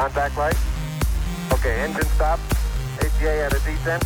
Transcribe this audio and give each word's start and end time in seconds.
Contact 0.00 0.32
light. 0.38 0.56
Okay, 1.52 1.84
engine 1.84 2.08
stop. 2.16 2.40
ATA 3.04 3.44
at 3.44 3.52
a 3.52 3.60
descent. 3.68 4.02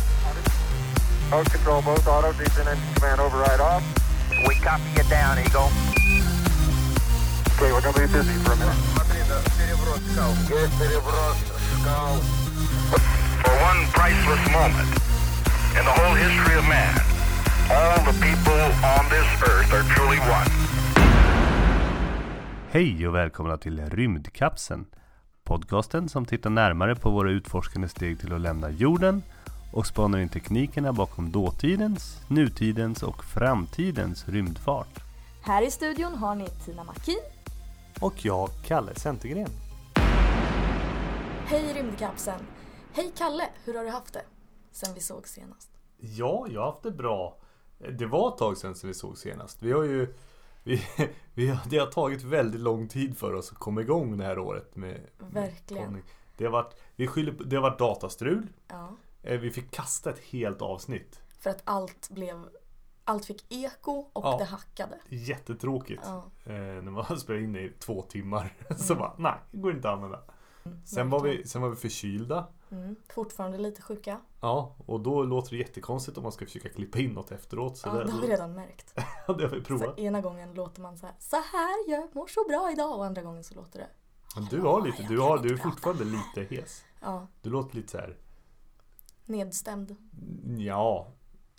Mode 1.31 1.49
control 1.49 1.81
both 1.83 2.05
auto, 2.05 2.33
descent 2.33 2.67
engine 2.67 2.93
command 2.95 3.21
override 3.21 3.61
off. 3.61 3.81
We 4.45 4.55
copy 4.55 4.91
you 4.97 5.07
down, 5.07 5.39
Eagle. 5.39 5.71
Okay, 7.55 7.71
we're 7.71 7.79
gonna 7.79 7.95
be 7.95 8.11
busy 8.11 8.35
for 8.43 8.51
a 8.51 8.59
minute. 8.59 8.75
For 13.43 13.55
one 13.69 13.79
priceless 13.95 14.43
moment 14.51 14.91
in 15.79 15.83
the 15.87 15.95
whole 15.95 16.15
history 16.25 16.55
of 16.59 16.65
man, 16.67 16.93
all 17.71 18.03
the 18.03 18.15
people 18.19 18.61
on 18.83 19.03
this 19.15 19.27
earth 19.47 19.71
are 19.71 19.85
truly 19.95 20.19
one. 20.19 20.51
Hej 22.71 23.07
och 23.07 23.15
välkomna 23.15 23.57
till 23.57 23.89
Rymdkapseln. 23.89 24.85
Podcasten 25.45 26.09
som 26.09 26.25
tittar 26.25 26.49
närmare 26.49 26.95
på 26.95 27.09
våra 27.09 27.31
utforskande 27.31 27.89
steg 27.89 28.19
till 28.19 28.33
att 28.33 28.41
lämna 28.41 28.69
jorden 28.69 29.23
och 29.73 29.85
spanar 29.87 30.19
in 30.19 30.29
teknikerna 30.29 30.93
bakom 30.93 31.31
dåtidens, 31.31 32.21
nutidens 32.27 33.03
och 33.03 33.23
framtidens 33.23 34.27
rymdfart. 34.27 34.99
Här 35.41 35.67
i 35.67 35.71
studion 35.71 36.15
har 36.15 36.35
ni 36.35 36.47
Tina 36.65 36.83
Makin. 36.83 37.19
Och 38.01 38.25
jag, 38.25 38.49
Kalle 38.65 38.95
Centergren. 38.95 39.49
Hej 41.45 41.73
Rymdkapseln. 41.73 42.43
Hej 42.93 43.11
Kalle, 43.17 43.43
hur 43.63 43.73
har 43.73 43.83
du 43.83 43.89
haft 43.89 44.13
det? 44.13 44.23
Sen 44.71 44.93
vi 44.95 45.01
såg 45.01 45.27
senast. 45.27 45.69
Ja, 45.97 46.47
jag 46.49 46.61
har 46.61 46.71
haft 46.71 46.83
det 46.83 46.91
bra. 46.91 47.37
Det 47.99 48.05
var 48.05 48.29
ett 48.29 48.37
tag 48.37 48.57
sedan 48.57 48.75
som 48.75 48.87
vi 48.87 48.93
såg 48.93 49.17
senast. 49.17 49.63
Vi 49.63 49.71
har 49.71 49.83
ju 49.83 50.13
vi, 50.65 50.81
vi, 51.33 51.47
har- 51.47 51.69
det 51.69 51.77
har 51.77 51.87
tagit 51.87 52.23
väldigt 52.23 52.61
lång 52.61 52.87
tid 52.87 53.17
för 53.17 53.33
oss 53.33 53.51
att 53.51 53.57
komma 53.57 53.81
igång 53.81 54.17
det 54.17 54.23
här 54.25 54.39
året 54.39 54.75
med 54.75 55.01
med 55.17 55.33
Verkligen. 55.33 55.83
poddning. 55.85 56.03
Det 56.37 56.45
har 56.45 56.51
varit, 56.51 56.73
vi 56.95 57.07
skyller, 57.07 57.31
det 57.45 57.55
har 57.55 57.63
varit 57.63 57.79
datastrul. 57.79 58.47
Ja, 58.67 58.95
Eh, 59.23 59.39
Vi 59.39 59.51
fick 59.51 59.71
kasta 59.71 60.09
ett 60.09 60.19
helt 60.19 60.61
avsnitt. 60.61 61.21
för 61.39 61.49
att 61.49 61.61
allt 61.63 62.09
blev... 62.11 62.45
Allt 63.07 63.25
fick 63.25 63.45
eko 63.53 63.91
och 63.91 64.25
Ja. 64.25 64.37
det 64.37 64.45
hackade. 64.45 64.99
Jättetråkigt. 65.09 66.01
Ja. 66.05 66.25
Eh, 66.45 66.51
när 66.53 66.81
man 66.91 67.19
spelat 67.19 67.41
in 67.41 67.55
i 67.55 67.71
två 67.79 68.01
timmar. 68.01 68.53
Så 68.77 68.95
bara, 68.95 69.13
nej, 69.17 69.33
det 69.51 69.57
går 69.57 69.71
inte 69.75 69.89
att 69.89 69.95
använda. 69.95 70.19
Sen 70.85 71.09
var, 71.09 71.19
vi, 71.23 71.47
sen 71.47 71.61
var 71.61 71.69
vi 71.69 71.75
förkylda. 71.75 72.47
Mm. 72.75 72.95
Fortfarande 73.09 73.57
lite 73.57 73.81
sjuka. 73.81 74.21
Ja, 74.41 74.75
och 74.85 74.99
då 74.99 75.23
låter 75.23 75.51
det 75.51 75.57
jättekonstigt 75.57 76.17
om 76.17 76.23
man 76.23 76.31
ska 76.31 76.45
försöka 76.45 76.69
klippa 76.69 76.99
in 76.99 77.11
något 77.11 77.31
efteråt. 77.31 77.77
Så 77.77 77.87
Ja, 77.87 77.93
det, 77.93 78.03
det 78.03 78.11
har 78.11 78.21
vi 78.21 78.27
redan 78.27 78.53
märkt. 78.53 78.95
det 78.95 79.01
har 79.31 79.49
vi 79.49 79.59
Så 79.59 79.65
provat. 79.65 79.99
ena 79.99 80.21
gången 80.21 80.53
låter 80.53 80.81
man 80.81 80.97
så 80.97 81.05
här, 81.05 81.15
så 81.19 81.35
här, 81.35 81.75
jag 81.91 82.15
mår 82.15 82.27
så 82.27 82.43
bra 82.47 82.71
idag. 82.71 82.97
Och 82.97 83.05
andra 83.05 83.21
gången 83.21 83.43
så 83.43 83.55
låter 83.55 83.79
det, 83.79 83.87
Men 84.35 84.45
du 84.45 84.61
har 84.61 84.81
lite, 84.81 85.03
du, 85.03 85.19
har, 85.19 85.37
du 85.37 85.53
är 85.53 85.57
fortfarande 85.57 86.03
lite 86.03 86.55
hes. 86.55 86.83
ja, 87.01 87.27
Du 87.41 87.49
låter 87.49 87.75
lite 87.75 87.91
så 87.91 87.97
här, 87.97 88.17
nedstämd. 89.25 89.95
ja, 90.57 91.07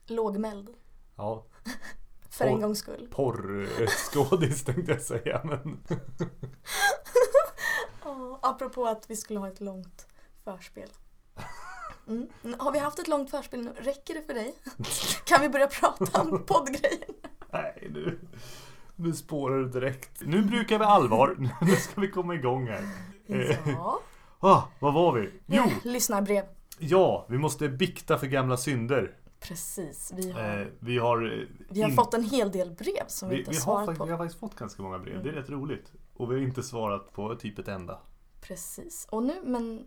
Lågmäld. 0.06 0.68
ja, 1.16 1.44
För 2.30 2.44
en 2.44 2.60
gångs 2.60 2.78
skull. 2.78 3.08
porrskådis 3.10 4.64
tänkte 4.64 4.92
jag 4.92 5.02
säga. 5.02 5.40
Men 5.44 5.80
Ja, 8.04 8.38
apropå 8.42 8.86
att 8.86 9.10
vi 9.10 9.16
skulle 9.16 9.38
ha 9.40 9.48
ett 9.48 9.60
långt 9.60 10.06
förspel. 10.44 10.88
Mm. 12.08 12.28
Har 12.58 12.72
vi 12.72 12.78
haft 12.78 12.98
ett 12.98 13.08
långt 13.08 13.30
förspel 13.30 13.62
nu? 13.64 13.72
Räcker 13.78 14.14
det 14.14 14.22
för 14.22 14.34
dig? 14.34 14.54
Kan 15.24 15.40
vi 15.40 15.48
börja 15.48 15.66
prata 15.66 16.20
om 16.22 16.42
poddgrejer? 16.46 17.06
nej, 17.52 17.88
nu, 17.94 18.18
nu 18.96 19.12
spårar 19.12 19.58
det 19.58 19.68
direkt. 19.68 20.10
Nu 20.20 20.42
brukar 20.42 20.78
vi 20.78 20.84
allvar. 20.84 21.36
Nu 21.60 21.76
ska 21.76 22.00
vi 22.00 22.08
komma 22.10 22.34
igång 22.34 22.66
här. 22.68 22.82
Eh, 23.26 23.56
Ja. 23.72 24.00
Ah, 24.40 24.62
vad 24.78 24.94
var 24.94 25.12
vi? 25.12 25.30
Jo, 25.46 25.64
Lyssnarbrev. 25.82 26.44
ja, 26.78 27.26
vi 27.28 27.38
måste 27.38 27.68
bikta 27.68 28.18
för 28.18 28.26
gamla 28.26 28.56
synder. 28.56 29.16
Precis. 29.40 30.12
Vi 30.16 30.30
har, 30.30 30.60
Eh, 30.60 30.66
vi 30.78 30.98
har... 30.98 31.32
eh, 31.40 31.46
vi 31.70 31.82
har 31.82 31.88
in- 31.88 31.96
fått 31.96 32.14
en 32.14 32.24
hel 32.24 32.52
del 32.52 32.70
brev 32.70 33.06
som 33.06 33.28
vi, 33.28 33.34
vi, 33.34 33.40
inte 33.40 33.50
har 33.50 33.54
svarat 33.60 33.98
på. 33.98 34.04
vi 34.04 34.10
har 34.10 34.18
faktiskt 34.18 34.40
fått 34.40 34.54
ganska 34.54 34.82
många 34.82 34.98
brev. 34.98 35.22
Det 35.22 35.28
är 35.28 35.32
rätt 35.32 35.50
roligt. 35.50 35.92
Och 36.14 36.30
vi 36.30 36.34
har 36.34 36.42
inte 36.42 36.62
svarat 36.62 37.12
på 37.12 37.34
typ 37.34 37.58
ett 37.58 37.68
enda. 37.68 37.98
Precis. 38.40 39.06
Och 39.10 39.22
nu, 39.22 39.34
men 39.44 39.86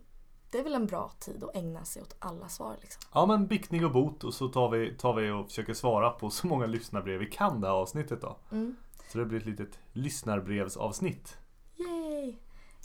det 0.50 0.58
är 0.58 0.64
väl 0.64 0.74
en 0.74 0.86
bra 0.86 1.12
tid 1.18 1.44
att 1.44 1.56
ägna 1.56 1.84
sig 1.84 2.02
åt 2.02 2.16
alla 2.18 2.48
svar 2.48 2.76
liksom. 2.80 3.02
Ja 3.14 3.26
men 3.26 3.46
biktning 3.46 3.84
och 3.84 3.92
bot 3.92 4.24
och 4.24 4.34
så 4.34 4.48
tar 4.48 4.68
vi, 4.70 4.96
tar 4.96 5.14
vi 5.14 5.30
och 5.30 5.46
försöker 5.46 5.74
svara 5.74 6.10
på 6.10 6.30
så 6.30 6.46
många 6.46 6.66
lyssnarbrev 6.66 7.18
vi 7.18 7.26
kan 7.26 7.60
det 7.60 7.66
här 7.66 7.74
avsnittet 7.74 8.20
då. 8.20 8.36
Mm. 8.52 8.76
Så 9.12 9.18
det 9.18 9.24
blir 9.24 9.38
ett 9.38 9.46
litet 9.46 9.78
lyssnarbrevsavsnitt. 9.92 11.36
Yay! 11.76 12.36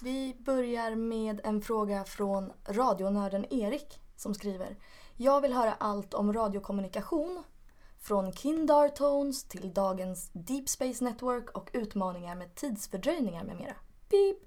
Vi 0.02 0.36
börjar 0.40 0.96
med 0.96 1.42
en 1.44 1.62
fråga 1.62 2.04
från 2.04 2.52
radionörden 2.68 3.54
Erik 3.54 4.00
som 4.16 4.34
skriver 4.34 4.78
Jag 5.16 5.42
vill 5.42 5.54
höra 5.54 5.74
allt 5.74 6.14
om 6.14 6.34
radiokommunikation 6.34 7.44
från 8.00 8.32
Kindar 8.32 8.90
Tones 8.90 9.44
till 9.44 9.74
dagens 9.74 10.30
Deep 10.34 10.70
Space 10.70 11.04
Network 11.04 11.50
och 11.50 11.70
utmaningar 11.74 12.36
med 12.36 12.56
tidsfördröjningar 12.56 13.44
med 13.44 13.56
mera. 13.56 13.76
Pip! 14.10 14.38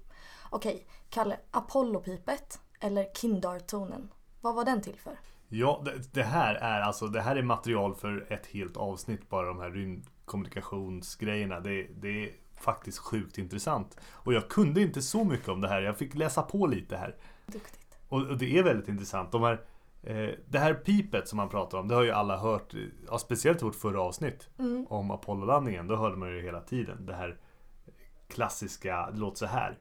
Okej, 0.49 0.87
Kalle, 1.09 1.39
Apollo-pipet 1.51 2.59
eller 2.79 3.03
Kindar-tonen. 3.13 4.09
Vad 4.41 4.55
var 4.55 4.65
den 4.65 4.81
till 4.81 4.99
för? 4.99 5.19
Ja, 5.49 5.81
det, 5.85 6.13
det 6.13 6.23
här 6.23 6.55
är 6.55 6.81
alltså 6.81 7.07
det 7.07 7.21
här 7.21 7.35
är 7.35 7.41
material 7.41 7.95
för 7.95 8.33
ett 8.33 8.45
helt 8.45 8.77
avsnitt 8.77 9.29
bara 9.29 9.47
de 9.47 9.59
här 9.59 9.69
rymdkommunikationsgrejerna. 9.69 11.59
Det, 11.59 11.83
det 11.83 12.23
är 12.23 12.31
faktiskt 12.55 12.97
sjukt 12.97 13.37
intressant. 13.37 13.97
Och 14.11 14.33
jag 14.33 14.49
kunde 14.49 14.81
inte 14.81 15.01
så 15.01 15.23
mycket 15.23 15.49
om 15.49 15.61
det 15.61 15.67
här. 15.67 15.81
Jag 15.81 15.97
fick 15.97 16.15
läsa 16.15 16.41
på 16.41 16.67
lite 16.67 16.97
här. 16.97 17.15
Duktigt. 17.45 17.97
Och, 18.09 18.21
och 18.21 18.37
det 18.37 18.57
är 18.57 18.63
väldigt 18.63 18.87
intressant. 18.87 19.31
De 19.31 19.43
här, 19.43 19.61
eh, 20.03 20.29
det 20.47 20.59
här 20.59 20.73
pipet 20.73 21.27
som 21.27 21.37
man 21.37 21.49
pratar 21.49 21.77
om, 21.77 21.87
det 21.87 21.95
har 21.95 22.03
ju 22.03 22.11
alla 22.11 22.37
hört. 22.37 22.73
Ja, 23.07 23.17
speciellt 23.17 23.61
i 23.61 23.65
vårt 23.65 23.75
förra 23.75 24.01
avsnitt 24.01 24.49
om 24.87 25.11
Apollo-landningen. 25.11 25.87
Då 25.87 25.95
hörde 25.95 26.15
man 26.15 26.29
ju 26.29 26.41
hela 26.41 26.61
tiden 26.61 27.05
det 27.05 27.13
här 27.13 27.37
klassiska, 28.27 29.09
det 29.11 29.19
låter 29.19 29.37
så 29.37 29.45
här. 29.45 29.77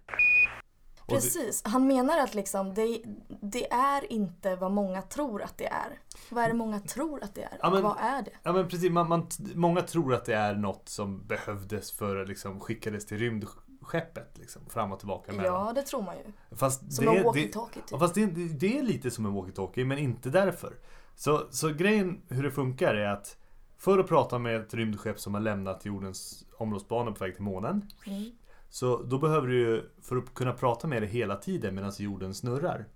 Det- 1.09 1.15
Precis, 1.15 1.63
han 1.65 1.87
menar 1.87 2.19
att 2.19 2.35
liksom 2.35 2.75
det, 2.75 3.03
det 3.41 3.73
är 3.73 4.13
inte 4.13 4.57
vad 4.57 4.71
många 4.73 5.03
tror 5.03 5.43
att 5.43 5.59
det 5.59 5.67
är. 5.67 6.01
Vad 6.31 6.45
är 6.45 6.49
det 6.49 6.55
många 6.55 6.81
tror 6.81 7.23
att 7.25 7.35
det 7.35 7.43
är? 7.43 7.59
Ja, 7.63 7.71
men- 7.71 7.83
vad 7.83 7.97
är 8.01 8.23
det? 8.23 8.31
Ja 8.43 8.53
men 8.53 8.69
precis, 8.69 8.91
man, 8.91 9.09
man, 9.09 9.27
många 9.55 9.81
tror 9.83 10.15
att 10.15 10.25
det 10.25 10.35
är 10.35 10.55
något 10.55 10.89
som 10.89 11.27
behövdes 11.27 11.93
för 11.93 12.17
att 12.17 12.29
liksom 12.29 12.61
skickades 12.61 13.07
till 13.07 13.19
rymdskeppet 13.19 14.39
liksom, 14.39 14.63
fram 14.71 14.93
och 14.93 14.99
tillbaka 14.99 15.33
mellan. 15.33 15.67
Ja, 15.67 15.73
det 15.73 15.83
tror 15.83 16.03
man 16.03 16.15
ju. 16.17 16.57
Fast 16.57 16.93
Som 16.93 17.05
det, 17.05 17.11
en 17.17 17.25
walkie-talkie 17.25 17.75
typ. 17.75 17.85
ja, 17.91 17.99
fast 17.99 18.15
det, 18.15 18.27
det, 18.27 18.49
det 18.49 18.79
är 18.79 18.83
lite 18.83 19.11
som 19.11 19.27
en 19.27 19.33
walkie-talkie 19.33 19.85
men 19.85 19.99
inte 19.99 20.31
därför. 20.31 20.75
Så, 21.17 21.43
så 21.51 21.69
grejen 21.69 22.23
hur 22.29 22.43
det 22.43 22.51
funkar 22.51 22.95
är 22.95 23.09
att 23.13 23.37
för 23.79 23.99
att 23.99 24.09
prata 24.09 24.39
med 24.39 24.57
ett 24.61 24.75
rymdskepp 24.75 25.21
som 25.21 25.35
har 25.35 25.41
lämnat 25.41 25.85
jordens 25.85 26.45
omloppsbana 26.59 27.13
på 27.13 27.25
väg 27.25 27.35
till 27.35 27.43
månen. 27.45 27.91
Mm. 28.07 28.31
Så 28.69 29.03
då 29.03 29.19
behöver 29.19 29.49
du 29.49 29.93
för 30.03 30.17
att 30.17 30.35
kunna 30.35 30.53
prata 30.53 30.87
med 30.87 31.03
det 31.03 31.07
hela 31.07 31.37
tiden 31.37 31.75
medan 31.75 31.93
jorden 31.99 32.35
snurrar. 32.35 32.89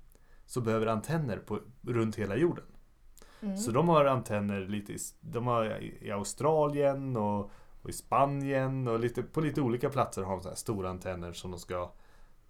Så 0.46 0.60
behöver 0.60 0.86
antenner 0.86 1.36
på, 1.36 1.60
runt 1.82 2.16
hela 2.16 2.36
jorden. 2.36 2.64
Mm. 3.40 3.56
Så 3.56 3.70
de 3.70 3.88
har 3.88 4.04
antenner 4.04 4.60
lite 4.60 4.92
i, 4.92 4.98
de 5.20 5.46
har 5.46 5.82
i 5.82 6.10
Australien 6.10 7.16
och, 7.16 7.50
och 7.82 7.90
i 7.90 7.92
Spanien 7.92 8.88
och 8.88 9.00
lite, 9.00 9.22
på 9.22 9.40
lite 9.40 9.60
olika 9.60 9.90
platser 9.90 10.22
har 10.22 10.36
de 10.36 10.42
så 10.42 10.54
stora 10.54 10.90
antenner 10.90 11.32
som 11.32 11.50
de 11.50 11.60
ska 11.60 11.90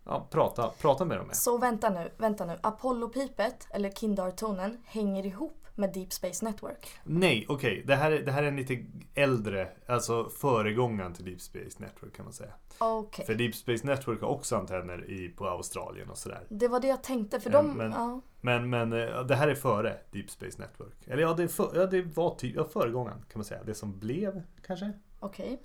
ja, 0.05 0.29
prata, 0.31 0.71
prata 0.81 1.05
med 1.05 1.19
dem 1.19 1.27
med. 1.27 1.37
Så 1.37 1.59
vänta 1.59 1.91
nu, 1.91 2.11
vänta 2.17 2.45
nu. 2.45 2.59
Apollo-pipet, 2.63 3.69
eller 3.71 3.91
Kindar-tonen, 3.91 4.77
hänger 4.85 5.27
ihop 5.27 5.62
med 5.75 5.93
Deep 5.95 6.13
Space 6.13 6.45
Network. 6.45 6.89
Nej, 7.05 7.47
okej. 7.49 7.85
Det, 7.87 7.95
här, 7.97 8.11
är- 8.13 8.23
det 8.23 8.33
här 8.33 8.43
är 8.43 8.49
en 8.49 8.57
lite 8.57 8.85
äldre, 9.15 9.69
alltså 9.87 10.29
föregångaren 10.29 11.13
till 11.15 11.25
Deep 11.25 11.41
Space 11.41 11.83
Network 11.83 12.17
kan 12.17 12.25
man 12.25 12.33
säga. 12.33 12.53
Okej. 12.79 13.27
För 13.27 13.35
Deep 13.35 13.55
Space 13.55 13.87
Network 13.87 14.21
har 14.21 14.29
också 14.29 14.57
antenner 14.57 15.11
i, 15.11 15.29
på 15.29 15.49
Australien 15.49 16.11
och 16.11 16.19
sådär. 16.19 16.47
Det 16.49 16.69
var 16.69 16.81
det 16.81 16.89
jag 16.89 17.03
tänkte, 17.03 17.41
för 17.41 17.51
de... 17.51 17.73
men- 17.73 17.93
Ja, 17.93 18.21
Men, 18.41 18.71
men 18.71 18.93
eh, 18.93 19.23
det 19.27 19.35
här 19.35 19.49
är 19.49 19.55
före 19.55 19.97
Deep 20.11 20.31
Space 20.31 20.59
Network. 20.63 21.07
Eller 21.07 21.23
ja, 21.23 21.35
det, 21.35 21.49
för, 21.49 21.71
ja, 21.75 21.87
det 21.87 22.03
var 22.17 22.35
typ 22.35 22.57
ja, 22.57 22.65
föregångaren 22.65 23.19
kan 23.19 23.39
man 23.39 23.45
säga. 23.45 23.63
Det 23.65 23.75
som 23.75 23.99
blev 23.99 24.43
kanske. 24.67 24.93
okej. 25.21 25.63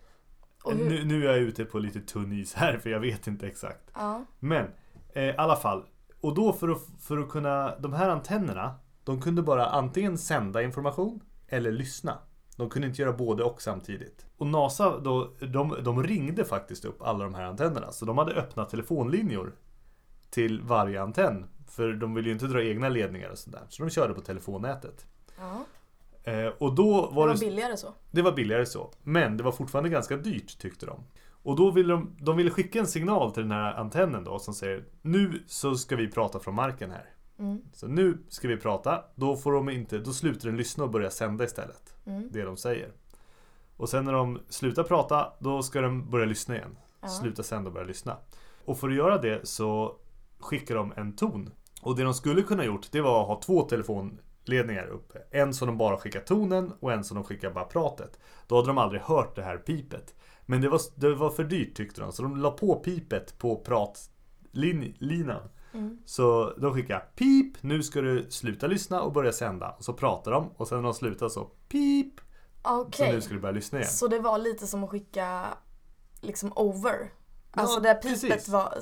Hur... 0.66 0.90
Nu, 0.90 1.06
nu 1.06 1.24
är 1.24 1.30
jag 1.30 1.38
ute 1.38 1.66
på 1.66 1.80
lite 1.80 2.00
tunn 2.02 2.32
is 2.34 2.54
här 2.54 2.78
för 2.78 2.90
jag 2.90 3.00
vet 3.00 3.28
inte 3.28 3.48
exakt. 3.48 3.92
Ja, 3.94 4.26
Men 4.40 4.66
eh, 5.14 5.24
i 5.24 5.36
alla 5.38 5.56
fall. 5.56 5.86
Och 6.22 6.34
då 6.36 6.54
för 6.54 6.70
att, 6.70 6.82
för 7.00 7.18
att 7.18 7.30
kunna, 7.30 7.76
de 7.80 7.94
här 7.94 8.10
antennerna, 8.10 8.76
de 9.08 9.22
kunde 9.22 9.42
bara 9.42 9.66
antingen 9.66 10.18
sända 10.18 10.62
information 10.64 11.20
eller 11.48 11.72
lyssna. 11.72 12.18
De 12.58 12.70
kunde 12.70 12.88
inte 12.88 13.02
göra 13.02 13.14
både 13.14 13.44
och 13.44 13.62
samtidigt. 13.62 14.26
Och 14.38 14.48
NASA 14.48 15.00
då, 15.00 15.34
de, 15.40 15.76
de 15.84 16.04
ringde 16.04 16.46
faktiskt 16.46 16.86
upp 16.86 17.02
alla 17.02 17.24
de 17.24 17.34
här 17.34 17.44
antennerna. 17.44 17.92
Så 17.92 18.06
de 18.06 18.18
hade 18.18 18.34
öppnat 18.34 18.70
telefonlinjer 18.70 19.52
till 20.30 20.62
varje 20.62 21.02
antenn. 21.02 21.46
För 21.68 21.94
de 21.94 22.14
ville 22.14 22.28
ju 22.28 22.34
inte 22.34 22.48
dra 22.48 22.64
egna 22.64 22.90
ledningar 22.90 23.30
och 23.30 23.38
sådär. 23.38 23.62
Så 23.70 23.84
de 23.84 23.90
körde 23.90 24.14
på 24.14 24.22
telefonnätet. 24.22 25.06
ja. 25.40 25.66
Eh, 26.32 26.48
och 26.58 26.76
då 26.76 27.08
Det 27.10 27.16
var 27.16 27.28
var 27.28 27.34
det, 27.34 27.40
billigare 27.40 27.78
så. 27.78 27.94
det 28.12 28.22
var 28.22 28.32
billigare 28.32 28.66
så. 28.66 28.92
Men 29.04 29.38
det 29.38 29.44
var 29.44 29.52
fortfarande 29.52 29.90
ganska 29.90 30.18
dyrt 30.18 30.58
tyckte 30.60 30.86
de. 30.86 31.04
Och 31.44 31.56
då 31.56 31.72
ville 31.72 31.94
de, 31.94 32.16
de 32.20 32.38
ville 32.38 32.50
skicka 32.50 32.80
en 32.80 32.88
signal 32.88 33.32
till 33.32 33.44
den 33.44 33.52
här 33.52 33.74
antennen 33.74 34.24
då 34.24 34.40
som 34.40 34.54
säger 34.54 34.84
Nu 35.02 35.44
så 35.48 35.76
ska 35.76 35.96
vi 35.96 36.12
prata 36.12 36.40
från 36.40 36.56
marken 36.56 36.92
här. 36.92 37.10
Mm. 37.40 37.62
Så 37.74 37.88
nu 37.88 38.18
ska 38.30 38.48
vi 38.48 38.58
prata. 38.58 39.04
Då 39.16 39.36
får 39.36 39.52
de 39.52 39.70
inte, 39.70 39.98
då 39.98 40.14
slutar 40.14 40.48
den 40.48 40.58
lyssna 40.58 40.84
och 40.84 40.90
börjar 40.90 41.10
sända 41.10 41.44
istället. 41.44 41.96
Mm. 42.06 42.30
Det 42.32 42.44
de 42.44 42.58
säger. 42.58 42.92
Och 43.78 43.90
sen 43.90 44.06
när 44.06 44.14
de 44.14 44.40
slutar 44.50 44.84
prata, 44.84 45.34
då 45.40 45.64
ska 45.64 45.82
de 45.82 46.10
börja 46.10 46.26
lyssna 46.26 46.56
igen. 46.56 46.78
Ja. 47.02 47.08
Sluta 47.08 47.44
sända 47.44 47.68
och 47.68 47.74
börja 47.74 47.88
lyssna. 47.88 48.18
Och 48.66 48.80
för 48.80 48.90
att 48.90 48.96
göra 48.96 49.18
det 49.18 49.48
så 49.48 49.96
skickar 50.40 50.76
de 50.76 50.94
en 50.96 51.16
ton. 51.16 51.50
Och 51.82 51.96
det 51.96 52.04
de 52.04 52.14
skulle 52.14 52.42
kunna 52.42 52.66
gjort, 52.66 52.92
det 52.92 53.02
var 53.02 53.22
att 53.22 53.28
ha 53.28 53.42
två 53.42 53.62
telefonledningar 53.62 54.88
uppe. 54.88 55.20
En 55.32 55.54
som 55.54 55.68
de 55.68 55.78
bara 55.78 55.98
skickar 55.98 56.22
tonen 56.22 56.74
och 56.80 56.92
en 56.92 57.04
som 57.04 57.16
de 57.16 57.24
skickar 57.24 57.52
bara 57.52 57.66
pratet. 57.66 58.20
Då 58.48 58.56
hade 58.56 58.68
de 58.68 58.78
aldrig 58.78 59.02
hört 59.02 59.36
det 59.36 59.44
här 59.44 59.58
pipet. 59.58 60.16
Men 60.46 60.62
det 60.62 60.70
var, 60.70 60.82
det 60.96 61.16
var 61.16 61.30
för 61.30 61.44
dyrt 61.44 61.76
tyckte 61.76 62.02
de, 62.02 62.12
så 62.12 62.24
de 62.24 62.38
la 62.38 62.52
på 62.52 62.76
pipet 62.76 63.38
på 63.38 63.56
pratlinan. 63.56 65.50
Mm. 65.78 65.98
Så 66.06 66.54
de 66.58 66.74
skickar 66.74 67.00
pip, 67.16 67.64
nu 67.64 67.84
ska 67.84 68.02
du 68.02 68.26
sluta 68.30 68.68
lyssna 68.68 69.02
och 69.02 69.12
börja 69.14 69.32
sända. 69.32 69.70
Och 69.78 69.84
så 69.86 69.94
pratar 69.94 70.32
de 70.32 70.50
och 70.58 70.68
sen 70.68 70.78
när 70.78 70.84
de 70.84 70.94
slutar 70.94 71.30
så 71.30 71.44
pip. 71.70 72.14
Så 72.64 72.82
Okej. 72.82 73.12
nu 73.14 73.22
ska 73.22 73.34
du 73.34 73.40
börja 73.40 73.52
lyssna 73.56 73.80
igen. 73.80 73.92
Så 73.92 74.08
det 74.08 74.20
var 74.20 74.38
lite 74.38 74.68
som 74.68 74.84
att 74.84 74.90
skicka 74.90 75.46
liksom 76.22 76.52
over. 76.56 77.12
Alltså 77.52 77.76
Ja, 77.76 77.82
det 77.82 77.88
där 77.88 78.16
pipet 78.16 78.48
var, 78.50 78.74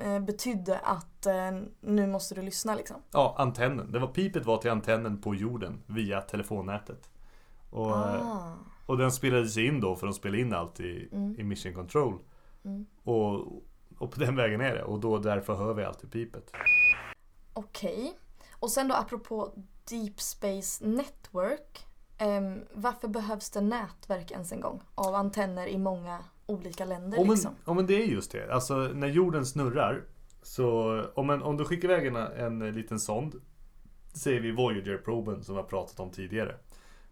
eh, 0.00 0.20
betydde 0.20 0.78
att 0.78 1.26
eh, 1.26 1.50
nu 1.80 2.06
måste 2.06 2.34
du 2.34 2.42
lyssna 2.42 2.74
liksom. 2.74 2.96
Ja, 3.12 3.34
antennen. 3.38 3.92
Det 3.92 3.98
var 3.98 4.08
pipet 4.08 4.46
var 4.46 4.56
till 4.58 4.70
antennen 4.70 5.20
på 5.20 5.34
jorden 5.34 5.82
via 5.86 6.20
telefonnätet. 6.20 7.10
Och, 7.70 7.90
Ah. 7.96 8.54
och 8.86 8.98
den 8.98 9.12
spelades 9.12 9.56
in 9.56 9.80
då 9.80 9.96
för 9.96 10.06
de 10.06 10.12
spelade 10.14 10.40
in 10.42 10.54
allt 10.54 10.80
i, 10.80 11.08
i 11.38 11.42
Mission 11.44 11.74
Control. 11.74 12.18
Mm. 12.64 12.86
Och, 13.04 13.46
och 13.98 14.12
på 14.12 14.20
den 14.20 14.36
vägen 14.36 14.60
är 14.60 14.74
det. 14.74 14.82
Och 14.82 15.00
då 15.00 15.18
därför 15.18 15.54
hör 15.54 15.74
vi 15.74 15.84
alltid 15.84 16.12
pipet. 16.12 16.52
Okej. 17.52 18.18
Och 18.52 18.70
sen 18.70 18.88
då 18.88 18.94
apropå 18.94 19.52
Deep 19.90 20.20
Space 20.20 20.86
Network. 20.86 21.86
ehm, 22.18 22.60
varför 22.74 23.08
behövs 23.08 23.50
det 23.50 23.60
nätverk 23.60 24.30
ens 24.30 24.52
en 24.52 24.60
gång? 24.60 24.82
Av 24.94 25.14
antenner 25.14 25.66
i 25.66 25.78
många 25.78 26.18
olika 26.46 26.84
länder 26.84 27.18
Ja 27.18 27.24
men, 27.24 27.30
liksom. 27.32 27.54
ja 27.64 27.74
men 27.74 27.86
det 27.86 28.02
är 28.02 28.06
just 28.06 28.32
det. 28.32 28.52
Alltså 28.54 28.74
när 28.76 29.08
jorden 29.08 29.46
snurrar. 29.46 30.04
Så 30.42 31.00
om, 31.14 31.30
en, 31.30 31.42
om 31.42 31.56
du 31.56 31.64
skickar 31.64 31.88
iväg 31.90 32.06
en, 32.06 32.16
en 32.62 32.74
liten 32.74 33.00
sond. 33.00 33.34
Säger 34.14 34.40
vi 34.40 34.52
Voyager-proben 34.52 35.44
som 35.44 35.54
vi 35.54 35.60
har 35.60 35.68
pratat 35.68 36.00
om 36.00 36.10
tidigare. 36.10 36.56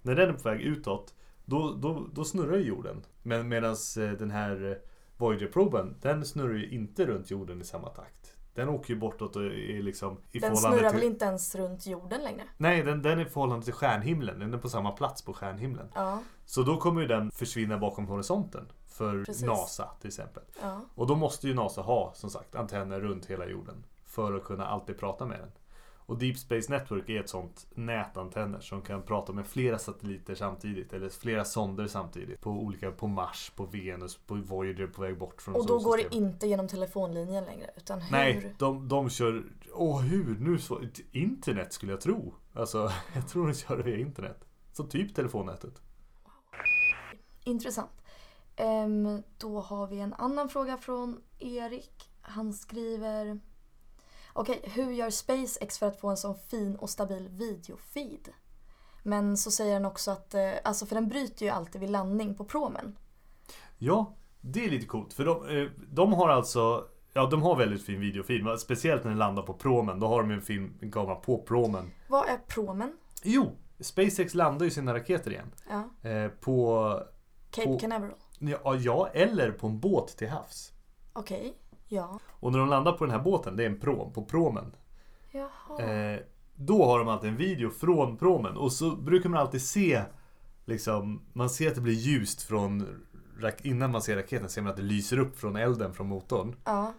När 0.02 0.14
den 0.14 0.28
är 0.28 0.32
på 0.32 0.48
väg 0.48 0.60
utåt. 0.60 1.14
Då, 1.44 1.72
då, 1.74 2.06
då 2.12 2.24
snurrar 2.24 2.56
jorden. 2.56 3.02
Men 3.22 3.48
medan 3.48 3.76
den 4.18 4.30
här 4.30 4.70
eh, 4.70 4.76
Voyager-proben. 5.16 5.96
Den 6.02 6.24
snurrar 6.24 6.54
ju 6.54 6.70
inte 6.70 7.06
runt 7.06 7.30
jorden 7.30 7.60
i 7.60 7.64
samma 7.64 7.88
takt. 7.88 8.32
Den 8.54 8.68
åker 8.68 8.94
ju 8.94 9.00
bortåt 9.00 9.36
och 9.36 9.44
är 9.44 9.82
liksom 9.82 10.18
i 10.32 10.38
Den 10.38 10.56
snurrar 10.56 10.90
till... 10.90 10.98
väl 10.98 11.06
inte 11.06 11.24
ens 11.24 11.54
runt 11.54 11.86
jorden 11.86 12.22
längre? 12.22 12.42
Nej, 12.56 12.82
den, 12.82 13.02
den 13.02 13.18
är 13.18 13.26
i 13.26 13.28
förhållande 13.28 13.64
till 13.64 13.74
stjärnhimlen. 13.74 14.38
Den 14.38 14.54
är 14.54 14.58
på 14.58 14.68
samma 14.68 14.90
plats 14.90 15.22
på 15.22 15.32
stjärnhimlen. 15.32 15.88
Ja, 15.94 16.22
Så 16.44 16.62
då 16.62 16.76
kommer 16.76 17.00
ju 17.00 17.06
den 17.06 17.30
försvinna 17.30 17.78
bakom 17.78 18.06
horisonten. 18.06 18.66
För 18.86 19.24
Precis. 19.24 19.42
NASA 19.44 19.90
till 20.00 20.08
exempel. 20.08 20.42
ja. 20.62 20.80
Och 20.94 21.06
då 21.06 21.14
måste 21.14 21.48
ju 21.48 21.54
NASA 21.54 21.80
ha 21.80 22.12
som 22.14 22.30
sagt 22.30 22.54
antenner 22.54 23.00
runt 23.00 23.26
hela 23.26 23.46
jorden. 23.46 23.84
För 24.04 24.34
att 24.36 24.44
kunna 24.44 24.66
alltid 24.66 24.98
prata 24.98 25.26
med 25.26 25.38
den. 25.40 25.50
Och 26.06 26.19
Deep 26.19 26.38
Space 26.38 26.73
Network 26.73 27.08
är 27.08 27.20
ett 27.20 27.29
sånt 27.29 27.67
nätantenner 27.75 28.61
som 28.61 28.82
kan 28.82 29.03
prata 29.03 29.32
med 29.32 29.47
flera 29.47 29.79
satelliter 29.79 30.35
samtidigt. 30.35 30.93
Eller 30.93 31.08
flera 31.08 31.44
sonder 31.44 31.87
samtidigt. 31.87 32.41
På 32.41 32.50
olika, 32.50 32.91
på 32.91 33.06
Mars, 33.06 33.53
på 33.56 33.67
Venus, 33.67 34.17
på 34.17 34.35
Voyager 34.35 34.87
på 34.87 35.03
väg 35.03 35.19
bort 35.19 35.43
från 35.43 35.55
Och 35.55 35.67
då 35.67 35.79
går 35.79 35.97
det 35.97 36.14
inte 36.14 36.47
genom 36.47 36.69
telefonlinjen 36.69 37.44
längre 37.44 37.70
utan 37.76 38.00
hur? 38.00 38.12
Nej, 38.12 38.55
de, 38.58 38.88
de 38.88 39.11
kör... 39.11 39.44
Åh, 39.73 40.00
hur? 40.00 40.38
Nu 40.38 40.58
så... 40.58 40.81
Internet 41.12 41.73
skulle 41.73 41.93
jag 41.93 42.00
tro. 42.00 42.35
Alltså, 42.55 42.91
jag 43.14 43.29
tror 43.29 43.47
de 43.47 43.55
kör 43.55 43.79
via 43.79 43.99
internet. 43.99 44.44
Så 44.73 44.85
typ 44.85 45.14
telefonnätet. 45.14 45.82
Intressant. 47.44 47.91
Ehm, 48.56 49.23
då 49.38 49.61
har 49.61 49.87
vi 49.87 50.00
en 50.00 50.14
annan 50.14 50.49
fråga 50.49 50.76
från 50.76 51.20
Erik. 51.38 52.11
Han 52.20 52.53
skriver 52.53 53.41
Okej, 54.38 54.60
hur 54.64 54.92
gör 54.92 55.10
SpaceX 55.10 55.78
för 55.78 55.86
att 55.86 56.00
få 56.00 56.08
en 56.08 56.16
sån 56.16 56.34
fin 56.50 56.76
och 56.76 56.90
stabil 56.90 57.28
videofeed? 57.28 58.28
Men 59.02 59.36
så 59.36 59.50
säger 59.50 59.72
han 59.74 59.84
också 59.84 60.10
att, 60.10 60.34
eh, 60.34 60.50
alltså 60.64 60.86
för 60.86 60.94
den 60.94 61.08
bryter 61.08 61.46
ju 61.46 61.50
alltid 61.52 61.80
vid 61.80 61.90
landning 61.90 62.34
på 62.34 62.44
promen. 62.44 62.98
Ja, 63.78 64.14
det 64.40 64.64
är 64.64 64.70
lite 64.70 64.86
coolt. 64.86 65.12
För 65.12 65.24
de, 65.24 65.48
eh, 65.58 65.70
de 65.88 66.12
har 66.12 66.28
alltså... 66.28 66.88
Ja, 67.12 67.26
de 67.26 67.42
har 67.42 67.56
väldigt 67.56 67.82
fin 67.86 68.00
videofeed. 68.00 68.44
men 68.44 68.58
Speciellt 68.58 69.04
när 69.04 69.10
den 69.10 69.18
landar 69.18 69.42
på 69.42 69.54
promen. 69.54 70.00
Då 70.00 70.06
har 70.06 70.22
de 70.22 70.30
en 70.30 70.42
fin 70.42 70.78
en 70.80 70.90
kamera 70.92 71.14
på 71.14 71.42
promen. 71.42 71.92
Vad 72.08 72.28
är 72.28 72.38
promen? 72.48 72.92
Jo! 73.22 73.52
SpaceX 73.80 74.34
landar 74.34 74.64
ju 74.64 74.70
sina 74.70 74.94
raketer 74.94 75.30
igen. 75.30 75.52
Ja, 75.68 76.10
Eh, 76.10 76.28
på... 76.28 77.02
Cape 77.50 77.66
På- 77.68 77.78
Canaveral. 77.78 78.14
Ja, 78.38 78.74
ja, 78.76 79.08
eller 79.08 79.50
på 79.52 79.66
en 79.66 79.80
båt 79.80 80.08
till 80.16 80.28
havs. 80.28 80.72
Okej, 81.12 81.54
ja. 81.88 82.18
Och 82.28 82.52
när 82.52 82.58
de 82.58 82.68
landar 82.68 82.92
på 82.92 83.04
den 83.04 83.14
här 83.14 83.22
båten, 83.22 83.56
det 83.56 83.62
är 83.62 83.66
en 83.66 83.80
prom, 83.80 84.12
på 84.12 84.24
promen. 84.24 84.72
Eh, 85.80 86.20
då 86.54 86.84
har 86.84 86.98
de 86.98 87.08
alltid 87.08 87.30
en 87.30 87.36
video 87.36 87.70
från 87.70 88.16
promen. 88.16 88.56
Och 88.56 88.72
så 88.72 88.96
brukar 88.96 89.28
man 89.28 89.40
alltid 89.40 89.62
se 89.62 90.02
Liksom, 90.66 91.22
man 91.32 91.50
ser 91.50 91.68
att 91.68 91.74
det 91.74 91.80
blir 91.80 91.94
ljust 91.94 92.42
från 92.42 93.02
Innan 93.62 93.90
man 93.90 94.02
ser 94.02 94.16
raketen 94.16 94.48
ser 94.48 94.62
man 94.62 94.70
att 94.70 94.76
det 94.76 94.82
lyser 94.82 95.18
upp 95.18 95.38
från 95.38 95.56
elden 95.56 95.94
från 95.94 96.06
motorn. 96.06 96.56
Ja. 96.64 96.92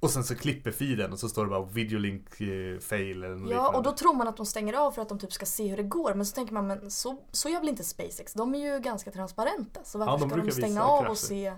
Och 0.00 0.10
sen 0.10 0.24
så 0.24 0.34
klipper 0.34 0.70
feeden 0.70 1.12
och 1.12 1.18
så 1.18 1.28
står 1.28 1.44
det 1.44 1.50
bara 1.50 1.64
videolink 1.64 2.40
eh, 2.40 2.78
fail 2.78 3.24
eller 3.24 3.36
något 3.36 3.50
ja, 3.50 3.56
liknande. 3.56 3.78
och 3.78 3.82
då 3.82 3.92
tror 3.92 4.14
man 4.14 4.28
att 4.28 4.36
de 4.36 4.46
stänger 4.46 4.74
av 4.74 4.92
för 4.92 5.02
att 5.02 5.08
de 5.08 5.18
typ 5.18 5.32
ska 5.32 5.46
se 5.46 5.68
hur 5.68 5.76
det 5.76 5.82
går. 5.82 6.14
Men 6.14 6.26
så 6.26 6.34
tänker 6.34 6.54
man, 6.54 6.66
men 6.66 6.90
så, 6.90 7.18
så 7.30 7.48
gör 7.48 7.60
väl 7.60 7.68
inte 7.68 7.84
SpaceX? 7.84 8.32
De 8.32 8.54
är 8.54 8.72
ju 8.72 8.80
ganska 8.80 9.10
transparenta. 9.10 9.80
Så 9.84 9.98
varför 9.98 10.12
Ja, 10.12 10.30
ska 10.30 10.36
de 10.36 10.50
stänga 10.50 10.84
av 10.84 11.06
och 11.06 11.18
se? 11.18 11.52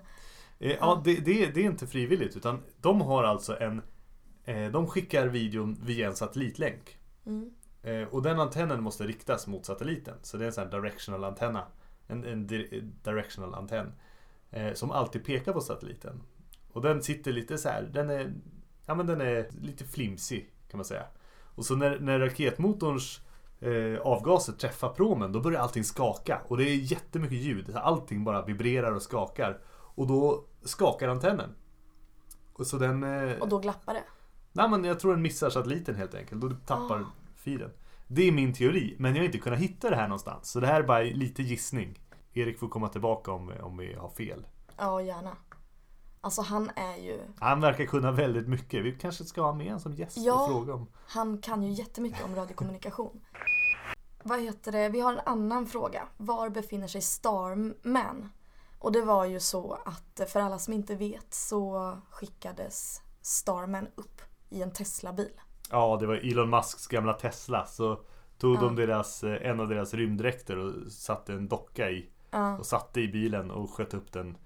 Eh, 0.65 0.77
ja, 0.81 1.03
det, 1.05 1.15
det, 1.15 1.47
det 1.47 1.61
är 1.61 1.65
inte 1.65 1.87
frivilligt 1.87 2.37
utan 2.37 2.63
de 2.81 3.01
har 3.01 3.25
alltså 3.25 3.61
en 3.61 3.83
eh, 4.45 4.71
De 4.71 4.87
skickar 4.87 5.27
videon 5.27 5.77
via 5.83 6.07
en 6.07 6.17
satellitlänk. 6.17 6.99
Mm. 7.27 7.51
Eh, 7.83 8.09
och 8.09 8.23
den 8.23 8.41
antennen 8.41 8.83
måste 8.83 9.05
riktas 9.05 9.47
mot 9.47 9.67
satelliten. 9.67 10.15
Så 10.23 10.37
det 10.37 10.45
är 10.45 10.47
en 10.47 10.53
sån 10.53 10.65
här 10.65 10.71
directional 10.71 11.25
antenna. 11.25 11.67
En, 12.07 12.25
en 12.25 12.47
di- 12.47 12.93
directional 13.03 13.55
antenn. 13.55 13.93
Som 14.75 14.91
alltid 14.91 15.25
pekar 15.25 15.53
på 15.53 15.61
satelliten. 15.61 16.23
Och 16.73 16.83
den 16.83 17.03
sitter 17.03 17.33
lite 17.33 17.59
så 17.59 17.69
här. 17.69 17.83
Den 17.83 18.11
är, 18.11 18.33
ja, 18.87 18.95
men 18.95 19.07
den 19.07 19.21
är 19.21 19.49
lite 19.63 19.85
flimsig 19.85 20.51
kan 20.71 20.79
man 20.79 20.85
säga. 20.85 21.05
Och 21.55 21.65
så 21.65 21.77
när, 21.77 21.99
när 21.99 22.19
raketmotorns 22.19 23.21
eh, 23.61 24.01
avgaser 24.01 24.53
träffar 24.53 24.89
promen 24.89 25.33
då 25.33 25.41
börjar 25.41 25.61
allting 25.61 25.85
skaka. 25.85 26.41
Och 26.49 26.57
det 26.57 26.65
är 26.65 26.75
jättemycket 26.77 27.39
ljud. 27.39 27.77
Allting 27.77 28.25
bara 28.25 28.45
vibrerar 28.45 28.93
och 28.93 29.03
skakar. 29.03 29.59
Och 29.95 30.07
då 30.07 30.45
skakar 30.65 31.09
antennen. 31.09 31.55
Och 32.53 32.67
så 32.67 32.79
den... 32.79 33.03
Eh, 33.03 33.39
Och 33.39 33.49
då 33.49 33.59
glappar 33.59 33.95
det. 33.95 34.05
Nej 34.53 34.69
men 34.69 34.85
jag 34.85 35.01
tror 35.01 35.13
den 35.13 35.23
missar 35.23 35.51
satelliten 35.51 35.95
helt 35.95 36.15
enkelt 36.15 36.41
du 36.41 36.57
tappar 36.67 37.01
Ah. 37.01 37.13
feeden. 37.37 37.71
Det 38.09 38.29
är 38.29 38.33
min 38.33 38.55
teori, 38.55 38.97
men 38.99 39.15
jag 39.15 39.21
har 39.23 39.27
inte 39.27 39.39
kunnat 39.39 39.59
hitta 39.59 39.91
det 39.91 39.97
här 39.97 40.09
någonstans. 40.09 40.51
Så 40.51 40.61
det 40.61 40.67
här 40.67 40.81
är 40.81 40.87
bara 40.87 41.03
lite 41.03 41.43
gissning. 41.43 42.01
Erik 42.33 42.59
får 42.59 42.69
komma 42.69 42.89
tillbaka 42.89 43.33
om, 43.33 43.53
om 43.63 43.77
vi 43.77 43.95
har 43.95 44.09
fel. 44.09 44.47
Ja, 44.79 45.03
gärna. 45.03 45.37
Alltså 46.21 46.43
han 46.43 46.71
är 46.77 46.97
ju, 46.97 47.21
Han 47.41 47.61
verkar 47.61 47.85
kunna 47.87 48.13
väldigt 48.13 48.49
mycket. 48.49 48.85
Vi 48.85 48.93
kanske 48.93 49.25
ska 49.25 49.43
ha 49.43 49.53
med 49.53 49.67
en 49.67 49.81
som 49.81 49.93
gäst 49.95 50.17
Ja. 50.21 50.43
och 50.45 50.49
fråga 50.51 50.75
om. 50.75 50.87
han 51.07 51.39
kan 51.39 51.63
ju 51.63 51.71
jättemycket 51.73 52.25
om 52.25 52.35
radiokommunikation. 52.35 53.21
Vad 54.23 54.41
heter 54.41 54.73
det? 54.73 54.89
Vi 54.89 55.01
har 55.01 55.13
en 55.13 55.21
annan 55.27 55.67
fråga. 55.67 56.03
Var 56.17 56.49
befinner 56.49 56.87
sig 56.89 57.01
Starman? 57.03 58.29
Och 58.85 58.93
det 58.93 59.03
var 59.03 59.25
ju 59.25 59.41
så 59.41 59.79
att 59.85 60.31
för 60.31 60.41
alla 60.41 60.59
som 60.59 60.73
inte 60.75 60.95
vet 60.95 61.35
så 61.35 61.93
skickades 62.11 63.03
Starman 63.23 63.87
upp 63.95 64.21
i 64.51 64.63
en 64.63 64.71
Tesla-bil. 64.73 65.41
Ja, 65.71 65.97
det 66.01 66.07
var 66.07 66.15
Elon 66.15 66.51
Musks 66.51 66.87
gamla 66.87 67.13
Tesla. 67.13 67.67
Så 67.67 68.01
tog 68.39 68.57
Ja. 68.57 68.61
de 68.61 68.77
deras, 68.77 69.25
eh, 69.25 69.51
en 69.51 69.61
av 69.61 69.69
deras 69.69 69.95
rymddräkter 69.95 70.59
och 70.59 70.93
satte 70.93 71.33
en 71.33 71.49
docka 71.49 71.91
i. 71.91 72.09
Ja, 72.31 72.59
Och 72.59 72.67
satte 72.67 73.01
i 73.01 73.09
bilen 73.09 73.51
och 73.51 73.71
sköt 73.71 73.95
upp 73.95 74.13
den 74.13 74.37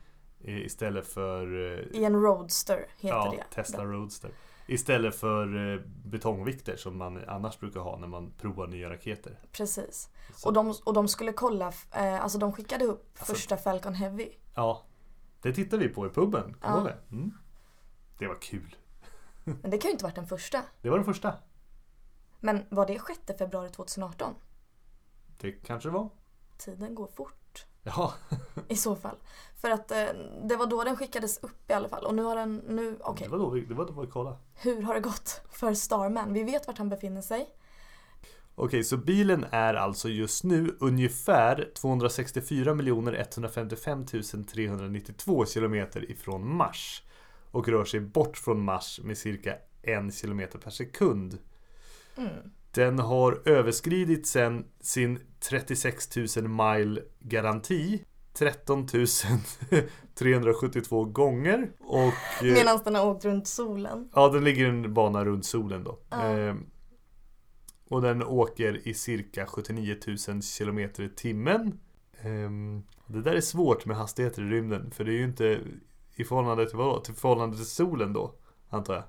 eh, 0.45 0.59
istället 0.59 1.07
för 1.07 1.43
eh, 1.73 2.01
I 2.01 2.05
en 2.05 2.23
Roadster 2.23 2.87
heter 2.99 3.17
ja, 3.17 3.35
det. 3.37 3.55
Tesla 3.55 3.85
Roadster. 3.85 4.31
Istället 4.71 5.15
för 5.17 5.75
eh, 5.75 5.81
betongvikter 6.05 6.77
som 6.77 6.97
man 6.99 7.25
annars 7.29 7.59
brukar 7.61 7.81
ha 7.81 7.97
när 7.99 8.07
man 8.07 8.31
provar 8.39 8.67
nya 8.67 8.91
raketer. 8.91 9.39
Precis. 9.53 10.11
Så- 10.37 10.49
Och 10.49 10.53
de, 10.55 10.75
och 10.85 10.93
de 10.95 11.09
skulle 11.09 11.33
kolla, 11.33 11.73
eh, 11.93 12.23
alltså 12.23 12.39
de 12.39 12.53
skickade 12.53 12.85
upp 12.85 13.09
Alltså- 13.19 13.33
första 13.35 13.57
Falcon 13.57 13.95
Heavy. 13.95 14.29
Ja, 14.55 14.83
det 15.43 15.53
tittar 15.53 15.79
vi 15.79 15.89
på 15.89 16.07
i 16.07 16.11
puben. 16.11 16.57
Ja. 16.63 16.81
det? 16.81 17.17
Mm. 17.17 17.31
Det 18.19 18.27
var 18.27 18.39
kul. 18.41 18.77
Men 19.45 19.71
det 19.71 19.79
kan 19.79 19.89
ju 19.89 19.93
inte 19.93 20.05
varit 20.05 20.15
den 20.15 20.27
första. 20.27 20.63
Det 20.83 20.91
var 20.91 20.97
den 20.97 21.05
första. 21.05 21.35
Men 22.41 22.65
var 22.71 22.87
det 22.87 23.01
6 23.27 23.39
februari 23.39 23.71
2018? 23.71 24.35
Det 25.41 25.53
kanske 25.53 25.89
det 25.89 25.93
var. 25.93 26.09
Tiden 26.59 26.95
går 26.95 27.07
fort 27.07 27.35
Ja, 27.83 28.15
i 28.69 28.77
så 28.77 28.97
fall. 28.97 29.17
För 29.61 29.71
att 29.71 29.91
eh, 29.91 30.05
det 30.45 30.57
var 30.57 30.67
då 30.67 30.85
den 30.85 30.97
skickades 30.97 31.39
upp 31.39 31.71
i 31.71 31.73
alla 31.73 31.89
fall. 31.89 32.05
Och 32.05 32.15
nu 32.15 32.23
har 32.23 32.37
den, 32.37 32.63
nu, 32.69 32.97
okej. 33.01 33.27
det 33.27 33.31
var 33.31 33.39
då 33.39 33.51
vi, 33.51 33.61
det 33.61 33.75
var 33.75 33.87
då 33.87 34.01
vi 34.01 34.07
kollade. 34.07 34.37
Hur 34.55 34.83
har 34.83 34.95
det 34.95 35.01
gått 35.01 35.41
för 35.51 35.75
Starman? 35.75 36.33
Vi 36.33 36.43
vet 36.43 36.67
vart 36.67 36.79
han 36.79 36.89
befinner 36.89 37.23
sig. 37.23 37.49
Okej, 38.55 38.85
så 38.85 38.97
bilen 38.97 39.47
är 39.51 39.75
alltså 39.75 40.09
just 40.09 40.45
nu 40.45 40.77
ungefär 40.81 41.71
264 41.75 42.71
155 42.71 44.07
392 44.07 45.47
kilometer 45.47 46.11
ifrån 46.11 46.57
Mars. 46.57 47.03
Och 47.51 47.69
rör 47.69 47.85
sig 47.85 48.01
bort 48.01 48.37
från 48.37 48.61
Mars 48.65 49.01
med 49.05 49.19
cirka 49.19 49.57
en 49.83 50.13
kilometer 50.13 50.59
per 50.59 50.71
sekund. 50.71 51.39
Mm. 52.17 52.51
Den 52.71 52.99
har 52.99 53.49
överskridit 53.49 54.27
sen 54.27 54.67
sin 54.81 55.19
36 55.41 56.17
000 56.37 56.49
mile 56.49 57.03
garanti 57.21 58.05
13 58.35 58.87
372 60.15 61.05
gånger. 61.13 61.71
Och 61.81 62.45
eh, 62.45 62.53
Medan 62.55 62.81
den 62.85 62.95
har 62.95 63.07
åkt 63.07 63.25
runt 63.25 63.49
solen. 63.49 64.09
ja, 64.15 64.29
den 64.29 64.45
ligger 64.45 64.69
en 64.69 64.95
bana 64.95 65.25
runt 65.25 65.45
solen 65.45 65.85
då. 65.85 65.99
Ehm, 66.11 66.67
och 67.91 68.03
den 68.03 68.23
åker 68.23 68.89
i 68.89 68.95
cirka 68.95 69.47
79 69.47 69.97
000 70.29 70.43
kilometer 70.43 71.03
i 71.03 71.09
timmen. 71.09 71.81
Ehm, 72.23 72.83
det 73.07 73.23
där 73.23 73.35
är 73.35 73.41
svårt 73.41 73.87
med 73.87 73.97
hastigheter 73.97 74.43
i 74.43 74.45
rymden. 74.45 74.91
För 74.91 75.05
det 75.05 75.11
är 75.13 75.19
ju 75.19 75.25
inte 75.25 75.61
i 76.17 76.25
förhållande 76.25 76.69
till 76.69 76.79
vad? 76.79 77.05
Till 77.05 77.15
förhållande 77.15 77.57
till 77.57 77.67
solen 77.67 78.13
då, 78.13 78.35
antar 78.69 78.95
jag. 78.95 79.05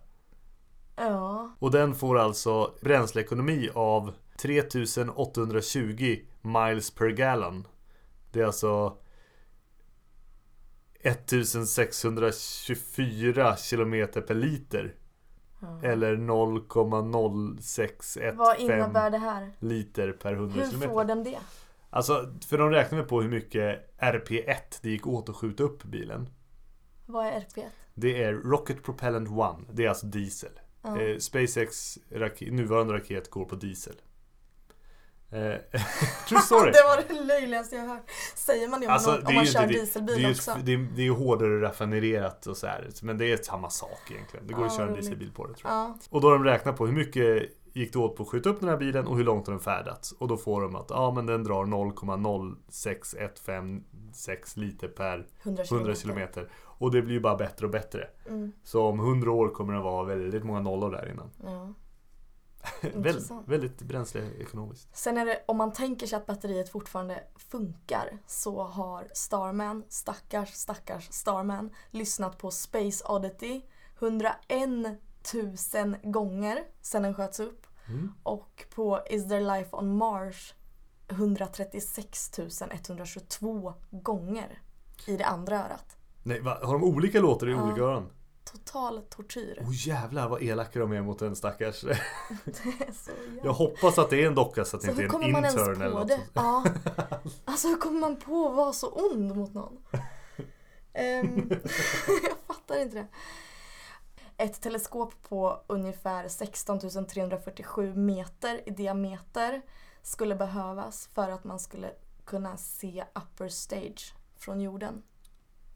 Ja. 0.99 1.49
Och 1.59 1.71
den 1.71 1.95
får 1.95 2.19
alltså 2.19 2.73
bränsleekonomi 2.81 3.69
av 3.73 4.13
3820 4.41 6.19
miles 6.41 6.91
per 6.91 7.07
gallon. 7.09 7.67
Det 8.31 8.41
är 8.41 8.45
alltså 8.45 8.97
1624 11.01 13.55
kilometer 13.57 14.21
per 14.21 14.35
liter. 14.35 14.95
ja. 15.61 15.79
Eller 15.83 16.15
0,0615 16.15 18.35
Vad 18.35 18.59
innebär 18.59 19.09
det 19.09 19.17
här? 19.17 19.51
liter 19.59 20.11
per 20.11 20.33
100 20.33 20.55
Hur 20.55 20.65
kilometer. 20.65 20.93
får 20.93 21.03
den 21.05 21.23
det? 21.23 21.39
Alltså, 21.89 22.33
för 22.47 22.57
de 22.57 22.69
räknar 22.71 22.99
med 22.99 23.07
på 23.07 23.21
hur 23.21 23.29
mycket 23.29 23.95
RP1 23.99 24.55
det 24.81 24.89
gick 24.89 25.07
åt 25.07 25.29
att 25.29 25.35
skjuta 25.35 25.63
upp 25.63 25.83
bilen. 25.83 26.29
Vad 27.05 27.25
är 27.25 27.31
RP1? 27.31 27.63
Det 27.93 28.23
är 28.23 28.33
Rocket 28.33 28.83
Propellant 28.83 29.29
1. 29.29 29.35
Det 29.71 29.85
är 29.85 29.89
alltså 29.89 30.05
diesel. 30.05 30.51
Eh, 30.85 31.17
SpaceX 31.19 31.97
rak- 32.11 32.51
nuvarande 32.51 32.93
raket 32.93 33.29
går 33.29 33.45
på 33.45 33.55
diesel. 33.55 33.95
True 35.29 36.41
story. 36.45 36.71
Det 36.71 36.83
var 36.83 37.03
det 37.07 37.13
löjligaste 37.23 37.75
jag 37.75 37.87
hört. 37.87 38.03
Säger 38.35 38.67
man 38.67 38.79
det 38.79 38.87
om 38.87 38.93
Alltså, 38.93 39.09
man, 39.09 39.25
om 39.25 39.35
man 39.35 39.43
ju 39.45 39.51
kör 39.51 39.61
det, 39.61 39.67
dieselbil 39.73 40.15
det, 40.15 40.21
ju 40.21 40.29
också? 40.31 40.51
ett- 40.51 40.65
det, 40.65 40.73
är, 40.73 40.77
det 40.95 41.01
är 41.01 41.05
ju 41.05 41.11
hårdare 41.11 41.61
raffinerat 41.61 42.47
och 42.47 42.57
så 42.57 42.67
här. 42.67 42.89
Men 43.01 43.17
det 43.17 43.31
är 43.31 43.37
samma 43.37 43.69
sak 43.69 44.11
egentligen. 44.11 44.47
Det 44.47 44.53
går 44.53 44.63
Ja, 44.63 44.67
att 44.71 44.77
köra 44.77 44.87
en 44.87 44.93
dieselbil 44.93 45.31
på 45.31 45.47
det 45.47 45.53
tror 45.53 45.71
jag. 45.71 45.79
Ja. 45.79 45.97
Och 46.09 46.21
då 46.21 46.27
har 46.27 46.33
de 46.33 46.43
räknat 46.43 46.77
på 46.77 46.85
hur 46.87 46.93
mycket 46.93 47.43
gick 47.73 47.93
det 47.93 47.99
åt 47.99 48.15
på 48.15 48.23
att 48.23 48.29
skjuta 48.29 48.49
upp 48.49 48.59
den 48.59 48.69
här 48.69 48.77
bilen 48.77 49.07
och 49.07 49.17
hur 49.17 49.23
långt 49.23 49.47
har 49.47 49.53
den 49.53 49.59
färdats. 49.61 50.11
Och 50.11 50.27
då 50.27 50.37
får 50.37 50.61
de 50.61 50.75
att 50.75 50.85
ja 50.89 51.11
men 51.15 51.25
den 51.25 51.43
drar 51.43 51.65
0,06156 51.65 54.57
liter 54.57 54.87
per 54.87 55.27
100 55.43 55.63
100 55.71 55.95
kilometer. 55.95 56.49
Och 56.65 56.91
det 56.91 57.01
blir 57.01 57.13
ju 57.13 57.19
bara 57.19 57.35
bättre 57.35 57.65
och 57.65 57.71
bättre. 57.71 58.07
Mm. 58.29 58.51
Så 58.63 58.85
om 58.85 58.99
100 58.99 59.31
år 59.31 59.49
kommer 59.49 59.73
det 59.73 59.79
vara 59.79 60.03
väldigt 60.03 60.43
många 60.43 60.59
nollor 60.59 60.91
där 60.91 61.09
innan. 61.11 61.29
Ja. 61.45 61.73
Väldigt, 62.81 63.31
väldigt 63.45 63.81
bränsleekonomiskt. 63.81 64.97
Sen 64.97 65.17
är 65.17 65.25
det, 65.25 65.43
om 65.47 65.57
man 65.57 65.73
tänker 65.73 66.07
sig 66.07 66.17
att 66.17 66.25
batteriet 66.25 66.69
fortfarande 66.69 67.23
funkar 67.35 68.17
så 68.27 68.63
har 68.63 69.07
Starman, 69.13 69.83
stackars 69.89 70.53
stackars 70.53 71.07
Starman, 71.11 71.69
lyssnat 71.89 72.37
på 72.37 72.51
Space 72.51 73.05
Oddity 73.07 73.61
101 73.99 74.37
000 75.73 75.95
gånger 76.03 76.63
sedan 76.81 77.03
den 77.03 77.13
sköts 77.13 77.39
upp. 77.39 77.67
Mm. 77.87 78.13
Och 78.23 78.65
på 78.75 78.99
Is 79.09 79.27
there 79.27 79.57
life 79.57 79.75
on 79.75 79.97
Mars 79.97 80.53
136 81.09 82.39
122 82.71 83.73
gånger 83.91 84.61
i 85.07 85.17
det 85.17 85.25
andra 85.25 85.65
örat. 85.65 85.97
Nej, 86.23 86.41
va? 86.41 86.57
har 86.63 86.73
de 86.73 86.83
olika 86.83 87.19
låtar 87.19 87.47
i 87.49 87.51
Ja. 87.51 87.63
olika 87.63 87.81
öron? 87.81 88.09
Total 88.51 89.01
tortyr. 89.09 89.57
Åh 89.61 89.87
jävlar 89.87 90.29
vad 90.29 90.43
elaka 90.43 90.79
de 90.79 90.91
är 90.91 91.01
mot 91.01 91.19
den 91.19 91.35
stackars. 91.35 91.81
Det 91.83 91.89
är 91.89 92.93
så 92.93 93.11
jävla... 93.11 93.43
Jag 93.43 93.53
hoppas 93.53 93.97
att 93.97 94.09
det 94.09 94.23
är 94.23 94.27
en 94.27 94.35
docka 94.35 94.65
så 94.65 94.75
att 94.75 94.81
det 94.81 94.85
Så 94.85 95.01
inte 95.01 95.17
hur 95.17 95.23
är 95.23 95.37
en 95.37 95.45
intern 95.45 95.81
eller 95.81 95.99
något 95.99 96.07
det? 96.07 96.19
Ja. 96.33 96.63
Alltså 97.45 97.67
hur 97.67 97.75
kommer 97.75 97.99
man 97.99 98.15
på 98.15 98.49
att 98.49 98.55
vara 98.55 98.73
så 98.73 98.87
ond 98.87 99.35
mot 99.35 99.53
någon? 99.53 99.77
Ehm, 100.93 101.49
jag 102.23 102.37
fattar 102.47 102.81
inte 102.81 102.95
det. 102.97 103.07
Ett 104.37 104.61
teleskop 104.61 105.13
på 105.29 105.63
ungefär 105.67 106.27
16 106.27 106.79
347 107.07 107.95
meter 107.95 108.61
i 108.65 108.71
diameter 108.71 109.61
skulle 110.01 110.35
behövas 110.35 111.09
för 111.13 111.29
att 111.29 111.43
man 111.43 111.59
skulle 111.59 111.91
kunna 112.25 112.57
se 112.57 113.03
upper 113.15 113.47
stage 113.47 114.13
från 114.37 114.61
jorden. 114.61 115.03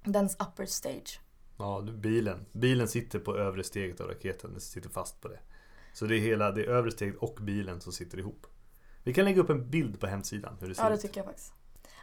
Dens 0.03 0.35
upper 0.39 0.65
stage. 0.65 1.22
Ja, 1.63 1.82
bilen. 1.82 2.46
Bilen 2.51 2.88
sitter 2.88 3.20
på 3.20 3.38
övre 3.38 3.63
steget 3.63 4.01
av 4.01 4.08
raketen. 4.08 4.51
Den 4.51 4.62
sitter 4.62 4.89
fast 4.89 5.22
på 5.22 5.27
det. 5.27 5.39
Så 5.93 6.05
det 6.05 6.15
är 6.15 6.20
hela 6.20 6.51
det 6.51 6.63
övre 6.65 6.91
steget 6.91 7.15
och 7.15 7.38
bilen 7.41 7.82
som 7.82 7.93
sitter 7.93 8.17
ihop. 8.17 8.48
Vi 9.03 9.13
kan 9.13 9.25
lägga 9.25 9.41
upp 9.41 9.50
en 9.50 9.70
bild 9.70 10.00
på 10.00 10.08
hemsidan 10.08 10.58
hur 10.60 10.70
det 10.70 10.75
ser 10.75 10.84
Ja, 10.84 10.89
det 10.89 10.96
ut. 10.96 11.01
tycker 11.01 11.17
jag 11.20 11.25
faktiskt. 11.25 11.53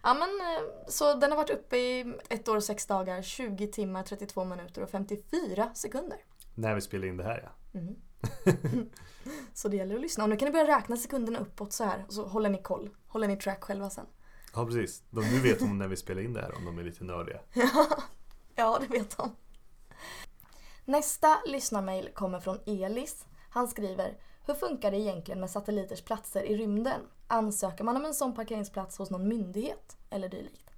Ja, 0.02 0.14
men 0.14 0.22
eh, 0.22 0.86
så 0.88 1.14
den 1.14 1.30
har 1.30 1.36
varit 1.36 1.50
uppe 1.50 1.76
i 1.76 2.14
ett 2.28 2.48
år 2.48 2.56
och 2.56 2.64
sex 2.64 2.86
dagar, 2.86 3.22
20 3.22 3.66
timmar, 3.66 4.02
32 4.02 4.44
minuter 4.44 4.82
och 4.82 4.90
54 4.90 5.70
sekunder. 5.74 6.18
När 6.54 6.74
vi 6.74 6.80
spelar 6.80 7.06
in 7.06 7.16
det 7.16 7.24
här 7.24 7.42
ja. 7.44 7.80
Mhm. 7.80 7.96
så 9.54 9.68
det 9.68 9.76
gäller 9.76 9.94
att 9.94 10.00
lyssna. 10.00 10.24
Och 10.24 10.30
nu 10.30 10.36
kan 10.36 10.46
ni 10.46 10.52
börja 10.52 10.76
räkna 10.78 10.96
sekunderna 10.96 11.38
uppåt 11.38 11.72
så 11.72 11.84
här. 11.84 12.04
Och 12.06 12.12
så 12.12 12.26
håller 12.26 12.48
ni 12.50 12.62
koll. 12.62 12.90
Håller 13.06 13.28
ni 13.28 13.36
track 13.36 13.64
själva 13.64 13.90
sen. 13.90 14.06
Ja 14.54 14.66
precis. 14.66 15.02
De, 15.10 15.20
nu 15.20 15.38
vet 15.40 15.58
de 15.58 15.78
när 15.78 15.88
vi 15.88 15.96
spelar 15.96 16.22
in 16.22 16.32
det 16.32 16.40
här 16.40 16.56
om 16.56 16.64
de 16.64 16.78
är 16.78 16.82
lite 16.82 17.04
nördiga. 17.04 17.40
Ja, 18.54 18.78
det 18.80 18.86
vet 18.98 19.16
de. 19.16 19.36
Nästa 20.90 21.28
lyssnarmail 21.46 22.08
kommer 22.14 22.40
från 22.40 22.58
Elis. 22.66 23.26
Han 23.50 23.68
skriver 23.68 24.18
Hur 24.46 24.54
funkar 24.54 24.90
det 24.90 24.96
egentligen 24.96 25.40
med 25.40 25.50
satelliters 25.50 26.02
platser 26.02 26.42
i 26.42 26.56
rymden? 26.56 27.00
Ansöker 27.26 27.84
man 27.84 27.96
om 27.96 28.04
en 28.04 28.14
sån 28.14 28.34
parkeringsplats 28.34 28.98
hos 28.98 29.10
någon 29.10 29.28
myndighet 29.28 29.96
eller 30.10 30.28
dylikt? 30.28 30.70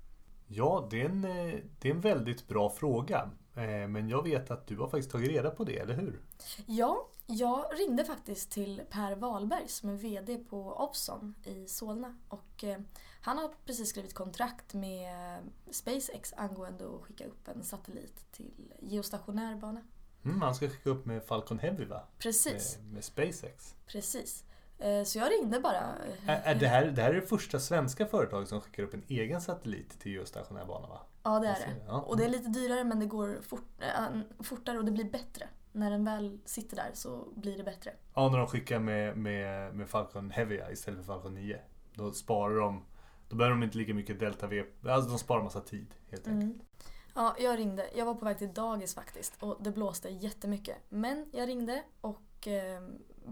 Ja, 0.46 0.88
det 0.90 1.00
är 1.00 1.04
en, 1.04 1.24
eh, 1.24 1.60
det 1.80 1.88
är 1.88 1.94
en 1.94 2.00
väldigt 2.00 2.48
bra 2.48 2.70
fråga. 2.70 3.30
Eh, 3.54 3.88
Men 3.88 4.08
jag 4.08 4.22
vet 4.22 4.50
att 4.50 4.66
du 4.66 4.78
har 4.78 4.88
faktiskt 4.88 5.10
tagit 5.10 5.28
reda 5.30 5.50
på 5.50 5.64
det, 5.64 5.78
eller 5.78 5.94
hur? 5.94 6.20
Ja, 6.66 7.08
jag 7.26 7.64
ringde 7.78 8.04
faktiskt 8.04 8.50
till 8.50 8.82
Per 8.90 9.16
Wahlberg 9.16 9.68
som 9.68 9.88
är 9.88 9.94
VD 9.96 10.36
på 10.38 10.76
Ovzon 10.76 11.34
i 11.44 11.68
Solna. 11.68 12.18
Och 12.28 12.64
eh, 12.64 12.78
han 13.20 13.38
har 13.38 13.50
precis 13.66 13.88
skrivit 13.88 14.14
kontrakt 14.14 14.74
med 14.74 15.38
SpaceX 15.70 16.32
angående 16.36 16.84
att 16.84 17.02
skicka 17.02 17.26
upp 17.26 17.48
en 17.48 17.62
satellit 17.62 18.32
till 18.32 18.72
geostationär 18.80 19.56
bana. 19.56 19.80
Mm, 20.24 20.42
han 20.42 20.54
ska 20.54 20.68
skicka 20.68 20.90
upp 20.90 21.06
med 21.06 21.22
Falcon 21.24 21.58
Heavy 21.58 21.84
va? 21.84 22.02
Precis, 22.18 22.78
Med, 22.82 22.92
med 22.92 23.04
SpaceX. 23.04 23.74
precis. 23.86 24.44
Eh, 24.78 25.02
Så 25.04 25.18
jag 25.18 25.30
ringde 25.32 25.60
bara. 25.60 25.78
eh, 26.26 26.48
Är, 26.48 26.54
det, 26.54 26.66
här, 26.68 26.86
det 26.86 27.02
här 27.02 27.10
är 27.10 27.14
det 27.20 27.26
första 27.26 27.60
svenska 27.60 28.06
företaget 28.06 28.48
som 28.48 28.60
skickar 28.60 28.82
upp 28.82 28.94
en 28.94 29.02
egen 29.08 29.40
satellit 29.40 30.00
till 30.00 30.12
geostationär 30.12 30.64
bana 30.66 30.86
va? 30.88 31.00
Ja, 31.22 31.38
det 31.38 31.46
är 31.46 31.54
det. 31.54 31.76
ja. 31.86 32.00
Och 32.00 32.16
det 32.16 32.24
är 32.24 32.28
lite 32.28 32.48
dyrare 32.48 32.84
men 32.84 33.00
det 33.00 33.06
går 33.06 33.38
fort, 33.42 33.64
äh, 33.80 34.20
fortare 34.44 34.78
och 34.78 34.84
det 34.84 34.92
blir 34.92 35.10
bättre. 35.10 35.48
När 35.72 35.90
den 35.90 36.04
väl 36.04 36.38
sitter 36.44 36.76
där 36.76 36.90
så 36.94 37.28
blir 37.34 37.56
det 37.58 37.64
bättre. 37.64 37.92
Ja, 38.14 38.28
när 38.28 38.38
de 38.38 38.46
skickar 38.46 38.78
med, 38.78 39.16
med, 39.16 39.74
med 39.74 39.88
Falcon 39.88 40.30
Heavy 40.30 40.60
istället 40.72 40.98
för 41.00 41.06
Falcon 41.06 41.34
9. 41.34 41.58
Då 41.94 42.12
sparar 42.12 42.56
de 42.60 42.84
Då 43.28 43.36
behöver 43.36 43.56
de 43.56 43.62
inte 43.62 43.78
lika 43.78 43.94
mycket 43.94 44.20
Delta 44.20 44.46
V. 44.46 44.64
Alltså 44.86 45.10
de 45.10 45.18
sparar 45.18 45.42
massa 45.42 45.60
tid 45.60 45.94
helt 46.10 46.26
enkelt. 46.28 46.42
Mm. 46.52 46.60
Ja, 47.14 47.36
jag 47.38 47.58
ringde. 47.58 47.90
Jag 47.94 48.06
var 48.06 48.14
på 48.14 48.24
väg 48.24 48.38
till 48.38 48.54
dagis 48.54 48.94
faktiskt 48.94 49.42
och 49.42 49.56
det 49.60 49.70
blåste 49.70 50.08
jättemycket. 50.08 50.76
Men 50.88 51.26
jag 51.32 51.48
ringde 51.48 51.82
och 52.00 52.48
eh, 52.48 52.82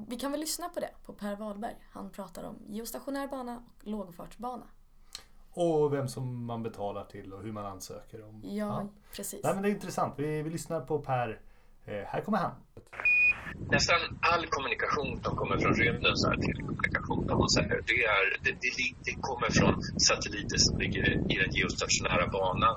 vi 0.08 0.16
kan 0.16 0.30
väl 0.30 0.40
lyssna 0.40 0.68
på 0.68 0.80
det, 0.80 0.90
på 1.04 1.12
Per 1.12 1.37
Wahlberg. 1.37 1.76
Han 1.90 2.10
pratar 2.10 2.44
om 2.44 2.56
geostationär 2.68 3.28
bana 3.28 3.56
och 3.56 3.87
lågfartsbana. 3.87 4.66
Och 5.52 5.92
vem 5.92 6.08
som 6.08 6.44
man 6.44 6.62
betalar 6.62 7.04
till 7.04 7.32
och 7.32 7.42
hur 7.42 7.52
man 7.52 7.66
ansöker 7.66 8.28
om. 8.28 8.42
Ja, 8.44 8.88
precis. 9.12 9.40
Nej 9.44 9.54
men 9.54 9.62
det 9.62 9.68
är 9.68 9.70
intressant. 9.70 10.14
Vi, 10.16 10.42
vi 10.42 10.50
lyssnar 10.50 10.80
på 10.80 10.99
Per. 10.99 11.40
Eh, 11.84 11.94
här 11.94 12.20
kommer 12.20 12.38
han 12.38 12.52
nästan 13.76 14.00
all 14.33 14.45
kommunikation 14.54 15.12
som 15.25 15.33
kommer 15.40 15.57
från 15.62 15.75
rymden, 15.83 16.14
så 16.21 16.26
här 16.30 16.38
telekommunikation, 16.47 17.25
om 17.35 17.38
man 17.45 17.52
säger, 17.57 17.76
det, 17.90 17.99
är, 18.16 18.25
det, 18.45 18.52
det, 18.64 18.71
det 19.07 19.14
kommer 19.28 19.49
från 19.59 19.75
satelliter 20.09 20.59
som 20.66 20.75
ligger 20.83 21.07
i 21.33 21.35
den 21.42 21.50
geostationära 21.57 22.26
banan. 22.38 22.76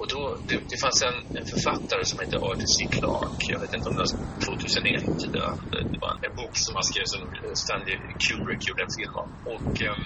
Och 0.00 0.08
då, 0.12 0.20
det, 0.48 0.56
det 0.70 0.78
fanns 0.84 1.00
en, 1.08 1.18
en 1.38 1.46
författare 1.52 2.02
som 2.10 2.16
hette 2.22 2.36
Arthur 2.48 2.70
C. 2.76 2.78
Clarke, 2.96 3.46
jag 3.54 3.60
vet 3.64 3.74
inte 3.76 3.88
om 3.90 3.96
det 3.96 4.04
var 4.06 4.12
2001, 4.44 5.04
det, 5.34 5.44
det 5.92 5.98
var 6.04 6.12
en 6.26 6.34
bok 6.40 6.54
som 6.64 6.72
han 6.78 6.86
skrev 6.90 7.06
som 7.12 7.22
Stanley 7.62 7.96
Kubrick 8.24 8.62
gjorde 8.68 8.82
en 8.86 8.96
film 8.98 9.14
om. 9.24 9.30
Och, 9.54 9.72
um, 9.90 10.04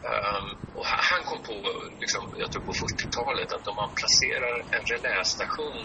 Um, 0.00 0.48
och 0.78 0.86
han 1.10 1.22
kom 1.28 1.40
på, 1.48 1.56
liksom, 2.02 2.22
jag 2.42 2.48
tror 2.50 2.64
på 2.70 2.74
40-talet, 2.84 3.52
att 3.52 3.70
om 3.70 3.76
man 3.82 3.92
placerar 4.00 4.56
en 4.76 4.84
relästation 4.92 5.80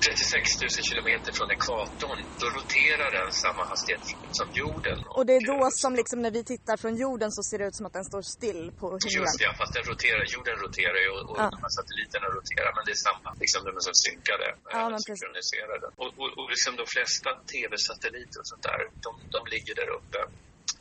36 0.00 0.60
000 0.60 0.70
kilometer 0.90 1.30
från 1.38 1.48
ekvatorn, 1.56 2.18
då 2.42 2.46
roterar 2.58 3.08
den 3.18 3.32
samma 3.44 3.62
hastighet 3.72 4.02
som 4.38 4.48
jorden. 4.62 4.98
Och 5.16 5.24
det 5.26 5.34
är 5.40 5.44
då 5.52 5.60
som 5.82 5.92
liksom 6.00 6.18
när 6.24 6.32
vi 6.38 6.42
tittar 6.52 6.76
från 6.82 6.94
jorden 7.04 7.28
så 7.36 7.42
ser 7.48 7.58
det 7.58 7.66
ut 7.70 7.76
som 7.78 7.86
att 7.88 7.96
den 7.98 8.06
står 8.10 8.22
still 8.22 8.62
på 8.80 8.86
himlen? 8.86 9.20
Just 9.20 9.38
det, 9.42 9.50
fast 9.60 9.72
den 9.78 9.84
roterar, 9.92 10.22
jorden 10.36 10.56
roterar 10.64 11.00
ju 11.04 11.10
och, 11.16 11.24
och 11.30 11.38
ja. 11.42 11.46
de 11.54 11.60
här 11.64 11.72
satelliterna 11.78 12.26
roterar, 12.38 12.70
men 12.76 12.82
det 12.86 12.92
är 12.98 13.02
samma, 13.08 13.28
liksom 13.44 13.60
de 13.66 13.70
är 13.80 13.84
så 13.90 13.94
synkade, 14.06 14.46
ja, 14.74 14.82
men 14.92 15.00
synkroniserade. 15.08 15.86
Och, 16.02 16.10
och, 16.20 16.30
och 16.38 16.48
liksom 16.54 16.72
de 16.82 16.86
flesta 16.94 17.30
tv-satelliter 17.52 18.38
och 18.42 18.48
sånt 18.52 18.64
där, 18.70 18.80
de, 19.04 19.10
de 19.36 19.40
ligger 19.54 19.74
där 19.80 19.90
uppe. 19.98 20.20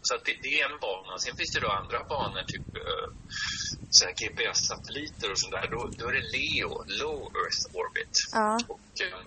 Så 0.08 0.14
det, 0.26 0.36
det, 0.46 0.54
är 0.60 0.66
en 0.72 0.80
bana. 0.88 1.18
Sen 1.18 1.36
finns 1.40 1.54
det 1.56 1.62
då 1.68 1.70
andra 1.82 2.00
banor, 2.12 2.44
typ 2.54 2.70
uh, 4.04 4.12
GPS-satelliter 4.20 5.32
och 5.32 5.40
sånt 5.40 5.54
där. 5.58 5.68
Då, 5.72 5.90
då 5.98 6.08
är 6.10 6.14
det 6.14 6.26
LEO, 6.36 6.72
Low 7.02 7.22
Earth 7.42 7.62
Orbit. 7.74 8.16
Ja. 8.32 8.60
Och, 8.68 8.80
uh, 9.02 9.20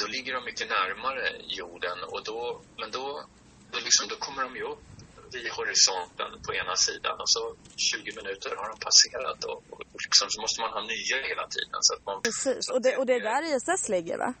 då 0.00 0.06
ligger 0.06 0.32
de 0.34 0.44
mycket 0.44 0.68
närmare 0.68 1.24
jorden 1.58 1.98
och 2.12 2.24
då, 2.24 2.60
men 2.80 2.90
då, 2.90 3.24
då, 3.70 3.78
liksom, 3.78 4.08
då 4.08 4.16
kommer 4.16 4.42
de 4.42 4.56
ju 4.56 4.62
upp 4.62 4.84
vid 5.32 5.50
horisonten 5.50 6.30
på 6.46 6.54
ena 6.54 6.76
sidan 6.76 7.20
och 7.20 7.30
så 7.30 7.54
20 7.76 8.12
minuter 8.20 8.50
har 8.56 8.68
de 8.72 8.78
passerat 8.88 9.44
och, 9.44 9.62
och 9.70 9.82
liksom, 10.06 10.26
så 10.30 10.40
måste 10.40 10.60
man 10.60 10.70
ha 10.76 10.80
nya 10.80 11.16
hela 11.30 11.46
tiden. 11.56 11.78
Så 11.80 11.94
att 11.94 12.04
man, 12.06 12.22
Precis, 12.22 12.70
och 12.70 12.82
det, 12.82 12.96
och 12.96 13.06
det 13.06 13.14
är 13.14 13.20
där 13.20 13.42
ISS 13.56 13.88
ligger 13.88 14.18
va? 14.18 14.34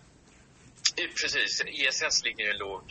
Precis, 1.20 1.62
ISS 1.66 2.24
ligger 2.24 2.44
i 2.44 2.50
en 2.50 2.58
låg, 2.58 2.84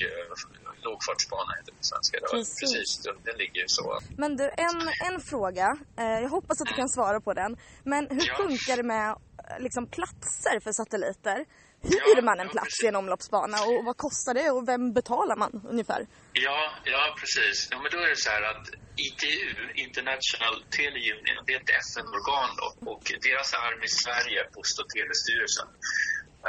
lågfartsbana 0.84 1.52
heter 1.58 1.72
det 1.72 1.78
på 1.78 1.84
svenska. 1.84 2.20
Precis. 2.32 2.60
Precis, 2.60 2.90
den 3.28 3.38
ligger 3.38 3.62
ju 3.62 3.68
så. 3.68 4.00
Men 4.18 4.38
du, 4.38 4.44
en, 4.44 4.80
en 5.08 5.22
fråga. 5.22 5.78
Eh, 5.98 6.06
jag 6.06 6.30
hoppas 6.30 6.62
att 6.62 6.68
du 6.68 6.74
kan 6.74 6.90
svara 6.90 7.22
på 7.22 7.34
den. 7.34 7.58
Men 7.84 8.08
hur 8.10 8.28
ja. 8.28 8.36
funkar 8.38 8.78
det 8.78 8.84
med 8.84 9.10
eh, 9.10 9.60
liksom, 9.60 9.88
platser 9.88 10.60
för 10.60 10.72
satelliter? 10.72 11.46
Hyr 11.82 12.16
ja, 12.16 12.22
man 12.22 12.40
en 12.40 12.50
plats 12.50 12.76
ja, 12.82 12.86
i 12.86 12.88
en 12.90 12.96
omloppsbana 12.96 13.58
och 13.70 13.86
vad 13.86 13.98
kostar 13.98 14.34
det 14.34 14.50
och 14.52 14.68
vem 14.68 14.94
betalar 14.94 15.36
man 15.36 15.52
ungefär? 15.70 16.08
Ja, 16.34 16.60
ja 16.84 17.16
precis. 17.20 17.68
Ja, 17.72 17.78
men 17.82 17.92
då 17.92 17.98
är 17.98 18.10
det 18.10 18.16
så 18.16 18.30
här 18.30 18.44
att 18.52 18.66
ITU, 19.06 19.38
International 19.86 20.56
Teleunion, 20.78 21.44
det 21.46 21.54
är 21.54 21.60
ett 21.62 21.74
FN-organ 21.86 22.52
och 22.94 23.04
deras 23.28 23.54
arm 23.54 23.82
i 23.84 23.92
Sverige, 24.04 24.40
Post 24.56 24.80
och 24.82 24.90
telestyrelsen, 24.94 25.68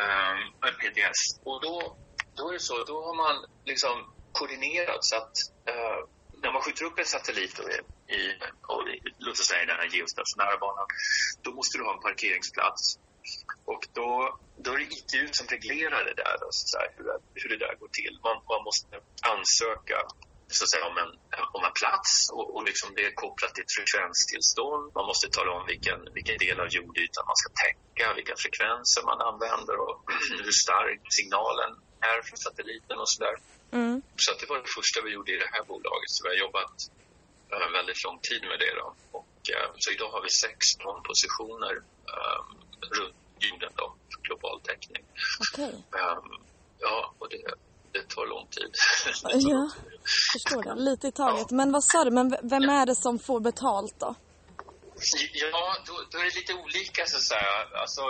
um, 0.02 0.40
ehm, 0.64 0.75
PTS. 0.80 1.20
Och 1.49 1.58
då, 1.66 1.75
då 2.37 2.49
är 2.49 2.52
det 2.52 2.64
så, 2.70 2.76
då 2.90 2.96
har 3.06 3.16
man 3.25 3.37
liksom 3.64 3.96
koordinerad 4.32 4.99
så 5.00 5.16
att 5.16 5.34
eh, 5.70 5.99
när 6.42 6.52
man 6.52 6.62
skjuter 6.62 6.84
upp 6.84 6.99
en 6.99 7.04
satellit 7.04 7.58
och, 7.58 7.70
i, 7.70 8.16
i, 8.16 8.99
låt 9.18 9.38
oss 9.40 9.46
säga 9.46 9.66
den 9.66 9.76
här 9.82 9.90
geostationära 9.96 10.56
banan, 10.58 10.87
då 11.42 11.50
måste 11.52 11.78
du 11.78 11.84
ha 11.84 11.94
en 11.94 12.00
parkeringsplats. 12.00 12.99
Och 13.64 13.82
då, 13.92 14.38
då 14.64 14.72
är 14.72 14.78
det 14.78 14.92
ITU 14.99 15.28
som 15.32 15.46
reglerar 15.46 16.04
det 16.04 16.14
där, 16.22 16.37
då, 16.40 16.49
så 16.50 16.78
här, 16.78 16.88
hur, 16.96 17.06
hur 17.34 17.49
det 17.50 17.60
där 17.66 17.75
går 17.80 17.88
till. 17.88 18.14
Man, 18.26 18.37
man 18.52 18.62
måste 18.68 18.94
ansöka 19.32 19.99
så 20.56 20.64
att 20.64 20.70
säga, 20.70 20.87
om, 20.92 20.99
en, 21.04 21.12
om 21.56 21.62
en 21.68 21.76
plats 21.82 22.10
och, 22.37 22.46
och 22.54 22.62
liksom 22.70 22.88
det 22.96 23.04
är 23.08 23.14
kopplat 23.25 23.54
till 23.54 23.64
ett 23.64 23.76
frekvenstillstånd. 23.78 24.84
Man 24.99 25.06
måste 25.10 25.26
tala 25.28 25.50
om 25.58 25.64
vilken, 25.72 25.99
vilken 26.16 26.38
del 26.44 26.56
av 26.64 26.68
jordytan 26.76 27.25
man 27.30 27.38
ska 27.42 27.49
täcka, 27.64 28.06
vilka 28.18 28.34
frekvenser 28.44 29.02
man 29.10 29.20
använder 29.30 29.76
och 29.84 29.96
hur 30.44 30.54
stark 30.66 31.00
signalen 31.18 31.70
är 32.12 32.18
från 32.26 32.38
satelliten 32.46 32.96
och 33.02 33.10
sådär. 33.14 33.37
Mm. 33.73 34.03
Så 34.17 34.31
det 34.41 34.47
var 34.50 34.57
det 34.65 34.71
första 34.79 34.97
vi 35.07 35.11
gjorde 35.17 35.33
i 35.33 35.39
det 35.45 35.50
här 35.55 35.62
bolaget. 35.71 36.11
Så 36.15 36.19
vi 36.25 36.29
har 36.35 36.41
jobbat 36.47 36.75
uh, 37.53 37.73
väldigt 37.79 38.05
lång 38.05 38.19
tid 38.29 38.43
med 38.50 38.59
det. 38.65 38.73
Då. 38.81 38.87
Och, 39.19 39.37
uh, 39.55 39.69
så 39.83 39.91
idag 39.91 40.11
har 40.15 40.23
vi 40.23 40.31
16 40.31 41.03
positioner 41.11 41.75
uh, 42.15 42.41
runt 42.97 43.17
jorden 43.49 43.73
då, 43.77 43.87
för 44.11 44.21
global 44.23 44.61
täckning. 44.61 45.03
Okay. 45.53 45.75
Um, 46.03 46.29
ja, 46.78 47.15
och 47.19 47.28
det, 47.30 47.43
det 47.93 48.09
tar 48.15 48.26
lång 48.26 48.47
tid. 48.47 48.73
ja, 49.50 49.71
förstår 50.33 50.63
det. 50.63 50.75
Lite 50.75 51.09
i 51.09 51.13
taget. 51.13 51.47
Ja. 51.50 51.56
Men 51.56 51.73
vad 51.73 51.85
sa 51.85 52.04
du, 52.04 52.11
men 52.11 52.37
vem 52.43 52.69
är 52.69 52.87
det 52.87 52.97
som 52.97 53.19
får 53.19 53.41
betalt 53.41 53.97
då? 54.00 54.15
Ja, 55.33 55.76
då, 55.87 55.93
då 56.11 56.19
är 56.19 56.25
det 56.25 56.35
lite 56.35 56.54
olika 56.54 57.06
så 57.06 57.17
att 57.17 57.23
säga. 57.23 57.52
Alltså, 57.75 58.02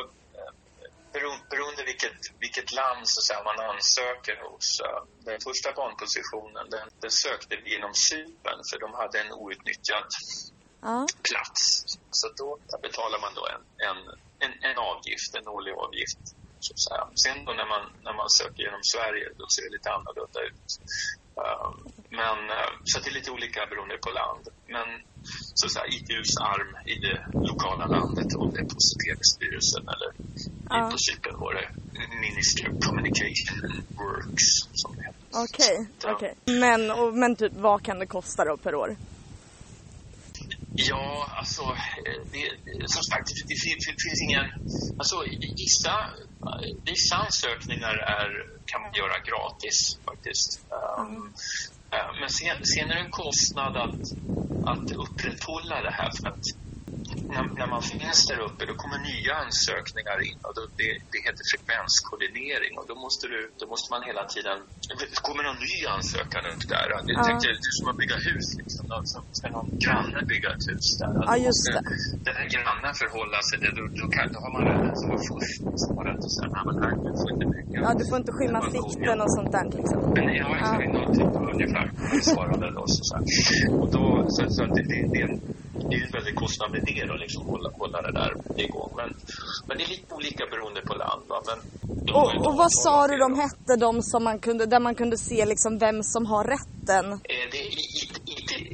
beroende, 1.13 1.45
beroende 1.51 1.83
vilket, 1.85 2.19
vilket 2.39 2.73
land 2.73 3.09
så 3.09 3.21
säga, 3.21 3.43
man 3.43 3.61
ansöker 3.71 4.37
hos. 4.45 4.81
Den 5.25 5.41
första 5.41 5.73
banpositionen 5.73 6.71
den, 6.71 6.89
den 7.01 7.11
sökte 7.11 7.57
vi 7.57 7.71
genom 7.75 7.95
Cypern 7.95 8.61
för 8.71 8.79
de 8.85 8.95
hade 8.95 9.21
en 9.21 9.33
outnyttjad 9.33 10.09
ja. 10.81 11.07
plats. 11.29 11.85
Så 12.11 12.29
då 12.37 12.59
betalar 12.83 13.19
man 13.21 13.33
då 13.35 13.45
en, 13.55 13.63
en, 13.89 13.99
en, 14.45 14.53
en 14.71 14.79
avgift, 14.79 15.35
en 15.35 15.49
årlig 15.49 15.73
avgift. 15.73 16.23
Så 16.61 16.73
att 16.73 16.81
säga. 16.81 17.05
Sen 17.15 17.45
då 17.45 17.53
när 17.53 17.67
man, 17.67 17.85
när 18.03 18.13
man 18.13 18.31
söker 18.31 18.63
genom 18.63 18.83
Sverige 18.83 19.27
då 19.39 19.47
ser 19.49 19.63
det 19.63 19.73
lite 19.77 19.91
annorlunda 19.97 20.41
ut. 20.49 20.69
Uh, 21.43 21.71
men, 22.21 22.39
uh, 22.59 22.73
så 22.85 23.01
det 23.01 23.11
är 23.11 23.15
lite 23.15 23.31
olika 23.31 23.67
beroende 23.67 23.99
på 23.99 24.11
land. 24.11 24.49
Men 24.67 24.89
så 25.55 25.67
att 25.67 25.73
säga, 25.73 25.87
ITUs 25.87 26.37
arm 26.37 26.73
i 26.87 26.95
det 26.95 27.19
lokala 27.49 27.87
landet, 27.87 28.35
om 28.35 28.53
det 28.53 28.61
är 28.61 28.65
på 28.65 28.81
Telestyrelsen 29.05 29.85
eller 29.95 30.11
ja. 30.79 30.91
på 30.91 30.99
Cypern 30.99 31.39
var 31.41 31.55
det 31.55 31.69
Ministry 32.21 32.67
of 32.71 32.77
Communication 32.87 33.57
Works 33.99 34.49
som 34.73 34.97
det 34.97 35.03
heter. 35.03 35.21
Okej, 35.45 35.77
okay, 35.99 36.13
okay, 36.15 36.61
Men, 36.61 36.81
men 37.21 37.37
typ 37.37 37.53
vad 37.55 37.83
kan 37.83 37.99
det 37.99 38.07
kosta 38.07 38.45
då 38.45 38.57
per 38.57 38.75
år? 38.75 38.97
Ja, 40.75 41.29
alltså, 41.39 41.63
det, 42.33 42.89
som 42.89 43.03
sagt, 43.03 43.27
det, 43.27 43.35
det, 43.49 43.55
det 43.91 44.03
finns 44.07 44.23
ingen... 44.23 44.45
Alltså, 44.99 45.17
vissa, 45.57 45.95
vissa 46.85 47.17
ansökningar 47.17 47.95
är, 48.19 48.29
kan 48.67 48.83
man 48.83 48.93
göra 48.93 49.19
gratis 49.31 49.99
faktiskt. 50.05 50.67
Um, 50.99 51.33
men 52.21 52.31
sen, 52.31 52.57
sen 52.63 52.91
är 52.91 52.95
det 52.95 53.01
en 53.01 53.11
kostnad 53.11 53.77
att, 53.77 54.03
att 54.73 54.93
upprätthålla 54.93 55.83
det 55.83 55.91
här 55.91 56.11
för 56.21 56.29
att 56.29 56.45
när, 57.35 57.45
när, 57.61 57.69
man 57.75 57.83
finns 57.95 58.21
där 58.31 58.41
uppe 58.49 58.63
då 58.71 58.75
kommer 58.83 58.99
nya 59.11 59.33
ansökningar 59.45 60.19
in 60.29 60.39
och 60.47 60.55
då, 60.59 60.63
det, 60.81 60.91
det 61.13 61.21
heter 61.27 61.45
frekvenskoordinering 61.53 62.73
och 62.79 62.87
då 62.91 62.95
måste, 63.05 63.25
du, 63.33 63.41
då 63.61 63.65
måste 63.73 63.89
man 63.95 64.01
hela 64.11 64.25
tiden... 64.35 64.59
Det 65.01 65.21
kommer 65.29 65.43
någon 65.49 65.61
ny 65.69 65.77
ansökan 65.97 66.43
upp 66.53 66.65
där. 66.75 66.87
Det, 67.07 67.13
ja. 67.19 67.23
tänkte, 67.27 67.47
det 67.65 67.71
är 67.73 67.79
som 67.81 67.89
att 67.93 67.99
bygga 68.03 68.19
hus. 68.29 68.47
Liksom. 68.61 68.83
Alltså, 68.99 69.17
ska 69.39 69.45
någon 69.59 69.71
granne 69.85 70.21
bygga 70.33 70.49
ett 70.57 70.67
hus 70.71 70.87
där? 71.01 71.13
Ja, 71.29 71.35
just 71.49 71.63
det. 71.69 71.81
Den 72.27 72.35
här 72.41 72.49
grannen 72.55 72.93
förhålla 73.03 73.39
sig, 73.49 73.57
det, 73.63 73.71
då, 73.79 73.85
då, 74.01 74.07
kan, 74.15 74.25
då 74.35 74.39
har 74.45 74.51
man 74.57 74.63
rätt 74.69 74.85
att 74.93 75.05
vara 75.11 75.23
först. 75.31 75.63
Så 75.83 75.87
har 75.97 76.05
rätt 76.11 76.23
att 76.27 76.35
säga, 76.37 76.49
nej 76.57 76.65
men 76.69 76.77
här, 76.83 76.93
du 77.07 77.11
får 77.21 77.31
inte 77.35 77.47
bygga. 77.57 77.77
Ja, 77.85 77.91
du 78.01 78.05
får 78.11 78.19
inte 78.23 78.33
skymma 78.39 78.61
sikten 78.75 79.19
och 79.25 79.31
sånt 79.37 79.53
där 79.57 79.67
liksom. 79.79 79.99
Men, 80.17 80.27
ja, 80.43 80.49
exakt. 80.61 80.91
Ja. 80.95 81.03
Typ, 81.19 81.33
ungefär 81.55 81.87
motsvarande 82.13 82.67
då. 82.79 82.85
Så, 82.95 83.01
så, 83.09 83.17
och 83.81 83.89
då, 83.97 84.05
så, 84.35 84.43
så 84.57 84.63
det, 84.75 84.85
det, 84.93 85.01
det, 85.15 85.25
det 85.89 85.97
är 85.97 86.05
en 86.07 86.13
väldig 86.13 86.35
kostnad 86.35 86.71
med 86.71 86.83
det 86.85 87.05
då, 87.07 87.15
liksom 87.15 87.47
hålla, 87.47 87.71
hålla 87.71 88.03
det 88.03 88.13
där 88.13 88.33
igång. 88.57 88.93
Men, 88.97 89.09
men 89.67 89.79
det 89.79 89.85
är 89.85 89.89
lite 89.89 90.15
olika 90.15 90.47
beroende 90.47 90.81
på 90.81 90.95
land. 90.95 91.23
Va? 91.29 91.43
Men 91.47 91.59
och, 92.15 92.47
och 92.47 92.57
vad 92.57 92.73
sa 92.73 93.09
du 93.09 93.17
de 93.17 93.41
hette, 93.41 93.77
de 93.79 94.03
som 94.03 94.25
man 94.25 94.39
kunde, 94.39 94.67
där 94.67 94.81
man 94.81 94.95
kunde 94.95 95.17
se 95.19 95.47
liksom 95.47 95.79
vem 95.79 96.03
som 96.03 96.27
har 96.27 96.45
rätten? 96.45 97.13
Eh, 97.13 97.19
det 97.53 97.59
är 97.59 97.71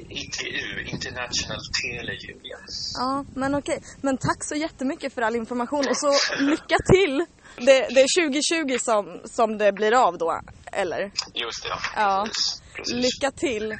ITU, 0.08 0.90
International 0.90 1.60
Teleunion. 1.82 2.60
Ja, 2.98 3.24
men 3.34 3.54
okej. 3.54 3.82
Men 4.00 4.16
tack 4.18 4.44
så 4.44 4.54
jättemycket 4.54 5.14
för 5.14 5.22
all 5.22 5.36
information 5.36 5.84
och 5.90 5.96
så 5.96 6.12
lycka 6.38 6.76
till! 6.92 7.24
Det, 7.56 7.88
det 7.94 8.00
är 8.00 8.28
2020 8.28 8.78
som, 8.80 9.20
som 9.24 9.58
det 9.58 9.72
blir 9.72 9.92
av 10.06 10.18
då, 10.18 10.40
eller? 10.72 11.00
Just 11.34 11.62
det, 11.62 11.68
ja. 11.68 11.78
ja. 11.96 12.26
Precis. 12.74 12.94
Lycka 12.94 13.30
till! 13.30 13.76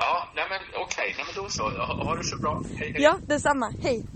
Ja, 0.00 0.28
nej 0.34 0.44
men 0.50 0.60
okej, 0.82 0.84
okay. 0.84 1.14
nej 1.16 1.24
men 1.26 1.44
då 1.44 1.50
så. 1.50 1.62
Ha, 1.70 2.04
ha 2.04 2.14
det 2.14 2.24
så 2.24 2.38
bra. 2.38 2.62
Hej, 2.76 2.92
hej. 2.92 3.02
Ja, 3.02 3.18
detsamma. 3.26 3.72
Hej. 3.82 4.06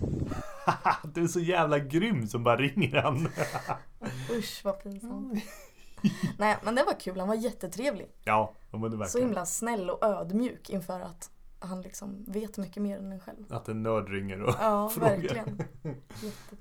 du 1.14 1.22
är 1.22 1.26
så 1.28 1.40
jävla 1.40 1.78
grym 1.78 2.26
som 2.26 2.44
bara 2.44 2.56
ringer 2.56 3.02
han. 3.02 3.28
Usch, 4.30 4.60
vad 4.64 4.82
pinsamt. 4.82 5.44
nej, 6.38 6.56
men 6.62 6.74
det 6.74 6.84
var 6.84 7.00
kul. 7.00 7.18
Han 7.18 7.28
var 7.28 7.34
jättetrevlig. 7.34 8.10
Ja, 8.24 8.54
men 8.70 8.80
det 8.80 8.88
verkligen. 8.88 9.08
Så 9.08 9.18
himla 9.18 9.46
snäll 9.46 9.90
och 9.90 10.04
ödmjuk 10.04 10.70
inför 10.70 11.00
att 11.00 11.30
han 11.60 11.82
liksom 11.82 12.24
vet 12.28 12.58
mycket 12.58 12.82
mer 12.82 12.98
än 12.98 13.12
en 13.12 13.20
själv. 13.20 13.44
Att 13.50 13.68
en 13.68 13.82
nörd 13.82 14.08
ringer 14.08 14.42
och 14.42 14.54
ja, 14.60 14.88
frågar. 14.88 15.10
Ja, 15.10 15.16
verkligen. 15.16 15.58
Jätte... 16.22 16.56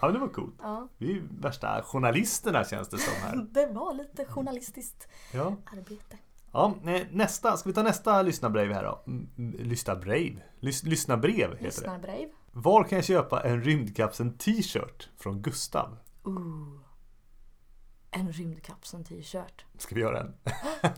Ja 0.00 0.08
det 0.08 0.18
var 0.18 0.28
coolt. 0.28 0.54
Ja, 0.62 0.88
Vi 0.98 1.06
är 1.06 1.12
ju 1.14 1.22
värsta 1.40 1.82
journalisterna 1.82 2.64
känns 2.64 2.88
det 2.88 2.98
som 2.98 3.14
här. 3.22 3.46
det 3.50 3.66
var 3.66 3.94
lite 3.94 4.24
journalistiskt 4.24 5.08
Ja. 5.32 5.56
arbete. 5.72 6.18
Ja, 6.54 6.74
nästa, 7.10 7.56
ska 7.56 7.68
vi 7.68 7.74
ta 7.74 7.82
nästa 7.82 8.22
lyssnarbrev 8.22 8.72
här 8.72 8.84
då? 8.84 9.02
Mm, 9.06 9.28
mm, 9.38 9.68
Lyssnarbrev? 9.68 10.40
Lys, 10.60 10.82
lyssnarbrev 10.82 11.34
heter 11.36 11.56
det. 11.58 11.64
Lyssnarbrev. 11.64 12.28
Var 12.52 12.84
kan 12.84 12.96
jag 12.96 13.04
köpa 13.04 13.40
en 13.42 13.62
rymdkapseln 13.62 14.38
t-shirt 14.38 15.08
från 15.16 15.42
Gustav? 15.42 15.96
Ooh. 16.24 16.78
En 18.10 18.32
rymdkapseln 18.32 19.04
t-shirt. 19.04 19.64
Ska 19.78 19.94
vi 19.94 20.00
göra 20.00 20.20
en? 20.20 20.34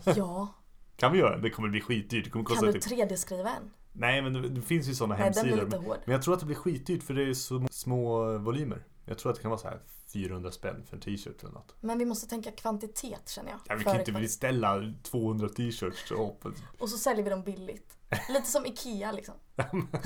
Ja, 0.15 0.47
Kan 0.95 1.11
vi 1.11 1.19
göra 1.19 1.35
en? 1.35 1.41
Det 1.41 1.49
kommer 1.49 1.69
bli 1.69 1.81
skitdyrt. 1.81 2.23
Det 2.23 2.29
kommer 2.29 2.45
kan 2.45 2.55
kosta 2.55 2.71
du 2.71 2.79
typ... 2.79 3.09
3D-skriva 3.09 3.49
en? 3.49 3.71
Nej 3.91 4.21
men 4.21 4.33
det, 4.33 4.49
det 4.49 4.61
finns 4.61 4.87
ju 4.87 4.95
sådana 4.95 5.15
Nej, 5.15 5.23
den 5.23 5.33
hemsidor. 5.33 5.55
blir 5.55 5.65
lite 5.65 5.77
hård. 5.77 5.97
Men 6.05 6.11
jag 6.13 6.21
tror 6.21 6.33
att 6.33 6.39
det 6.39 6.45
blir 6.45 6.55
skitdyrt 6.55 7.03
för 7.03 7.13
det 7.13 7.23
är 7.29 7.33
så 7.33 7.67
små 7.71 8.37
volymer. 8.37 8.85
Jag 9.05 9.17
tror 9.17 9.29
att 9.31 9.35
det 9.35 9.41
kan 9.41 9.51
vara 9.51 9.59
så 9.59 9.67
här 9.67 9.79
400 10.25 10.51
spänn 10.51 10.83
för 10.85 10.95
en 10.95 11.01
t-shirt 11.01 11.43
eller 11.43 11.53
något. 11.53 11.75
Men 11.81 11.97
vi 11.97 12.05
måste 12.05 12.27
tänka 12.27 12.51
kvantitet 12.51 13.29
känner 13.29 13.51
jag. 13.51 13.59
Ja, 13.67 13.75
vi 13.75 13.83
kan 13.83 13.99
inte 13.99 14.11
beställa 14.11 14.93
200 15.03 15.49
t-shirts 15.49 16.11
och 16.11 16.43
Och 16.79 16.89
så 16.89 16.97
säljer 16.97 17.23
vi 17.23 17.29
dem 17.29 17.43
billigt. 17.43 17.97
Lite 18.29 18.47
som 18.47 18.65
Ikea 18.65 19.11
liksom. 19.11 19.35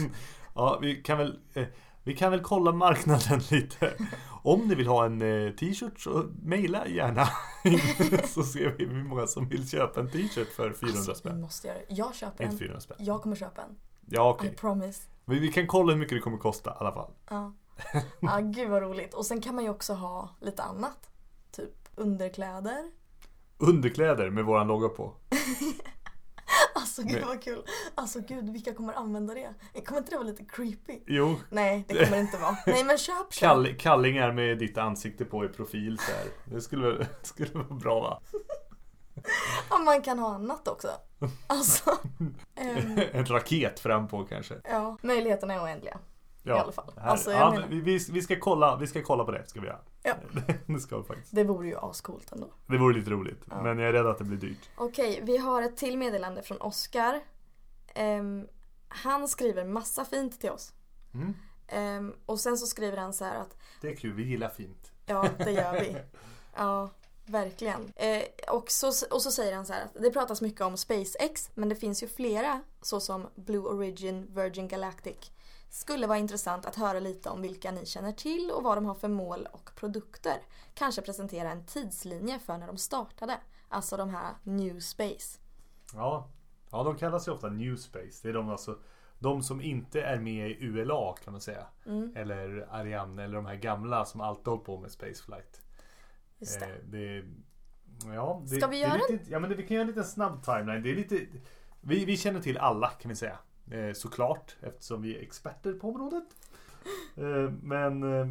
Ja, 0.56 0.80
vi 0.82 0.96
kan 0.96 1.18
väl 1.18 1.40
eh, 1.54 1.66
Vi 2.04 2.16
kan 2.16 2.32
väl 2.32 2.42
kolla 2.42 2.72
marknaden 2.72 3.42
lite. 3.52 3.94
Om 4.44 4.68
ni 4.68 4.76
vill 4.76 4.88
ha 4.88 5.06
en 5.06 5.22
eh, 5.22 5.52
t-shirt 5.52 6.00
så 6.00 6.26
mejla 6.44 6.88
gärna. 6.88 7.28
så 8.28 8.44
ser 8.44 8.76
vi 8.78 8.86
hur 8.86 9.04
många 9.04 9.28
som 9.28 9.50
vill 9.50 9.70
köpa 9.70 10.00
en 10.00 10.12
t-shirt 10.12 10.48
för 10.50 10.74
400 10.74 10.98
Alltså, 10.98 11.16
spänn. 11.16 11.42
måste 11.42 11.68
göra 11.68 11.78
det. 11.78 11.86
Jag 11.96 12.16
köper 12.16 12.44
en. 12.44 12.58
400 12.58 12.80
spänn. 12.82 12.98
Jag 13.00 13.22
kommer 13.22 13.36
köpa 13.36 13.62
en. 13.62 13.76
Ja 14.10 14.30
okej. 14.30 14.50
I 14.50 14.56
promise. 14.56 15.02
Men 15.26 15.40
vi 15.42 15.52
kan 15.52 15.68
kolla 15.68 15.92
hur 15.94 16.00
mycket 16.00 16.18
det 16.18 16.22
kommer 16.22 16.38
kosta 16.38 16.70
i 16.70 16.74
alla 16.80 16.92
fall. 16.92 17.12
Ja. 17.30 17.54
ja, 18.20 18.40
gud 18.42 18.70
vad 18.70 18.82
roligt. 18.82 19.14
Och 19.14 19.26
sen 19.26 19.42
kan 19.42 19.56
man 19.56 19.64
ju 19.64 19.70
också 19.70 19.94
ha 19.94 20.30
lite 20.42 20.64
annat. 20.64 21.10
Typ 21.52 21.74
underkläder. 21.96 22.92
Underkläder 23.58 24.30
med 24.30 24.46
våran 24.46 24.68
logga 24.68 24.90
på. 24.90 25.14
Alltså 26.76 27.02
gud 27.04 27.24
vad 27.28 27.42
kul. 27.44 27.64
Alltså 27.96 28.20
gud, 28.28 28.50
vilka 28.50 28.74
kommer 28.74 28.94
använda 28.94 29.34
det? 29.34 29.54
Kommer 29.86 30.00
inte 30.00 30.12
det 30.12 30.18
vara 30.18 30.28
lite 30.28 30.46
creepy? 30.46 31.00
Jo, 31.08 31.36
Nej, 31.50 31.86
det 31.88 31.94
kommer 31.94 32.12
det 32.18 32.20
inte 32.20 32.38
vara. 32.38 32.58
Nej 32.66 32.84
men 32.84 32.98
köp, 32.98 33.34
köp. 33.34 33.40
kall, 33.40 33.76
kallingar 33.80 34.32
med 34.32 34.58
ditt 34.58 34.78
ansikte 34.78 35.26
på 35.26 35.46
i 35.46 35.48
profil 35.48 35.98
så 36.00 36.12
här. 36.12 36.26
Det 36.46 36.62
skulle, 36.62 37.08
skulle 37.22 37.50
vara 37.54 37.64
bra 37.80 38.00
va? 38.00 38.22
Ja, 39.70 39.78
man 39.78 40.02
kan 40.02 40.20
ha 40.20 40.34
annat 40.36 40.68
också. 40.68 40.88
Alltså. 41.48 41.98
ehm, 42.56 43.00
En 43.12 43.26
raket 43.26 43.80
fram 43.80 44.08
på 44.08 44.24
kanske. 44.24 44.56
ja, 44.70 44.98
möjligheterna 45.02 45.54
är 45.54 45.64
oändliga. 45.64 45.98
Ja, 46.44 46.58
I 46.58 46.60
alla 46.60 46.72
fall. 46.72 46.94
Alltså, 46.98 47.32
ja, 47.32 47.52
menar- 47.52 47.68
men 47.68 47.84
vi, 47.84 47.98
vi, 48.12 48.22
ska 48.22 48.40
kolla, 48.40 48.76
vi 48.78 48.88
ska 48.88 49.04
kolla 49.04 49.24
på 49.26 49.32
det, 49.32 49.48
ska 49.48 49.62
vi 49.62 49.68
göra. 49.68 49.80
Ja. 50.04 50.14
Det 50.68 50.80
ska 50.80 50.98
vi 50.98 51.04
faktiskt. 51.04 51.36
Det 51.36 51.44
vore 51.44 51.68
ju 51.68 51.78
ascoolt 51.78 52.32
ändå. 52.32 52.48
Det 52.68 52.78
vore 52.78 52.98
lite 52.98 53.10
roligt, 53.12 53.42
Ja. 53.50 53.62
men 53.64 53.80
jag 53.80 53.90
är 53.90 53.94
rädd 53.94 54.06
att 54.08 54.18
det 54.18 54.24
blir 54.24 54.38
dyrt. 54.38 54.70
Okej, 54.78 55.20
vi 55.24 55.38
har 55.38 55.62
ett 55.62 55.78
till 55.78 55.98
meddelande 55.98 56.44
från 56.44 56.62
Oskar. 56.62 57.22
Ehm, 57.94 58.48
han 58.88 59.28
skriver 59.28 59.66
massa 59.66 60.06
fint 60.06 60.40
till 60.42 60.50
oss. 60.50 60.74
Mm. 61.14 61.34
Ehm, 61.68 62.14
och 62.26 62.40
sen 62.40 62.58
så 62.58 62.68
skriver 62.68 62.98
han 62.98 63.14
så 63.14 63.26
här 63.26 63.36
att 63.36 63.58
Det 63.82 63.88
är 63.90 63.96
kul, 63.96 64.14
vi 64.14 64.24
gillar 64.24 64.50
fint. 64.50 64.92
ja, 65.06 65.28
det 65.38 65.52
gör 65.52 65.74
vi. 65.74 65.98
Ja, 66.56 66.90
verkligen. 67.26 67.94
Eh, 67.96 68.24
och, 68.56 68.72
så, 68.72 68.88
och 69.12 69.22
så 69.22 69.32
säger 69.32 69.56
han 69.56 69.66
så 69.66 69.74
här 69.74 69.84
att 69.86 69.94
det 70.04 70.12
pratas 70.12 70.42
mycket 70.42 70.62
om 70.62 70.78
SpaceX 70.78 71.50
men 71.54 71.70
det 71.70 71.76
finns 71.76 72.04
ju 72.04 72.08
flera 72.08 72.62
såsom 72.82 73.28
Blue 73.36 73.62
Origin, 73.62 74.28
Virgin 74.36 74.68
Galactic. 74.68 75.32
Skulle 75.74 76.08
vara 76.08 76.18
intressant 76.18 76.66
att 76.66 76.76
höra 76.76 77.00
lite 77.00 77.30
om 77.30 77.42
vilka 77.42 77.72
ni 77.72 77.86
känner 77.86 78.12
till 78.12 78.52
och 78.52 78.64
vad 78.64 78.78
de 78.78 78.86
har 78.86 78.96
för 78.96 79.08
mål 79.08 79.48
och 79.52 79.72
produkter. 79.76 80.42
Kanske 80.74 81.02
presentera 81.02 81.52
en 81.52 81.66
tidslinje 81.66 82.40
för 82.40 82.58
när 82.58 82.68
de 82.68 82.78
startade. 82.78 83.38
Alltså 83.70 83.98
de 83.98 84.10
här 84.10 84.34
New 84.44 84.80
Space. 84.80 85.40
Ja, 85.94 86.30
ja 86.72 86.84
de 86.84 86.96
kallas 86.98 87.28
ju 87.28 87.32
ofta 87.32 87.50
New 87.50 87.76
Space. 87.76 88.20
Det 88.24 88.30
är 88.30 88.34
de, 88.34 88.50
alltså, 88.50 88.80
de 89.20 89.44
som 89.44 89.62
inte 89.62 90.02
är 90.02 90.20
med 90.20 90.52
i 90.52 90.68
ULA 90.68 91.16
kan 91.24 91.34
man 91.34 91.42
säga. 91.42 91.68
Mm, 91.86 92.14
Eller 92.16 92.68
Ariane 92.72 93.24
eller 93.24 93.36
de 93.36 93.46
här 93.46 93.56
gamla 93.56 94.06
som 94.06 94.22
alltid 94.22 94.48
hållit 94.48 94.66
på 94.66 94.80
med 94.80 94.92
spaceflight. 94.92 95.62
just 96.40 96.60
det. 96.60 96.66
Eh, 96.66 96.76
det 96.84 97.24
ja, 98.16 98.42
det, 98.46 98.56
Ska 98.56 98.68
vi 98.68 98.76
det 98.76 98.82
göra 98.82 99.02
lite, 99.10 99.32
Ja 99.32 99.40
men 99.40 99.50
det, 99.50 99.56
vi 99.56 99.68
kan 99.68 99.76
göra 99.76 99.82
en 99.82 99.88
liten 99.88 100.06
snabb 100.06 100.44
timeline. 100.44 100.84
Det 100.84 100.92
är 100.92 100.96
lite, 100.96 101.26
vi, 101.82 102.06
vi 102.06 102.18
känner 102.18 102.42
till 102.42 102.58
alla 102.58 102.90
kan 102.90 103.10
vi 103.10 103.16
säga. 103.16 103.38
Eh, 103.72 103.94
såklart 103.94 104.56
eftersom 104.62 105.02
vi 105.02 105.18
är 105.18 105.22
experter 105.22 105.74
på 105.74 105.90
området. 105.90 106.24
Eh, 107.16 107.52
men 107.62 108.04
eh, 108.04 108.28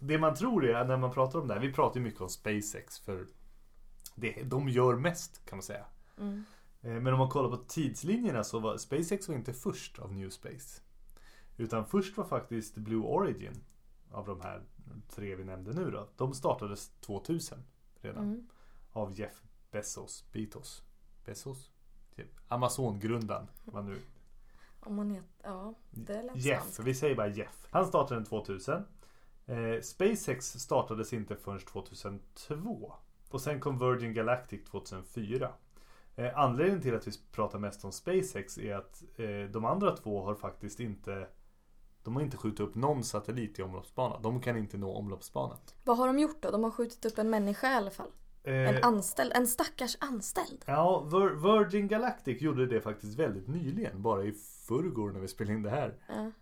det 0.00 0.18
man 0.18 0.34
tror 0.34 0.66
är 0.66 0.84
när 0.84 0.96
man 0.96 1.12
pratar 1.12 1.38
om 1.38 1.48
det 1.48 1.54
här. 1.54 1.60
Vi 1.60 1.72
pratar 1.72 2.00
mycket 2.00 2.20
om 2.20 2.28
SpaceX 2.28 2.98
för 2.98 3.26
det, 4.14 4.42
de 4.42 4.68
gör 4.68 4.96
mest 4.96 5.46
kan 5.46 5.58
man 5.58 5.62
säga. 5.62 5.84
Mm. 6.18 6.44
Men 6.80 7.06
om 7.06 7.18
man 7.18 7.28
kollar 7.28 7.50
på 7.50 7.56
tidslinjerna 7.56 8.44
så 8.44 8.58
var 8.58 8.76
SpaceX 8.76 9.28
var 9.28 9.34
inte 9.34 9.52
först 9.52 9.98
av 9.98 10.12
New 10.12 10.30
Space. 10.30 10.80
Utan 11.56 11.86
först 11.86 12.16
var 12.16 12.24
faktiskt 12.24 12.76
Blue 12.76 13.04
Origin 13.04 13.64
av 14.10 14.26
de 14.26 14.40
här 14.40 14.62
tre 15.08 15.34
vi 15.34 15.44
nämnde 15.44 15.72
nu 15.72 15.90
då. 15.90 16.08
De 16.16 16.34
startades 16.34 16.90
2000 17.00 17.58
redan. 18.00 18.24
Mm. 18.24 18.46
Av 18.92 19.18
Jeff 19.18 19.42
Bezos. 19.70 20.24
Bezos. 20.32 20.82
Bezos? 21.24 21.70
Typ. 22.16 22.28
Amazon-grundaren. 22.48 23.46
Vad 23.64 23.84
nu. 23.84 23.98
Om 24.86 24.94
man 24.94 25.10
heter, 25.10 25.28
ja, 25.42 25.74
det 25.90 26.22
lät 26.22 26.36
Jeff. 26.36 26.62
svenskt. 26.62 26.80
Vi 26.80 26.94
säger 26.94 27.16
bara 27.16 27.28
Jeff. 27.28 27.66
Han 27.70 27.86
startade 27.86 28.20
den 28.20 28.24
2000. 28.24 28.84
Eh, 29.46 29.80
SpaceX 29.82 30.46
startades 30.46 31.12
inte 31.12 31.36
förrän 31.36 31.60
2002. 31.60 32.92
Och 33.30 33.40
sen 33.40 33.60
kom 33.60 33.78
Virgin 33.78 34.14
Galactic 34.14 34.64
2004. 34.64 35.52
Eh, 36.16 36.38
anledningen 36.38 36.82
till 36.82 36.94
att 36.94 37.06
vi 37.06 37.12
pratar 37.32 37.58
mest 37.58 37.84
om 37.84 37.92
SpaceX 37.92 38.58
är 38.58 38.74
att 38.74 39.02
eh, 39.16 39.50
de 39.50 39.64
andra 39.64 39.96
två 39.96 40.22
har 40.22 40.34
faktiskt 40.34 40.80
inte 40.80 41.28
de 42.02 42.16
har 42.16 42.22
inte 42.22 42.36
skjutit 42.36 42.60
upp 42.60 42.74
någon 42.74 43.04
satellit 43.04 43.58
i 43.58 43.62
omloppsbana. 43.62 44.18
De 44.18 44.40
kan 44.40 44.56
inte 44.56 44.78
nå 44.78 44.92
omloppsbanan. 44.92 45.58
Vad 45.84 45.96
har 45.96 46.06
de 46.06 46.18
gjort 46.18 46.42
då? 46.42 46.50
De 46.50 46.64
har 46.64 46.70
skjutit 46.70 47.04
upp 47.04 47.18
en 47.18 47.30
människa 47.30 47.72
i 47.72 47.74
alla 47.74 47.90
fall. 47.90 48.10
En 48.46 48.74
Eh, 48.76 48.86
anställd, 48.86 49.32
en 49.34 49.46
stackars 49.46 49.96
anställd. 50.00 50.64
ja, 50.66 51.04
Vir- 51.10 51.58
Virgin 51.58 51.88
Galactic 51.88 52.42
gjorde 52.42 52.66
det 52.66 52.80
faktiskt 52.80 53.18
väldigt 53.18 53.48
nyligen. 53.48 54.02
Bara 54.02 54.24
i 54.24 54.32
förrgår 54.68 55.10
när 55.10 55.20
vi 55.20 55.28
spelade 55.28 55.54
in 55.56 55.62
det 55.62 55.70
här. 55.70 55.94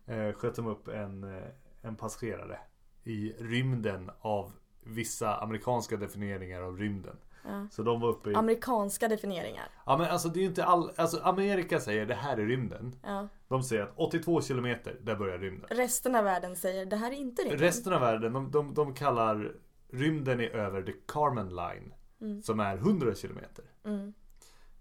Eh, 0.06 0.32
sköt 0.34 0.54
de 0.56 0.66
upp 0.66 0.88
en, 0.88 1.24
eh, 1.24 1.42
en 1.82 1.96
passagerare 1.96 2.58
i 3.04 3.32
rymden 3.38 4.10
av 4.20 4.52
vissa 4.82 5.36
amerikanska 5.36 5.96
definieringar 5.96 6.62
av 6.62 6.78
rymden. 6.78 7.16
Ja. 7.46 7.66
Så 7.70 7.82
de 7.82 8.00
var 8.00 8.08
uppe 8.08 8.30
i... 8.30 8.34
Amerikanska 8.34 9.08
definieringar. 9.08 9.68
Ja 9.86 9.96
men 9.98 10.10
alltså 10.10 10.28
det 10.28 10.38
är 10.38 10.42
ju 10.42 10.48
inte 10.48 10.64
all... 10.64 10.90
Alltså 10.96 11.20
Amerika 11.22 11.80
säger 11.80 12.06
det 12.06 12.14
här 12.14 12.36
är 12.36 12.46
rymden. 12.46 12.96
Ja. 13.02 13.28
De 13.48 13.62
säger 13.62 13.82
att 13.82 13.92
82 13.96 14.42
kilometer, 14.42 14.96
där 15.02 15.16
börjar 15.16 15.38
rymden. 15.38 15.66
Resten 15.70 16.14
av 16.14 16.24
världen 16.24 16.56
säger 16.56 16.86
det 16.86 16.96
här 16.96 17.10
är 17.10 17.14
inte 17.16 17.42
rymden. 17.42 17.58
Resten 17.58 17.92
av 17.92 18.00
världen, 18.00 18.32
de, 18.32 18.50
de, 18.50 18.74
de 18.74 18.94
kallar 18.94 19.52
rymden 19.94 20.40
är 20.40 20.48
över 20.48 20.82
the 20.82 20.92
Kármán 21.06 21.48
line. 21.48 21.94
Mm. 22.20 22.42
Som 22.42 22.60
är 22.60 22.76
100 22.76 23.14
kilometer. 23.14 23.64
Mm. 23.84 24.12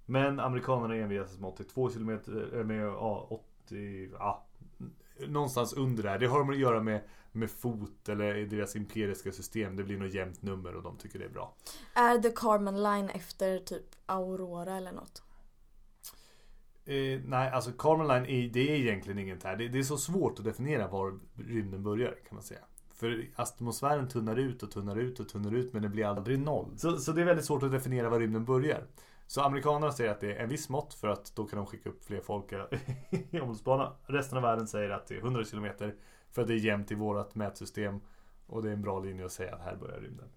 Men 0.06 0.40
amerikanerna 0.40 0.96
envisas 0.96 1.40
med 1.40 1.50
82 1.50 1.92
kilometer, 1.92 2.58
eh, 2.60 2.64
med 2.64 2.86
ja, 2.86 3.28
80, 3.66 4.10
ja, 4.20 4.46
någonstans 5.28 5.74
under 5.74 6.04
där. 6.04 6.20
Det 6.20 6.28
har 6.28 6.52
att 6.52 6.58
göra 6.58 6.84
med, 6.84 7.02
med 7.32 7.52
fot 7.52 8.10
eller 8.10 8.36
i 8.36 8.46
deras 8.46 8.76
empiriska 8.76 9.32
system. 9.32 9.76
Det 9.76 9.84
blir 9.84 9.98
något 9.98 10.14
jämnt 10.14 10.42
nummer 10.42 10.76
och 10.76 10.84
de 10.84 10.98
tycker 10.98 11.20
det 11.20 11.26
är 11.26 11.30
bra. 11.30 11.56
Är 11.94 12.18
the 12.18 12.30
Carmen 12.30 12.84
line 12.84 13.10
efter 13.10 13.60
typ 13.60 13.86
Aurora 14.06 14.78
eller 14.78 14.92
något? 14.92 15.24
Eh, 16.86 17.22
nej, 17.26 17.50
alltså 17.50 17.72
Kármán 17.72 18.08
line 18.08 18.26
är, 18.26 18.54
det 18.54 18.72
är 18.72 18.76
egentligen 18.76 19.20
inget 19.20 19.44
här. 19.44 19.56
Det, 19.56 19.68
det 19.68 19.80
är 19.80 19.84
så 19.84 19.98
svårt 19.98 20.40
att 20.40 20.46
definiera 20.46 20.88
var 20.88 21.20
rymden 21.36 21.84
börjar 21.84 22.16
kan 22.28 22.36
man 22.36 22.44
säga. 22.44 22.62
För 23.04 23.28
atmosfären 23.36 24.08
tunnar 24.08 24.36
ut 24.36 24.64
och 24.64 24.72
tunnar 24.72 24.96
ut 24.96 25.20
och 25.20 25.30
tunnar 25.30 25.54
ut 25.54 25.74
men 25.74 25.82
det 25.82 25.90
blir 25.90 26.06
aldrig 26.06 26.40
noll. 26.40 26.78
Så, 26.78 26.98
så 26.98 27.12
det 27.12 27.22
är 27.22 27.26
väldigt 27.26 27.46
svårt 27.46 27.64
att 27.64 27.72
definiera 27.72 28.10
var 28.10 28.20
rymden 28.20 28.46
börjar. 28.46 28.84
Så 29.28 29.42
amerikanerna 29.42 29.92
säger 29.92 30.12
att 30.12 30.20
det 30.20 30.34
är 30.36 30.44
en 30.44 30.50
viss 30.50 30.70
mått 30.70 30.94
för 30.94 31.08
att 31.08 31.36
då 31.36 31.46
kan 31.46 31.58
de 31.58 31.66
skicka 31.66 31.90
upp 31.90 32.04
fler 32.04 32.22
folk 32.22 32.54
i 33.32 33.40
omloppsbana. 33.42 33.92
Resten 34.06 34.38
av 34.38 34.44
världen 34.44 34.68
säger 34.68 34.90
att 34.90 35.08
det 35.08 35.16
är 35.16 35.20
100 35.20 35.46
kilometer 35.46 35.96
för 36.32 36.42
att 36.42 36.48
det 36.48 36.54
är 36.54 36.58
jämnt 36.58 36.92
i 36.92 36.96
vårt 36.96 37.36
mätsystem. 37.36 38.00
Och 38.46 38.64
det 38.64 38.70
är 38.70 38.74
en 38.74 38.82
bra 38.82 39.00
linje 39.00 39.26
att 39.26 39.32
säga 39.32 39.56
att 39.56 39.62
här 39.62 39.76
börjar 39.76 40.00
rymden. 40.00 40.30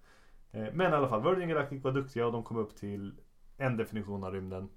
Eh, 0.51 0.67
Men 0.73 0.93
i 0.93 0.95
alla 0.95 1.09
fall, 1.09 1.23
Virgin 1.23 1.49
Galactic 1.49 1.83
var 1.83 1.91
duktiga 1.91 2.25
och 2.25 2.31
de 2.31 2.43
kom 2.43 2.57
upp 2.57 2.75
till 2.75 3.13
en 3.57 3.77
definition 3.77 4.23
av 4.23 4.33
rymden. 4.33 4.69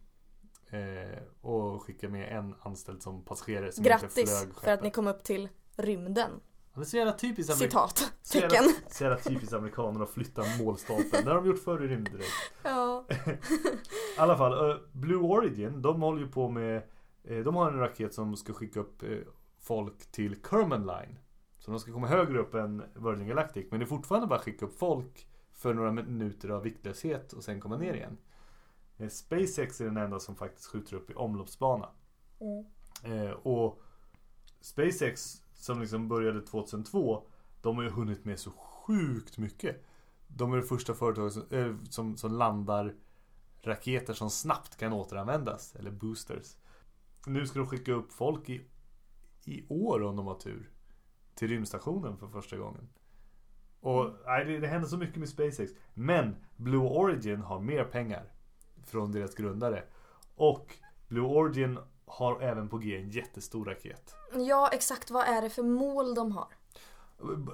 Eh, 0.70 1.18
och 1.40 1.82
skickade 1.82 2.12
med 2.12 2.38
en 2.38 2.54
anställd 2.60 3.02
som 3.02 3.24
passagerare 3.24 3.72
som 3.72 3.84
inte 3.84 3.90
Grattis 3.90 4.46
för 4.62 4.70
att 4.70 4.82
ni 4.82 4.90
kom 4.90 5.06
upp 5.06 5.22
till 5.24 5.48
rymden. 5.76 6.30
Är 6.80 6.84
så 6.84 6.96
jävla 6.96 7.12
typiskt 7.12 7.54
Citat. 7.56 8.12
så 8.22 8.38
jävla, 8.38 8.48
Tecken. 8.48 8.74
så 8.88 9.04
jävla 9.04 9.18
typiskt 9.18 9.52
amerikaner 9.52 10.02
att 10.02 10.10
flytta 10.10 10.42
målstolpen. 10.58 11.24
Det 11.24 11.30
har 11.30 11.36
de 11.36 11.46
gjort 11.46 11.64
förr 11.64 11.84
i 11.84 11.88
rymden 11.88 12.12
direkt. 12.12 12.30
Ja. 12.62 13.04
I 14.16 14.18
alla 14.18 14.36
fall, 14.36 14.70
eh, 14.70 14.76
Blue 14.92 15.22
Origin, 15.22 15.82
de 15.82 16.02
håller 16.02 16.20
ju 16.20 16.28
på 16.28 16.48
med 16.48 16.82
eh, 17.24 17.38
De 17.38 17.56
har 17.56 17.70
en 17.70 17.78
raket 17.78 18.14
som 18.14 18.36
ska 18.36 18.52
skicka 18.52 18.80
upp 18.80 19.02
eh, 19.02 19.18
folk 19.58 20.12
till 20.12 20.36
Kármán 20.36 20.86
line. 20.86 21.18
Så 21.58 21.70
de 21.70 21.80
ska 21.80 21.92
komma 21.92 22.06
högre 22.06 22.38
upp 22.38 22.54
än 22.54 22.82
Virgin 22.94 23.28
Galactic. 23.28 23.66
Men 23.70 23.80
det 23.80 23.84
är 23.84 23.88
fortfarande 23.88 24.26
bara 24.26 24.38
att 24.38 24.44
skicka 24.44 24.66
upp 24.66 24.78
folk 24.78 25.26
för 25.52 25.74
några 25.74 25.92
minuter 25.92 26.48
av 26.48 26.62
viktlöshet 26.62 27.32
och 27.32 27.44
sen 27.44 27.60
komma 27.60 27.76
ner 27.76 27.94
igen. 27.94 28.18
SpaceX 29.10 29.80
är 29.80 29.84
den 29.84 29.96
enda 29.96 30.20
som 30.20 30.36
faktiskt 30.36 30.66
skjuter 30.66 30.96
upp 30.96 31.10
i 31.10 31.14
omloppsbana. 31.14 31.88
Eh, 33.04 33.30
och 33.30 33.82
SpaceX 34.60 35.42
som 35.60 35.80
liksom 35.80 36.08
började 36.08 36.40
2002 36.42 37.26
De 37.60 37.76
har 37.76 37.82
ju 37.82 37.90
hunnit 37.90 38.24
med 38.24 38.38
så 38.38 38.50
sjukt 38.50 39.38
mycket. 39.38 39.84
De 40.26 40.52
är 40.52 40.56
det 40.56 40.62
första 40.62 40.94
företaget 40.94 41.32
som, 41.32 41.44
eh, 41.50 41.74
som, 41.88 42.16
som 42.16 42.32
landar 42.32 42.94
raketer 43.62 44.14
som 44.14 44.30
snabbt 44.30 44.76
kan 44.76 44.92
återanvändas. 44.92 45.74
Eller 45.76 45.90
boosters. 45.90 46.56
Nu 47.26 47.46
ska 47.46 47.58
de 47.58 47.68
skicka 47.68 47.92
upp 47.92 48.12
folk 48.12 48.48
i, 48.48 48.66
i 49.44 49.66
år 49.68 50.02
om 50.02 50.16
de 50.16 50.26
har 50.26 50.34
tur. 50.34 50.70
Till 51.34 51.48
rymdstationen 51.48 52.16
för 52.16 52.28
första 52.28 52.56
gången. 52.56 52.88
Och 53.80 54.14
nej, 54.26 54.44
det, 54.44 54.58
det 54.58 54.66
händer 54.66 54.88
så 54.88 54.96
mycket 54.96 55.16
med 55.16 55.28
SpaceX. 55.28 55.72
Men 55.94 56.36
Blue 56.56 56.88
Origin 56.88 57.40
har 57.40 57.60
mer 57.60 57.84
pengar. 57.84 58.32
Från 58.84 59.12
deras 59.12 59.34
grundare. 59.34 59.84
Och 60.34 60.74
Blue 61.08 61.26
Origin 61.26 61.78
har 62.10 62.40
även 62.40 62.68
på 62.68 62.78
G 62.78 62.96
en 62.96 63.10
jättestor 63.10 63.64
raket. 63.64 64.14
Ja, 64.34 64.70
exakt 64.72 65.10
vad 65.10 65.24
är 65.24 65.42
det 65.42 65.50
för 65.50 65.62
mål 65.62 66.14
de 66.14 66.32
har? 66.32 66.48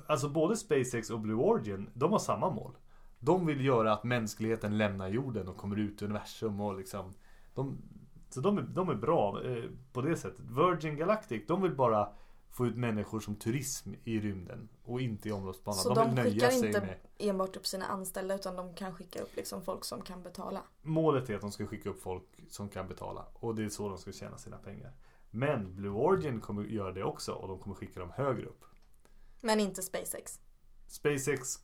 Alltså 0.07 0.29
både 0.29 0.57
SpaceX 0.57 1.11
och 1.11 1.21
Blue 1.21 1.37
Origin, 1.37 1.91
de 1.95 2.13
har 2.13 2.19
samma 2.19 2.51
mål. 2.51 2.73
De 3.19 3.47
vill 3.47 3.65
göra 3.65 3.93
att 3.93 4.05
mänskligheten 4.05 4.79
lämnar 4.79 5.09
jorden 5.09 5.49
och 5.49 5.57
kommer 5.57 5.77
ut 5.79 6.03
i 6.03 6.05
universum 6.05 6.61
och 6.61 6.77
liksom 6.77 7.15
de, 7.55 7.79
Så 8.31 8.41
de 8.41 8.59
är, 8.59 8.63
de 8.63 8.89
är 8.89 8.95
bra 8.95 9.43
eh, 9.45 9.65
på 9.93 10.03
det 10.03 10.17
sättet. 10.17 10.45
Virgin 10.51 10.97
Galactic, 10.97 11.43
de 11.47 11.63
vill 11.63 11.75
bara 11.75 12.09
få 12.57 12.67
ut 12.67 12.77
människor 12.77 13.21
som 13.21 13.37
turism 13.37 13.93
i 14.05 14.21
rymden 14.21 14.69
och 14.85 15.01
inte 15.01 15.29
i 15.29 15.33
omloppsbanan. 15.33 15.79
Så 15.79 15.95
de 15.95 16.15
de, 16.15 16.23
vill 16.23 16.33
skickar 16.33 16.67
inte 16.67 16.81
med 16.81 16.97
enbart 17.19 17.57
upp 17.57 17.67
sina 17.67 17.87
anställda 17.87 18.35
utan 18.35 18.57
de 18.57 18.75
kan 18.75 18.95
skicka 18.95 19.23
upp 19.23 19.37
liksom 19.37 19.63
folk 19.63 19.85
som 19.85 20.03
kan 20.03 20.23
betala. 20.23 20.63
Målet 20.83 21.31
är 21.31 21.35
att 21.35 21.41
de 21.41 21.53
ska 21.53 21.67
skicka 21.67 21.91
upp 21.91 22.03
folk 22.03 22.25
som 22.49 22.69
kan 22.69 22.89
betala 22.89 23.27
och 23.35 23.55
det 23.55 23.65
är 23.65 23.69
så 23.69 23.89
de 23.89 23.99
ska 23.99 24.13
tjäna 24.13 24.39
sina 24.39 24.57
pengar. 24.57 24.93
Men 25.31 25.77
Blue 25.77 25.93
Origin 25.93 26.41
kommer 26.41 26.65
göra 26.65 26.93
det 26.93 27.05
också 27.05 27.33
och 27.33 27.49
de 27.49 27.59
kommer 27.59 27.77
skicka 27.77 28.01
dem 28.01 28.11
högre 28.15 28.47
upp. 28.47 28.65
Men 29.41 29.61
inte 29.61 29.83
SpaceX. 29.83 30.41
SpaceX 30.87 31.59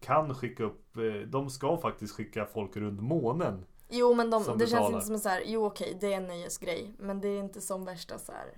kan 0.00 0.34
skicka 0.34 0.64
upp, 0.64 0.96
eh, 0.96 1.28
de 1.28 1.50
ska 1.50 1.78
faktiskt 1.78 2.14
skicka 2.14 2.46
folk 2.46 2.76
runt 2.76 3.00
månen. 3.00 3.66
Jo 3.88 4.14
men 4.14 4.30
de, 4.30 4.42
det 4.42 4.46
känns 4.46 4.58
betalar. 4.58 4.94
inte 4.94 5.06
som 5.06 5.14
en 5.14 5.20
så 5.20 5.28
här, 5.28 5.42
jo 5.46 5.66
okej 5.66 5.96
det 6.00 6.12
är 6.12 6.16
en 6.16 6.26
nöjesgrej. 6.26 6.94
Men 6.98 7.20
det 7.20 7.28
är 7.28 7.40
inte 7.40 7.60
som 7.60 7.84
värsta 7.84 8.18
så 8.18 8.32
här. 8.32 8.54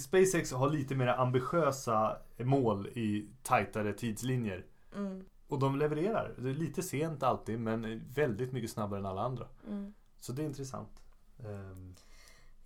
SpaceX 0.00 0.52
har 0.52 0.70
lite 0.70 0.94
mer 0.94 1.06
ambitiösa 1.08 2.16
mål 2.38 2.86
i 2.86 3.28
tajtare 3.42 3.92
tidslinjer. 3.92 4.66
Mm, 4.94 5.24
Och 5.48 5.58
de 5.58 5.78
levererar. 5.78 6.34
Det 6.38 6.50
är 6.50 6.54
lite 6.54 6.82
sent 6.82 7.22
alltid 7.22 7.60
men 7.60 8.02
väldigt 8.14 8.52
mycket 8.52 8.70
snabbare 8.70 9.00
än 9.00 9.06
alla 9.06 9.22
andra. 9.22 9.46
mm. 9.66 9.94
Så 10.18 10.32
det 10.32 10.42
är 10.42 10.46
intressant. 10.46 11.02
Ehm, 11.38 11.94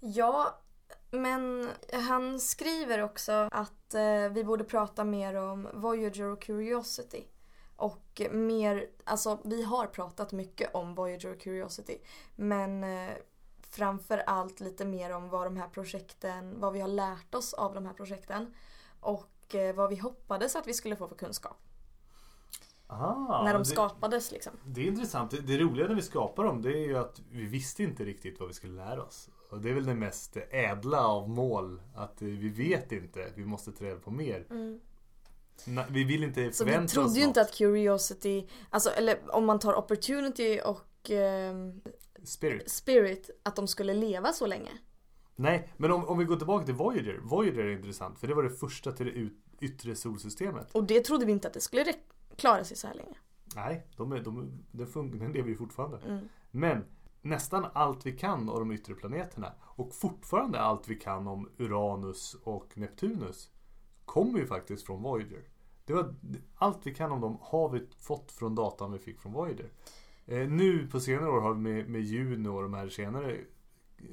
Ja, 0.00 0.58
men 1.10 1.68
han 1.92 2.40
skriver 2.40 3.02
också 3.02 3.32
att 3.52 3.94
eh, 3.94 4.28
vi 4.32 4.44
borde 4.44 4.64
prata 4.64 5.04
mer 5.04 5.34
om 5.34 5.68
Voyager 5.74 6.24
och 6.24 6.42
Curiosity. 6.42 7.24
Och 7.76 8.22
mer, 8.30 8.86
alltså 9.04 9.38
vi 9.44 9.62
har 9.64 9.86
pratat 9.86 10.32
mycket 10.32 10.74
om 10.74 10.94
Voyager 10.94 11.32
och 11.32 11.40
Curiosity. 11.40 11.98
Men 12.36 12.84
eh, 12.84 13.14
framför 13.76 14.18
allt 14.18 14.60
lite 14.60 14.84
mer 14.84 15.10
om 15.14 15.28
vad 15.28 15.46
de 15.46 15.56
här 15.56 15.68
projekten, 15.68 16.60
vad 16.60 16.72
vi 16.72 16.80
har 16.80 16.88
lärt 16.88 17.34
oss 17.34 17.54
av 17.54 17.74
de 17.74 17.86
här 17.86 17.92
projekten. 17.92 18.54
Och 19.00 19.54
eh, 19.54 19.74
vad 19.74 19.90
vi 19.90 19.96
hoppades 19.96 20.56
att 20.56 20.66
vi 20.66 20.74
skulle 20.74 20.96
få 20.96 21.08
för 21.08 21.16
kunskap. 21.16 21.56
aha, 22.86 23.42
när 23.44 23.52
de 23.52 23.58
det, 23.58 23.64
skapades 23.64 24.32
liksom. 24.32 24.52
det 24.64 24.80
är 24.80 24.86
intressant. 24.86 25.30
Det, 25.30 25.40
det 25.40 25.58
roliga 25.58 25.86
när 25.88 25.94
vi 25.94 26.02
skapar 26.02 26.44
dem 26.44 26.62
det 26.62 26.70
är 26.72 26.86
ju 26.86 26.98
att 26.98 27.20
vi 27.30 27.44
visste 27.46 27.82
inte 27.82 28.04
riktigt 28.04 28.40
vad 28.40 28.48
vi 28.48 28.54
skulle 28.54 28.72
lära 28.84 29.02
oss. 29.02 29.28
Och 29.50 29.60
det 29.60 29.70
är 29.70 29.74
väl 29.74 29.84
det 29.86 29.94
mest 29.94 30.36
ädla 30.50 31.06
av 31.06 31.28
mål. 31.28 31.82
Att 31.94 32.22
eh, 32.22 32.28
vi 32.28 32.48
vet 32.48 32.92
inte. 32.92 33.32
Vi 33.34 33.44
måste 33.44 33.72
ta 33.72 33.84
reda 33.84 34.00
på 34.00 34.10
mer. 34.10 34.46
Na- 35.66 35.86
Vi 35.90 36.04
vill 36.04 36.24
inte 36.24 36.40
Mm. 36.40 36.52
Så 36.52 36.64
vi 36.64 36.70
förvänta 36.70 36.92
trodde 36.92 37.08
oss 37.08 37.16
ju 37.16 37.22
inte 37.22 37.40
något. 37.40 37.48
att 37.50 37.56
Curiosity, 37.56 38.46
alltså 38.70 38.90
eller 38.90 39.18
om 39.34 39.44
man 39.44 39.58
tar 39.58 39.74
Opportunity 39.74 40.60
och 40.64 41.10
ehm, 41.10 41.80
Spirit. 42.24 42.70
Spirit, 42.70 43.30
att 43.42 43.56
de 43.56 43.68
skulle 43.68 43.94
leva 43.94 44.32
så 44.32 44.46
länge. 44.46 44.70
Nej, 45.36 45.72
men 45.76 45.92
om, 45.92 46.04
om 46.04 46.18
vi 46.18 46.24
går 46.24 46.36
tillbaka 46.36 46.64
till 46.64 46.74
Voyager. 46.74 47.20
Voyager 47.22 47.64
är 47.64 47.72
intressant 47.72 48.18
för 48.18 48.26
det 48.26 48.34
var 48.34 48.42
det 48.42 48.50
första 48.50 48.92
till 48.92 49.06
det 49.06 49.66
yttre 49.66 49.96
solsystemet. 49.96 50.74
Och 50.74 50.84
det 50.84 51.00
trodde 51.00 51.26
vi 51.26 51.32
inte 51.32 51.48
att 51.48 51.54
det 51.54 51.60
skulle 51.60 51.92
klara 52.36 52.64
sig 52.64 52.76
så 52.76 52.86
här 52.86 52.94
länge. 52.94 53.16
Nej, 53.54 53.86
de 53.96 54.12
är, 54.12 54.20
de, 54.20 54.62
den, 54.72 54.86
fun- 54.86 55.18
den 55.18 55.32
lever 55.32 55.48
ju 55.48 55.56
fortfarande. 55.56 55.98
Mm. 55.98 56.28
Men 56.50 56.84
nästan 57.22 57.66
allt 57.72 58.06
vi 58.06 58.12
kan 58.12 58.48
om 58.48 58.58
de 58.58 58.72
yttre 58.72 58.94
planeterna 58.94 59.52
och 59.62 59.94
fortfarande 59.94 60.60
allt 60.60 60.88
vi 60.88 60.94
kan 60.94 61.26
om 61.28 61.50
Uranus 61.58 62.36
och 62.44 62.78
Neptunus 62.78 63.50
kommer 64.04 64.38
ju 64.38 64.46
faktiskt 64.46 64.86
från 64.86 65.02
Voyager. 65.02 65.48
Det 65.84 65.92
var, 65.92 66.14
allt 66.54 66.86
vi 66.86 66.94
kan 66.94 67.12
om 67.12 67.20
dem 67.20 67.38
har 67.40 67.68
vi 67.68 67.86
fått 67.98 68.32
från 68.32 68.54
datan 68.54 68.92
vi 68.92 68.98
fick 68.98 69.20
från 69.20 69.32
Voyager. 69.32 69.72
Eh, 70.26 70.48
nu 70.48 70.86
på 70.86 71.00
senare 71.00 71.30
år 71.30 71.40
har 71.40 71.54
vi 71.54 71.60
med, 71.60 71.88
med 71.88 72.02
Juno 72.02 72.48
och 72.48 72.62
de 72.62 72.74
här 72.74 72.88
senare 72.88 73.36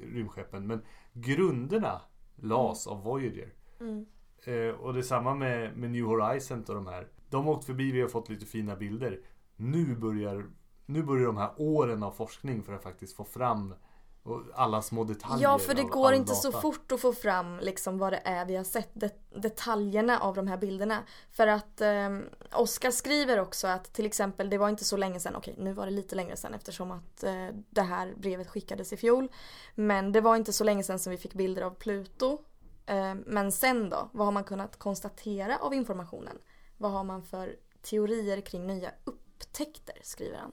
rymdskeppen 0.02 0.66
men 0.66 0.82
grunderna 1.12 2.00
las 2.36 2.86
av 2.86 3.02
Voyager. 3.02 3.52
Mm. 3.80 4.06
Eh, 4.44 4.74
och 4.74 4.92
det 4.92 5.00
är 5.00 5.02
samma 5.02 5.34
med, 5.34 5.76
med 5.76 5.90
New 5.90 6.04
Horizons 6.04 6.68
och 6.68 6.74
de 6.74 6.86
här. 6.86 7.08
De 7.30 7.44
har 7.44 7.52
åkt 7.52 7.64
förbi, 7.64 7.92
vi 7.92 8.00
har 8.00 8.08
fått 8.08 8.28
lite 8.28 8.46
fina 8.46 8.76
bilder. 8.76 9.20
Nu 9.56 9.96
börjar, 9.96 10.46
nu 10.86 11.02
börjar 11.02 11.26
de 11.26 11.36
här 11.36 11.50
åren 11.56 12.02
av 12.02 12.10
forskning 12.10 12.62
för 12.62 12.72
att 12.72 12.82
faktiskt 12.82 13.16
få 13.16 13.24
fram 13.24 13.74
och 14.24 14.42
alla 14.54 14.82
små 14.82 15.04
detaljer. 15.04 15.42
Ja, 15.42 15.58
för 15.58 15.74
det 15.74 15.82
går 15.82 16.12
inte 16.12 16.34
så 16.34 16.50
data. 16.50 16.60
fort 16.60 16.92
att 16.92 17.00
få 17.00 17.12
fram 17.12 17.58
liksom 17.60 17.98
vad 17.98 18.12
det 18.12 18.20
är 18.24 18.44
vi 18.44 18.56
har 18.56 18.64
sett, 18.64 18.90
det, 18.92 19.30
detaljerna 19.34 20.18
av 20.18 20.34
de 20.34 20.46
här 20.46 20.56
bilderna. 20.56 20.98
För 21.30 21.46
att 21.46 21.80
eh, 21.80 22.18
Oskar 22.52 22.90
skriver 22.90 23.38
också 23.38 23.66
att 23.66 23.92
till 23.92 24.06
exempel, 24.06 24.50
det 24.50 24.58
var 24.58 24.68
inte 24.68 24.84
så 24.84 24.96
länge 24.96 25.20
sedan, 25.20 25.36
okej 25.36 25.54
nu 25.58 25.72
var 25.72 25.86
det 25.86 25.92
lite 25.92 26.14
längre 26.14 26.36
sedan 26.36 26.54
eftersom 26.54 26.90
att 26.90 27.24
eh, 27.24 27.46
det 27.70 27.82
här 27.82 28.14
brevet 28.16 28.48
skickades 28.48 28.92
i 28.92 28.96
fjol. 28.96 29.28
Men 29.74 30.12
det 30.12 30.20
var 30.20 30.36
inte 30.36 30.52
så 30.52 30.64
länge 30.64 30.82
sedan 30.82 30.98
som 30.98 31.10
vi 31.10 31.16
fick 31.16 31.34
bilder 31.34 31.62
av 31.62 31.70
Pluto. 31.70 32.38
Eh, 32.86 33.14
men 33.14 33.52
sen 33.52 33.90
då, 33.90 34.08
vad 34.12 34.26
har 34.26 34.32
man 34.32 34.44
kunnat 34.44 34.78
konstatera 34.78 35.58
av 35.58 35.74
informationen? 35.74 36.38
Vad 36.78 36.92
har 36.92 37.04
man 37.04 37.22
för 37.22 37.56
teorier 37.82 38.40
kring 38.40 38.66
nya 38.66 38.90
upptäckter, 39.04 39.96
skriver 40.02 40.38
han. 40.38 40.52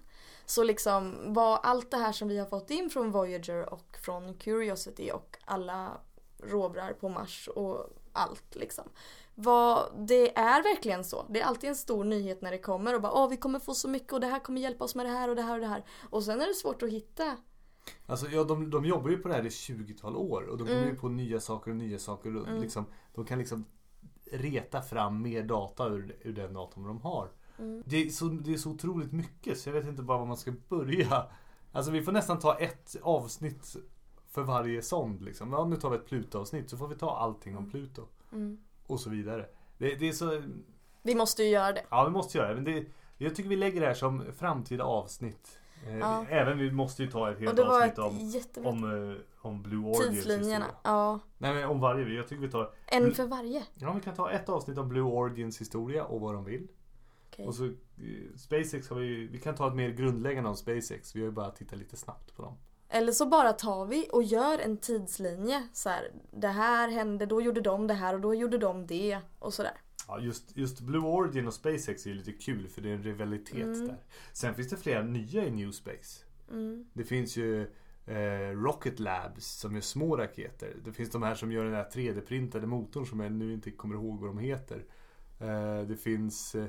Så 0.49 0.63
liksom 0.63 1.17
vad 1.33 1.59
allt 1.63 1.91
det 1.91 1.97
här 1.97 2.11
som 2.11 2.27
vi 2.27 2.37
har 2.37 2.45
fått 2.45 2.69
in 2.69 2.89
från 2.89 3.11
Voyager 3.11 3.73
och 3.73 3.97
från 4.05 4.33
Curiosity 4.33 5.11
och 5.11 5.37
alla 5.45 5.97
rovrar 6.43 6.93
på 6.93 7.09
Mars 7.09 7.49
och 7.55 7.89
allt 8.13 8.55
liksom. 8.55 8.83
Vad, 9.35 10.05
det 10.07 10.37
är 10.37 10.63
verkligen 10.63 11.03
så. 11.03 11.25
Det 11.29 11.41
är 11.41 11.45
alltid 11.45 11.69
en 11.69 11.75
stor 11.75 12.03
nyhet 12.03 12.41
när 12.41 12.51
det 12.51 12.57
kommer 12.57 12.95
och 12.95 13.01
bara 13.01 13.13
åh 13.13 13.29
vi 13.29 13.37
kommer 13.37 13.59
få 13.59 13.73
så 13.73 13.89
mycket 13.89 14.13
och 14.13 14.19
det 14.19 14.27
här 14.27 14.39
kommer 14.39 14.61
hjälpa 14.61 14.83
oss 14.83 14.95
med 14.95 15.05
det 15.05 15.09
här 15.09 15.29
och 15.29 15.35
det 15.35 15.41
här 15.41 15.53
och 15.53 15.59
det 15.59 15.67
här. 15.67 15.85
Och 16.09 16.23
sen 16.23 16.41
är 16.41 16.47
det 16.47 16.53
svårt 16.53 16.83
att 16.83 16.89
hitta. 16.89 17.37
Alltså, 18.05 18.27
ja, 18.27 18.43
de, 18.43 18.69
de 18.69 18.85
jobbar 18.85 19.09
ju 19.09 19.17
på 19.17 19.27
det 19.27 19.33
här 19.33 19.45
i 19.45 19.49
20-tal 19.49 20.15
år 20.15 20.41
och 20.41 20.57
de 20.57 20.67
kommer 20.67 20.79
Mm. 20.81 20.89
ju 20.89 20.95
på 20.95 21.09
nya 21.09 21.39
saker 21.39 21.71
och 21.71 21.77
nya 21.77 21.99
saker. 21.99 22.35
Och 22.35 22.59
liksom, 22.59 22.85
de 23.13 23.25
kan 23.25 23.39
liksom 23.39 23.65
reta 24.31 24.81
fram 24.81 25.21
mer 25.21 25.43
data 25.43 25.87
ur, 25.87 26.17
ur 26.21 26.33
den 26.33 26.53
datorn 26.53 26.83
de 26.87 27.01
har. 27.01 27.31
Mm. 27.59 27.83
Det, 27.85 28.05
är 28.05 28.09
så, 28.09 28.25
det 28.25 28.53
är 28.53 28.57
så 28.57 28.69
otroligt 28.69 29.11
mycket 29.11 29.57
så 29.57 29.69
jag 29.69 29.73
vet 29.73 29.87
inte 29.87 30.03
bara 30.03 30.17
var 30.17 30.25
man 30.25 30.37
ska 30.37 30.53
börja. 30.69 31.25
Alltså 31.71 31.91
vi 31.91 32.01
får 32.01 32.11
nästan 32.11 32.39
ta 32.39 32.57
ett 32.59 32.95
avsnitt 33.01 33.75
för 34.27 34.41
varje 34.41 34.81
sond. 34.81 35.21
Liksom. 35.21 35.53
Ja, 35.53 35.65
nu 35.65 35.75
tar 35.75 35.89
vi 35.89 35.95
ett 35.97 36.05
Pluto-avsnitt 36.05 36.69
så 36.69 36.77
får 36.77 36.87
vi 36.87 36.95
ta 36.95 37.17
allting 37.17 37.57
om 37.57 37.69
Pluto. 37.69 38.05
Mm. 38.31 38.57
Och 38.87 38.99
så 38.99 39.09
vidare. 39.09 39.45
Det, 39.77 39.95
det 39.95 40.09
är 40.09 40.13
så... 40.13 40.41
Vi 41.01 41.15
måste 41.15 41.43
ju 41.43 41.49
göra 41.49 41.71
det. 41.71 41.83
Ja, 41.89 42.03
vi 42.05 42.11
måste 42.11 42.37
göra 42.37 42.49
det. 42.49 42.55
Men 42.55 42.63
det, 42.63 42.85
jag 43.17 43.35
tycker 43.35 43.49
vi 43.49 43.55
lägger 43.55 43.81
det 43.81 43.87
här 43.87 43.93
som 43.93 44.23
framtida 44.37 44.83
avsnitt. 44.83 45.59
Eh, 45.87 45.97
Ja. 45.97 46.25
Även 46.29 46.57
vi 46.57 46.71
måste 46.71 47.03
ju 47.03 47.11
ta 47.11 47.31
ett 47.31 47.39
helt 47.39 47.59
avsnitt 47.59 47.93
ett 47.93 47.99
om, 47.99 48.17
jättebra 48.19 48.69
om, 48.69 49.11
eh, 49.11 49.17
om 49.41 49.61
Blue 49.61 49.85
Origins 49.85 50.09
tidslinjerna. 50.09 50.65
Ja, 50.83 51.19
Nej 51.37 51.53
men 51.53 51.69
om 51.69 51.79
varje. 51.79 52.15
Jag 52.15 52.27
tycker 52.27 52.41
vi 52.41 52.51
tar... 52.51 52.71
en 52.85 53.13
för 53.13 53.25
varje. 53.27 53.63
Ja, 53.75 53.93
vi 53.93 54.01
kan 54.01 54.15
ta 54.15 54.31
ett 54.31 54.49
avsnitt 54.49 54.77
om 54.77 54.89
Blue 54.89 55.03
Origins 55.03 55.61
historia 55.61 56.03
och 56.03 56.21
vad 56.21 56.33
de 56.33 56.45
vill. 56.45 56.67
Okej. 57.39 57.47
Och 57.47 57.55
så 57.55 57.65
eh, 57.65 57.71
SpaceX 58.37 58.89
har 58.89 58.99
vi 58.99 59.27
Vi 59.27 59.39
kan 59.39 59.55
ta 59.55 59.67
ett 59.67 59.75
mer 59.75 59.89
grundläggande 59.89 60.49
om 60.49 60.55
SpaceX. 60.55 61.15
Vi 61.15 61.19
har 61.19 61.25
ju 61.25 61.31
bara 61.31 61.51
tittat 61.51 61.79
lite 61.79 61.97
snabbt 61.97 62.35
på 62.35 62.41
dem. 62.41 62.57
Eller 62.89 63.11
så 63.11 63.25
bara 63.25 63.53
tar 63.53 63.85
vi 63.85 64.07
och 64.11 64.23
gör 64.23 64.59
en 64.59 64.77
tidslinje. 64.77 65.67
Så 65.73 65.89
här, 65.89 66.11
det 66.31 66.47
här 66.47 66.89
hände, 66.89 67.25
då 67.25 67.41
gjorde 67.41 67.61
de 67.61 67.87
det 67.87 67.93
här 67.93 68.13
och 68.13 68.21
då 68.21 68.35
gjorde 68.35 68.57
de 68.57 68.87
det 68.87 69.19
och 69.39 69.53
sådär. 69.53 69.73
Ja, 70.07 70.19
just, 70.19 70.57
just 70.57 70.81
Blue 70.81 71.01
Origin 71.07 71.47
och 71.47 71.53
SpaceX 71.53 72.05
är 72.07 72.13
lite 72.13 72.31
kul 72.31 72.67
för 72.67 72.81
det 72.81 72.89
är 72.89 72.93
en 72.93 73.03
rivalitet 73.03 73.63
Mm. 73.63 73.87
där. 73.87 73.97
Sen 74.33 74.55
finns 74.55 74.69
det 74.69 74.77
flera 74.77 75.03
nya 75.03 75.45
i 75.45 75.51
New 75.51 75.71
Space. 75.71 76.23
Det 76.93 77.03
finns 77.03 77.37
ju 77.37 77.61
eh, 78.05 78.51
Rocket 78.63 78.99
Labs 78.99 79.59
som 79.59 79.73
gör 79.73 79.81
små 79.81 80.17
raketer. 80.17 80.75
Det 80.85 80.91
finns 80.91 81.09
de 81.09 81.23
här 81.23 81.35
som 81.35 81.51
gör 81.51 81.63
den 81.65 81.73
här 81.73 81.89
3D-printade 81.93 82.65
motorn 82.65 83.05
som 83.05 83.19
jag 83.19 83.31
nu 83.31 83.53
inte 83.53 83.71
kommer 83.71 83.95
ihåg 83.95 84.19
vad 84.19 84.29
de 84.29 84.37
heter. 84.37 84.85
Eh, 85.39 85.81
det 85.87 85.97
finns 85.97 86.55
eh, 86.55 86.65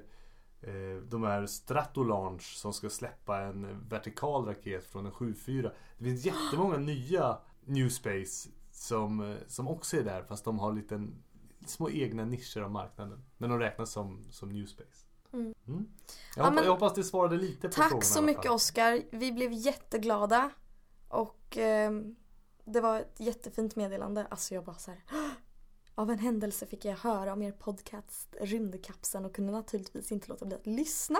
de 1.08 1.22
här 1.22 1.46
Stratolaunch 1.46 2.56
som 2.56 2.72
ska 2.72 2.90
släppa 2.90 3.40
en 3.40 3.88
vertikal 3.88 4.44
raket 4.46 4.84
från 4.86 5.06
en 5.06 5.12
7-4. 5.12 5.70
Det 5.98 6.04
finns 6.04 6.24
jättemånga 6.24 6.76
nya 6.78 7.38
New 7.64 7.88
Space 7.88 8.48
som, 8.72 9.20
eh, 9.32 9.36
som 9.46 9.68
också 9.68 9.96
är 9.96 10.02
där 10.04 10.22
fast 10.22 10.44
de 10.44 10.58
har 10.58 10.72
liten, 10.72 11.22
små 11.66 11.90
egna 11.90 12.24
nischer 12.24 12.60
av 12.60 12.70
marknaden. 12.70 13.24
Men 13.38 13.50
de 13.50 13.58
räknas 13.58 13.90
som, 13.92 14.24
som 14.30 14.48
New 14.48 14.66
Space. 14.66 15.06
Mm. 15.32 15.54
Jag, 15.66 15.84
Ja, 16.36 16.42
hoppas, 16.42 16.54
men- 16.54 16.64
jag 16.64 16.72
hoppas 16.72 16.94
det 16.94 17.04
svarade 17.04 17.36
lite 17.36 17.68
på 17.68 17.74
Tack 17.74 18.04
så 18.04 18.22
mycket. 18.22 18.50
Oskar. 18.50 19.02
Vi 19.10 19.32
blev 19.32 19.52
jätteglada. 19.52 20.50
Och 21.08 21.56
ehm, 21.56 22.16
det 22.64 22.80
var 22.80 23.00
ett 23.00 23.20
jättefint 23.20 23.76
meddelande. 23.76 24.26
Alltså 24.30 24.54
jag 24.54 24.64
bara 24.64 24.76
så 24.76 24.90
här. 24.90 25.00
Av 25.94 26.10
en 26.10 26.18
händelse 26.18 26.66
fick 26.66 26.84
jag 26.84 26.96
höra 26.96 27.32
om 27.32 27.42
er 27.42 27.52
podcast 27.52 28.36
Rymdkapseln 28.40 29.24
och 29.24 29.34
kunde 29.34 29.52
naturligtvis 29.52 30.12
inte 30.12 30.28
låta 30.28 30.46
bli 30.46 30.56
att 30.56 30.66
lyssna. 30.66 31.18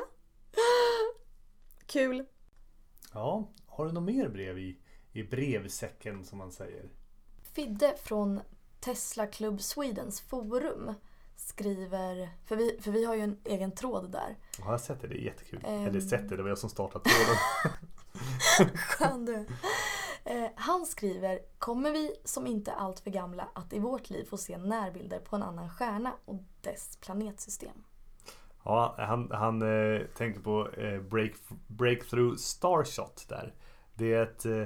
Kul. 1.87 2.27
Ja, 3.13 3.49
har 3.67 3.87
du 3.87 3.93
något 3.93 4.03
mer 4.03 4.29
brev 4.29 4.59
i, 4.59 4.79
i 5.13 5.23
brevsäcken 5.23 6.25
som 6.25 6.39
man 6.39 6.53
säger? 6.53 6.91
Fidde 7.43 7.95
från 8.03 8.41
Tesla 8.81 9.27
Club 9.27 9.61
Swedens 9.61 10.21
forum 10.21 10.95
skriver, 11.37 12.29
för 12.45 12.57
vi, 12.57 12.79
för 12.81 12.91
vi 12.91 13.05
har 13.05 13.15
ju 13.15 13.21
en 13.21 13.39
egen 13.45 13.73
tråd 13.73 14.13
där. 14.13 14.37
Ja, 14.39 14.65
jag 14.65 14.65
har 14.65 14.79
sett 14.79 15.01
det, 15.01 15.09
det 15.09 15.15
är 15.15 15.25
jättekul. 15.25 15.61
Ehm. 15.67 15.87
Eller 15.87 16.01
sett 16.01 16.29
det, 16.29 16.37
det 16.37 16.43
var 16.43 16.49
jag 16.49 16.59
som 16.59 16.71
startade 16.71 17.05
tråden. 17.05 17.37
Skön 18.77 19.25
du. 19.25 19.47
Eh, 20.25 20.47
han 20.55 20.87
skriver, 20.87 21.39
kommer 21.59 21.93
vi 21.93 22.15
som 22.25 22.47
inte 22.47 22.71
är 22.71 22.75
allt 22.75 23.01
för 23.01 23.11
gamla 23.11 23.49
att 23.55 23.73
i 23.73 23.79
vårt 23.79 24.11
liv 24.11 24.25
få 24.25 24.37
se 24.37 24.59
närbilder 24.59 25.19
på 25.19 25.37
en 25.37 25.43
annan 25.43 25.71
stjärna 25.71 26.13
och 26.25 26.43
dess 26.61 26.97
planetsystem? 26.97 27.85
Ja, 28.65 28.95
han, 28.99 29.31
han 29.31 29.63
eh, 29.63 30.01
tänker 30.17 30.41
på 30.41 30.69
eh, 30.69 31.01
break, 31.01 31.33
Breakthrough 31.67 32.37
Starshot 32.37 33.29
där. 33.29 33.55
Det 33.95 34.15
är, 34.15 34.23
ett, 34.23 34.47
eh, 34.47 34.65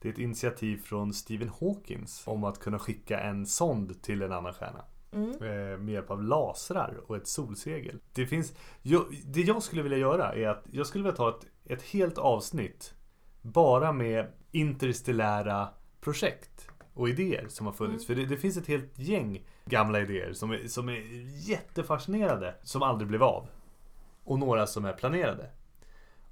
det 0.00 0.08
är 0.08 0.12
ett 0.12 0.18
initiativ 0.18 0.76
från 0.76 1.12
Stephen 1.14 1.50
Hawkins 1.60 2.22
om 2.26 2.44
att 2.44 2.58
kunna 2.58 2.78
skicka 2.78 3.20
en 3.20 3.46
sond 3.46 4.02
till 4.02 4.22
en 4.22 4.32
annan 4.32 4.52
stjärna. 4.52 4.84
Mm. 5.12 5.30
Eh, 5.30 5.78
med 5.78 5.88
hjälp 5.88 6.10
av 6.10 6.22
lasrar 6.22 7.00
och 7.06 7.16
ett 7.16 7.28
solsegel. 7.28 8.00
Det 8.12 8.26
finns... 8.26 8.52
Jag, 8.82 9.04
det 9.24 9.40
jag 9.40 9.62
skulle 9.62 9.82
vilja 9.82 9.98
göra 9.98 10.34
är 10.34 10.48
att 10.48 10.64
jag 10.72 10.86
skulle 10.86 11.04
vilja 11.04 11.16
ta 11.16 11.28
ett, 11.28 11.46
ett 11.64 11.82
helt 11.82 12.18
avsnitt 12.18 12.94
bara 13.42 13.92
med 13.92 14.32
interstellära 14.54 15.68
projekt 16.00 16.68
och 16.94 17.08
idéer 17.08 17.46
som 17.48 17.66
har 17.66 17.72
funnits. 17.72 18.06
För 18.06 18.14
det, 18.14 18.26
det 18.26 18.36
finns 18.36 18.56
ett 18.56 18.66
helt 18.66 18.98
gäng 18.98 19.46
gamla 19.64 20.00
idéer 20.00 20.32
som 20.32 20.50
är, 20.50 20.68
som 20.68 20.88
är 20.88 21.02
jättefascinerande 21.48 22.54
som 22.62 22.82
aldrig 22.82 23.08
blev 23.08 23.22
av. 23.22 23.48
Och 24.24 24.38
några 24.38 24.66
som 24.66 24.84
är 24.84 24.92
planerade. 24.92 25.50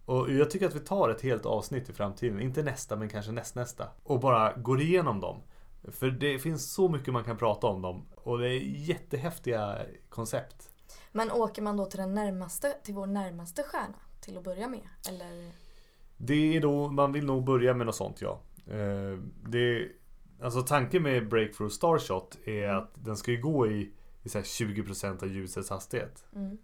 Och 0.05 0.33
jag 0.33 0.51
tycker 0.51 0.67
att 0.67 0.75
vi 0.75 0.81
tar 0.81 1.09
ett 1.09 1.23
helt 1.23 1.47
avsnitt 1.47 1.89
i 1.89 1.93
framtiden, 1.93 2.41
inte 2.41 2.63
nästa 2.63 2.97
men 2.97 3.09
kanske 3.09 3.33
nästnästa. 3.33 3.89
Och 4.03 4.21
bara 4.21 4.53
går 4.53 4.81
igenom 4.81 5.21
dem. 5.21 5.43
För 5.89 6.11
det 6.11 6.39
finns 6.39 6.73
så 6.73 6.89
mycket 6.89 7.13
man 7.13 7.25
kan 7.25 7.37
prata 7.37 7.67
om 7.67 7.83
dem. 7.83 8.07
Och 8.15 8.39
det 8.39 8.49
är 8.49 8.61
jättehäftiga 8.61 9.79
koncept. 10.09 10.71
Men 11.13 11.33
åker 11.33 11.63
man 11.63 11.77
då 11.77 11.87
till 11.87 12.01
den 12.01 12.15
närmaste, 12.15 12.73
till 12.83 12.95
vår 12.95 13.07
närmaste 13.07 13.63
stjärna 13.63 13.99
till 14.21 14.39
att 14.39 14.45
börja 14.45 14.69
med? 14.69 14.89
Eller? 15.09 15.53
Det 16.25 16.57
är 16.57 16.61
då, 16.61 16.89
man 16.91 17.13
vill 17.13 17.27
nog 17.27 17.45
börja 17.45 17.75
med 17.75 17.87
något 17.87 17.95
sånt 17.97 18.21
ja. 18.23 18.41
Eh, 18.67 19.19
Det, 19.49 19.89
alltså 20.43 20.63
tanken 20.63 21.03
med 21.03 21.29
Breakthrough 21.29 21.71
Starshot 21.73 22.39
är 22.45 22.69
att 22.69 22.91
den 22.95 23.17
ska 23.17 23.31
ju 23.31 23.41
gå 23.41 23.67
i, 23.67 23.93
i 24.23 24.29
så 24.29 24.39
här 24.39 24.45
20% 24.45 25.23
av 25.23 25.29
ljusets 25.29 25.71
hastighet. 25.71 26.25
Mm, 26.35 26.59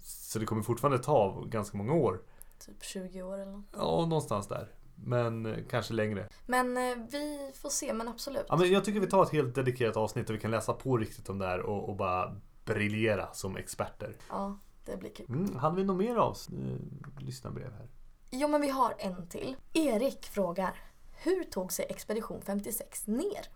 Så 0.00 0.38
det 0.38 0.46
kommer 0.46 0.62
fortfarande 0.62 0.98
ta 0.98 1.44
ganska 1.48 1.76
många 1.76 1.92
år. 1.94 2.22
typ 2.66 2.84
20 2.84 3.22
år 3.22 3.38
eller 3.38 3.52
något. 3.52 3.64
Ja, 3.76 4.06
någonstans 4.08 4.48
där. 4.48 4.68
Men 4.94 5.46
eh, 5.46 5.56
kanske 5.70 5.94
längre. 5.94 6.28
Men 6.46 6.76
eh, 6.76 7.06
vi 7.12 7.52
får 7.54 7.68
se, 7.70 7.92
men 7.94 8.08
absolut. 8.08 8.46
Ja, 8.48 8.56
men 8.56 8.72
jag 8.72 8.84
tycker 8.84 9.00
vi 9.00 9.06
tar 9.06 9.22
ett 9.22 9.30
helt 9.30 9.54
dedikerat 9.54 9.96
avsnitt 9.96 10.26
där 10.26 10.34
vi 10.34 10.40
kan 10.40 10.50
läsa 10.50 10.72
på 10.72 10.96
riktigt 10.96 11.28
om 11.28 11.38
det 11.38 11.46
här 11.46 11.60
och, 11.60 11.88
och 11.88 11.96
bara 11.96 12.36
briljera 12.64 13.32
som 13.32 13.56
experter. 13.56 14.16
Ja, 14.30 14.58
det 14.84 14.96
blir 14.96 15.10
kul. 15.14 15.26
Mm, 15.28 15.56
hade 15.56 15.76
vi 15.76 15.84
något 15.84 15.96
mer 15.98 16.16
av 16.16 16.36
eh, 16.52 17.22
lyssnarbrev 17.24 17.72
här? 17.72 17.88
Jo, 18.36 18.48
men 18.48 18.60
vi 18.60 18.68
har 18.68 18.94
en 18.98 19.26
till. 19.26 19.56
Erik 19.72 20.26
frågar. 20.26 20.80
Hur 21.12 21.44
tog 21.44 21.72
sig 21.72 21.86
Expedition 21.88 22.42
56 22.46 23.06
ner? 23.06 23.48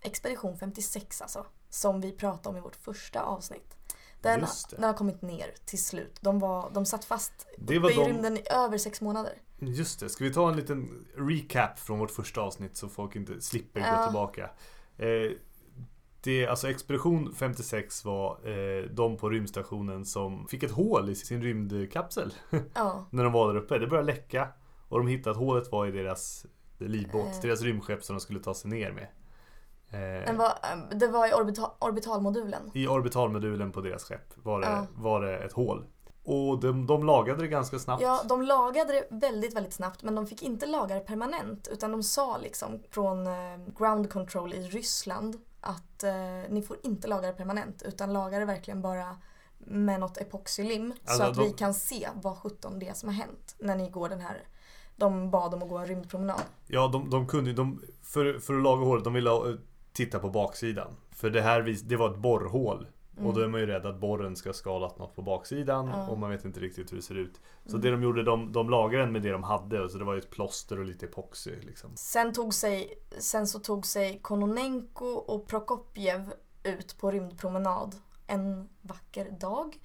Expedition 0.00 0.58
56 0.58 1.22
alltså. 1.22 1.46
Som 1.68 2.00
vi 2.00 2.12
pratade 2.12 2.48
om 2.48 2.56
i 2.56 2.60
vårt 2.60 2.76
första 2.76 3.22
avsnitt. 3.22 3.76
Den, 4.20 4.44
den 4.70 4.84
har 4.84 4.92
kommit 4.94 5.22
ner 5.22 5.54
till 5.64 5.84
slut. 5.84 6.18
De, 6.20 6.38
var, 6.38 6.70
de 6.70 6.86
satt 6.86 7.04
fast 7.04 7.46
Det 7.58 7.78
var 7.78 7.90
i 7.90 7.94
de- 7.94 8.04
rymden 8.08 8.36
i 8.36 8.42
över 8.50 8.78
sex 8.78 9.00
månader. 9.00 9.32
Just 9.58 10.00
det, 10.00 10.08
ska 10.08 10.24
vi 10.24 10.32
ta 10.34 10.48
en 10.50 10.56
liten 10.56 11.06
recap 11.16 11.78
från 11.78 11.98
vårt 11.98 12.10
första 12.10 12.40
avsnitt 12.40 12.76
så 12.76 12.88
folk 12.88 13.16
inte 13.16 13.40
slipper 13.40 13.80
gå 13.80 13.86
Ja. 13.86 14.04
tillbaka. 14.06 14.50
Eh, 14.98 15.30
det, 16.22 16.46
alltså 16.46 16.68
Expedition 16.70 17.34
56 17.34 18.04
var 18.04 18.48
eh, 18.48 18.84
de 18.90 19.16
på 19.16 19.28
rymdstationen 19.30 20.04
som 20.04 20.46
fick 20.48 20.62
ett 20.62 20.70
hål 20.70 21.10
i 21.10 21.14
sin 21.14 21.42
rymdkapsel 21.42 22.34
Ja, 22.74 23.04
när 23.10 23.24
de 23.24 23.32
var 23.32 23.52
där 23.54 23.60
uppe. 23.60 23.78
Det 23.78 23.86
började 23.86 24.06
läcka 24.06 24.48
och 24.88 24.98
de 24.98 25.08
hittade 25.08 25.30
att 25.30 25.36
hålet 25.36 25.72
var 25.72 25.86
i 25.86 25.90
deras 25.90 26.46
livbåt, 26.78 27.26
Eh. 27.26 27.40
deras 27.42 27.62
rymdskepp 27.62 28.04
som 28.04 28.16
de 28.16 28.20
skulle 28.20 28.40
ta 28.40 28.54
sig 28.54 28.70
ner 28.70 28.92
med. 28.92 29.06
Eh, 30.28 30.36
var, 30.36 30.46
eh, 30.46 30.96
det 30.98 31.06
var 31.08 31.28
i 31.28 31.32
orbita, 31.34 31.70
orbitalmodulen. 31.78 32.70
I 32.74 32.86
orbitalmodulen 32.86 33.72
på 33.72 33.80
deras 33.80 34.04
skepp 34.04 34.32
var 34.42 34.60
det, 34.60 34.66
Ja. 34.66 34.86
var 34.94 35.20
det 35.20 35.38
ett 35.38 35.52
hål. 35.52 35.84
Och 36.24 36.60
de, 36.60 36.86
de 36.86 37.04
lagade 37.06 37.40
det 37.42 37.48
ganska 37.48 37.78
snabbt. 37.78 38.02
Ja, 38.02 38.22
de 38.28 38.42
lagade 38.42 38.92
det 38.92 39.06
väldigt, 39.10 39.56
väldigt 39.56 39.72
snabbt 39.72 40.02
men 40.02 40.14
de 40.14 40.26
fick 40.26 40.42
inte 40.42 40.66
laga 40.66 40.94
det 40.94 41.00
permanent 41.00 41.68
utan 41.72 41.92
de 41.92 42.02
sa 42.02 42.38
liksom 42.38 42.82
från 42.90 43.26
eh, 43.26 43.32
ground 43.78 44.10
control 44.12 44.54
i 44.54 44.62
Ryssland 44.62 45.36
att 45.60 46.02
eh, 46.02 46.12
ni 46.48 46.62
får 46.62 46.76
inte 46.82 47.08
laga 47.08 47.26
det 47.26 47.32
permanent 47.32 47.82
utan 47.82 48.12
laga 48.12 48.38
det 48.38 48.44
verkligen 48.44 48.82
bara 48.82 49.16
med 49.58 50.00
något 50.00 50.18
epoxylim 50.18 50.92
så 51.04 51.10
Alltså, 51.10 51.22
att 51.22 51.34
de- 51.34 51.44
vi 51.44 51.52
kan 51.52 51.74
se 51.74 52.08
vad 52.14 52.38
sjutton 52.38 52.78
det 52.78 52.88
är 52.88 52.94
som 52.94 53.08
har 53.08 53.16
hänt 53.16 53.54
när 53.58 53.76
ni 53.76 53.90
går 53.90 54.08
den 54.08 54.20
här 54.20 54.42
de 54.96 55.30
bad 55.30 55.54
om 55.54 55.62
att 55.62 55.68
gå 55.68 55.78
en 55.78 55.86
rymdpromenad. 55.86 56.40
Ja, 56.66 56.88
de, 56.88 57.10
de 57.10 57.26
kunde 57.28 57.52
de, 57.52 57.82
för, 58.02 58.38
för 58.38 58.54
att 58.56 58.62
laga 58.62 58.84
hålet, 58.84 59.04
de 59.04 59.12
ville 59.12 59.30
eh, 59.30 59.54
titta 59.92 60.18
på 60.18 60.30
baksidan. 60.30 60.96
För 61.10 61.30
det 61.30 61.42
här 61.42 61.60
vis, 61.62 61.82
det 61.82 61.96
var 61.96 62.10
ett 62.10 62.18
borrhål. 62.18 62.86
Och 63.26 63.34
då 63.34 63.40
är 63.40 63.48
man 63.48 63.60
ju 63.60 63.66
rädd 63.66 63.86
att 63.86 64.00
borren 64.00 64.36
ska 64.36 64.48
ha 64.48 64.54
skadat 64.54 64.98
något 64.98 65.16
på 65.16 65.22
baksidan 65.22 65.84
Mm. 65.88 65.98
Mm. 66.00 66.08
och 66.08 66.18
man 66.18 66.30
vet 66.30 66.44
inte 66.44 66.60
riktigt 66.60 66.92
hur 66.92 66.96
det 66.96 67.02
ser 67.02 67.14
ut. 67.14 67.40
Så 67.66 67.76
det 67.76 67.90
de 67.90 68.02
gjorde, 68.02 68.22
de, 68.22 68.52
de 68.52 68.70
lagade 68.70 69.04
den 69.04 69.12
med 69.12 69.22
det 69.22 69.30
de 69.30 69.42
hade. 69.42 69.88
Så 69.88 69.98
det 69.98 70.04
var 70.04 70.12
ju 70.14 70.18
ett 70.18 70.30
plåster 70.30 70.78
och 70.78 70.84
lite 70.84 71.06
epoxy 71.06 71.60
liksom. 71.60 71.90
Sen, 71.96 72.32
tog 72.32 72.54
sig, 72.54 72.98
sen 73.18 73.46
så 73.46 73.58
tog 73.58 73.86
sig 73.86 74.18
Kononenko 74.22 75.06
och 75.06 75.46
Prokopjev 75.46 76.32
ut 76.62 76.98
på 76.98 77.10
rymdpromenad 77.10 77.94
en 78.26 78.68
vacker 78.82 79.30
dag. 79.30 79.78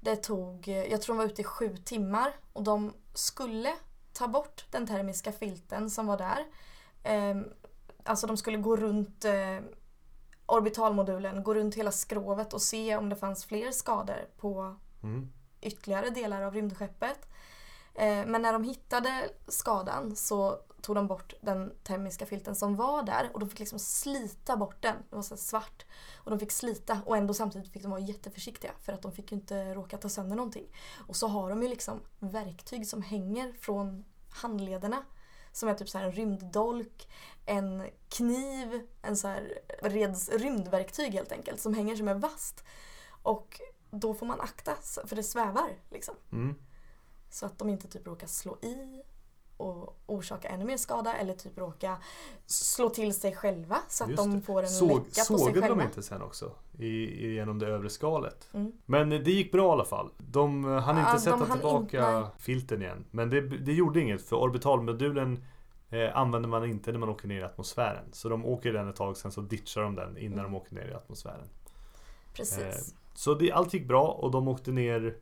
Det 0.00 0.16
tog, 0.16 0.68
jag 0.68 1.02
tror 1.02 1.14
de 1.14 1.18
var 1.18 1.24
ute 1.24 1.40
i 1.40 1.44
sju 1.44 1.76
timmar 1.84 2.32
och 2.52 2.62
de 2.62 2.92
skulle 3.14 3.72
ta 4.12 4.28
bort 4.28 4.64
den 4.70 4.86
termiska 4.86 5.32
filten 5.32 5.90
som 5.90 6.06
var 6.06 6.16
där. 6.18 6.44
Ehm, 7.02 7.44
alltså 8.04 8.26
de 8.26 8.36
skulle 8.36 8.56
gå 8.56 8.76
runt 8.76 9.24
eh, 9.24 9.58
orbitalmodulen, 10.46 11.42
gå 11.42 11.54
runt 11.54 11.74
hela 11.74 11.92
skrovet 11.92 12.52
och 12.52 12.62
se 12.62 12.96
om 12.96 13.08
det 13.08 13.16
fanns 13.16 13.44
fler 13.44 13.70
skador 13.70 14.28
på 14.36 14.76
Mm. 15.02 15.32
ytterligare 15.60 16.10
delar 16.10 16.42
av 16.42 16.54
rymdskeppet. 16.54 17.28
Eh, 17.94 18.26
Men 18.26 18.42
när 18.42 18.52
de 18.52 18.64
hittade 18.64 19.28
skadan 19.48 20.16
så 20.16 20.58
tog 20.82 20.96
de 20.96 21.06
bort 21.06 21.34
den 21.40 21.72
termiska 21.84 22.26
filten 22.26 22.54
som 22.56 22.76
var 22.76 23.02
där 23.02 23.30
och 23.34 23.40
de 23.40 23.48
fick 23.48 23.58
liksom 23.58 23.78
slita 23.78 24.56
bort 24.56 24.82
den. 24.82 24.96
Det 25.10 25.16
var 25.16 25.22
så 25.22 25.36
svart. 25.36 25.84
Och 26.16 26.30
de 26.30 26.38
fick 26.40 26.52
slita 26.52 27.00
och 27.06 27.16
ändå 27.16 27.34
samtidigt 27.34 27.72
fick 27.72 27.82
de 27.82 27.90
vara 27.90 28.00
jätteförsiktiga 28.00 28.70
för 28.80 28.92
att 28.92 29.02
de 29.02 29.12
fick 29.12 29.32
ju 29.32 29.36
inte 29.38 29.74
råka 29.74 29.98
ta 29.98 30.08
sönder 30.08 30.36
någonting. 30.36 30.66
Och 31.08 31.16
så 31.16 31.26
har 31.28 31.50
de 31.50 31.62
ju 31.62 31.68
liksom 31.68 32.00
verktyg 32.18 32.86
som 32.88 33.02
hänger 33.02 33.52
från 33.60 34.04
handlederna. 34.30 35.02
Som 35.56 35.68
är 35.68 35.74
typ 35.74 35.88
så 35.88 35.98
här 35.98 36.04
en 36.04 36.12
rymddolk, 36.12 37.08
en 37.46 37.90
kniv, 38.08 38.86
en 39.02 39.16
så 39.16 39.28
här 39.28 39.58
reds, 39.82 40.28
rymdverktyg 40.28 41.12
helt 41.12 41.32
enkelt 41.32 41.60
som 41.60 41.74
hänger 41.74 41.96
som 41.96 42.08
är 42.08 42.14
vasst. 42.14 42.64
Och 43.22 43.60
då 43.90 44.14
får 44.14 44.26
man 44.26 44.40
akta 44.40 44.76
för 45.06 45.16
det 45.16 45.22
svävar 45.22 45.70
liksom. 45.90 46.14
Mm. 46.32 46.54
Så 47.30 47.46
att 47.46 47.58
de 47.58 47.68
inte 47.68 47.88
typ 47.88 48.06
råkar 48.06 48.26
slå 48.26 48.58
i 48.62 49.02
och 49.56 49.98
orsaka 50.06 50.48
ännu 50.48 50.64
mer 50.64 50.76
skada 50.76 51.14
eller 51.14 51.34
typ 51.34 51.58
råka 51.58 51.96
slå 52.46 52.88
till 52.90 53.14
sig 53.14 53.34
själva 53.34 53.78
så 53.88 54.04
att 54.04 54.16
de 54.16 54.42
får 54.42 54.62
en 54.62 54.68
Såg, 54.68 54.88
läcka 54.88 55.02
på 55.04 55.12
sig 55.12 55.24
sågade 55.38 55.60
själva. 55.60 55.76
de 55.76 55.82
inte 55.84 56.02
sen 56.02 56.22
också? 56.22 56.50
I, 56.78 57.32
genom 57.34 57.58
det 57.58 57.66
övre 57.66 57.90
skalet. 57.90 58.48
Mm. 58.52 58.72
Men 58.86 59.08
det 59.10 59.30
gick 59.30 59.52
bra 59.52 59.68
i 59.68 59.72
alla 59.72 59.84
fall. 59.84 60.10
De 60.18 60.64
eh, 60.64 60.80
hann 60.80 60.98
inte 60.98 61.18
sätta 61.18 61.46
tillbaka 61.46 62.18
in- 62.20 62.26
filten 62.38 62.82
igen. 62.82 63.04
Men 63.10 63.30
det, 63.30 63.40
det 63.40 63.72
gjorde 63.72 64.00
inget 64.00 64.22
för 64.22 64.36
orbitalmodulen 64.36 65.44
eh, 65.90 66.16
använder 66.16 66.48
man 66.48 66.64
inte 66.64 66.92
när 66.92 66.98
man 66.98 67.08
åker 67.08 67.28
ner 67.28 67.40
i 67.40 67.44
atmosfären. 67.44 68.04
Så 68.12 68.28
de 68.28 68.44
åker 68.44 68.72
den 68.72 68.88
ett 68.88 68.96
tag 68.96 69.16
sen 69.16 69.32
så 69.32 69.40
ditchar 69.40 69.82
de 69.82 69.94
den 69.94 70.18
innan 70.18 70.38
Mm. 70.38 70.52
de 70.52 70.58
åker 70.58 70.74
ner 70.74 70.88
i 70.88 70.94
atmosfären. 70.94 71.48
Precis. 72.34 72.94
Så 73.14 73.34
det, 73.34 73.52
allt 73.52 73.74
gick 73.74 73.88
bra 73.88 74.06
och 74.08 74.30
de 74.30 74.48
åkte 74.48 74.70
ner. 74.72 75.16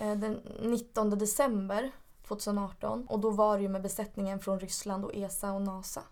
Eh, 0.00 0.14
Den 0.14 0.40
19 0.62 1.10
december 1.18 1.90
2018 2.28 3.06
och 3.06 3.20
då 3.20 3.30
var 3.30 3.56
det 3.56 3.62
ju 3.62 3.68
med 3.68 3.82
besättningen 3.82 4.40
från 4.40 4.60
Ryssland 4.60 5.04
och 5.04 5.14
ESA 5.14 5.52
och 5.52 5.62
NASA. 5.62 6.02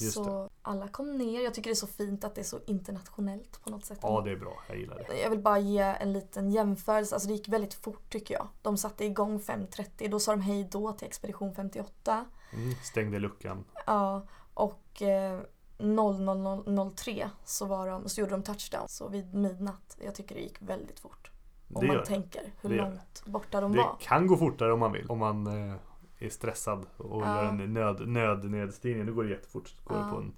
Just 0.00 0.14
så 0.14 0.50
alla 0.62 0.88
kom 0.88 1.18
ner. 1.18 1.44
Jag 1.44 1.54
tycker 1.54 1.70
det 1.70 1.72
är 1.72 1.74
så 1.74 1.86
fint 1.86 2.24
att 2.24 2.34
det 2.34 2.40
är 2.40 2.44
så 2.44 2.60
internationellt 2.66 3.64
på 3.64 3.70
något 3.70 3.84
sätt. 3.84 3.98
Ja, 4.02 4.20
det 4.24 4.30
är 4.30 4.36
bra. 4.36 4.62
Jag 4.68 4.78
gillar 4.78 4.96
det. 5.08 5.20
Jag 5.22 5.30
vill 5.30 5.38
bara 5.38 5.58
ge 5.58 5.78
en 5.78 6.12
liten 6.12 6.50
jämförelse. 6.50 7.14
Alltså 7.14 7.28
det 7.28 7.34
gick 7.34 7.48
väldigt 7.48 7.74
fort 7.74 8.10
tycker 8.12 8.34
jag. 8.34 8.48
De 8.62 8.76
satte 8.76 9.04
igång 9.04 9.38
5.30. 9.38 10.08
Då 10.08 10.20
sa 10.20 10.30
de 10.32 10.40
hej 10.40 10.68
då 10.70 10.92
till 10.92 11.06
Expedition 11.06 11.54
58. 11.54 12.24
Mm, 12.52 12.74
stängde 12.84 13.18
luckan. 13.18 13.64
Ja, 13.86 14.26
och 14.54 15.02
eh, 15.02 15.40
0003 15.78 17.30
så, 17.44 17.66
var 17.66 17.88
de, 17.88 18.08
så 18.08 18.20
gjorde 18.20 18.32
de 18.32 18.42
touchdown. 18.42 18.88
Så 18.88 19.08
vid 19.08 19.34
midnatt. 19.34 19.96
Jag 20.04 20.14
tycker 20.14 20.34
det 20.34 20.40
gick 20.40 20.62
väldigt 20.62 21.00
fort. 21.00 21.30
Om 21.74 21.80
Det 21.80 21.86
man 21.86 21.96
det. 21.96 22.06
tänker 22.06 22.42
hur 22.60 22.70
Det 22.70 22.76
långt 22.76 23.22
borta 23.26 23.60
de 23.60 23.72
Det 23.72 23.78
var. 23.78 23.96
kan 24.00 24.26
gå 24.26 24.36
fortare 24.36 24.72
om 24.72 24.80
man 24.80 24.92
vill. 24.92 25.06
Om 25.10 25.18
man 25.18 25.46
eh, 25.46 25.76
är 26.18 26.28
stressad 26.28 26.86
och 26.96 27.22
Ja. 27.22 27.42
gör 27.42 27.44
en 27.50 27.72
nöd, 27.72 28.08
nödnedstigning. 28.08 29.04
Nu 29.06 29.12
går 29.14 29.24
det 29.24 29.30
jättefort. 29.30 29.74
Det 29.78 29.94
går 29.94 29.98
Ja. 30.02 30.10
på 30.10 30.16
en 30.16 30.32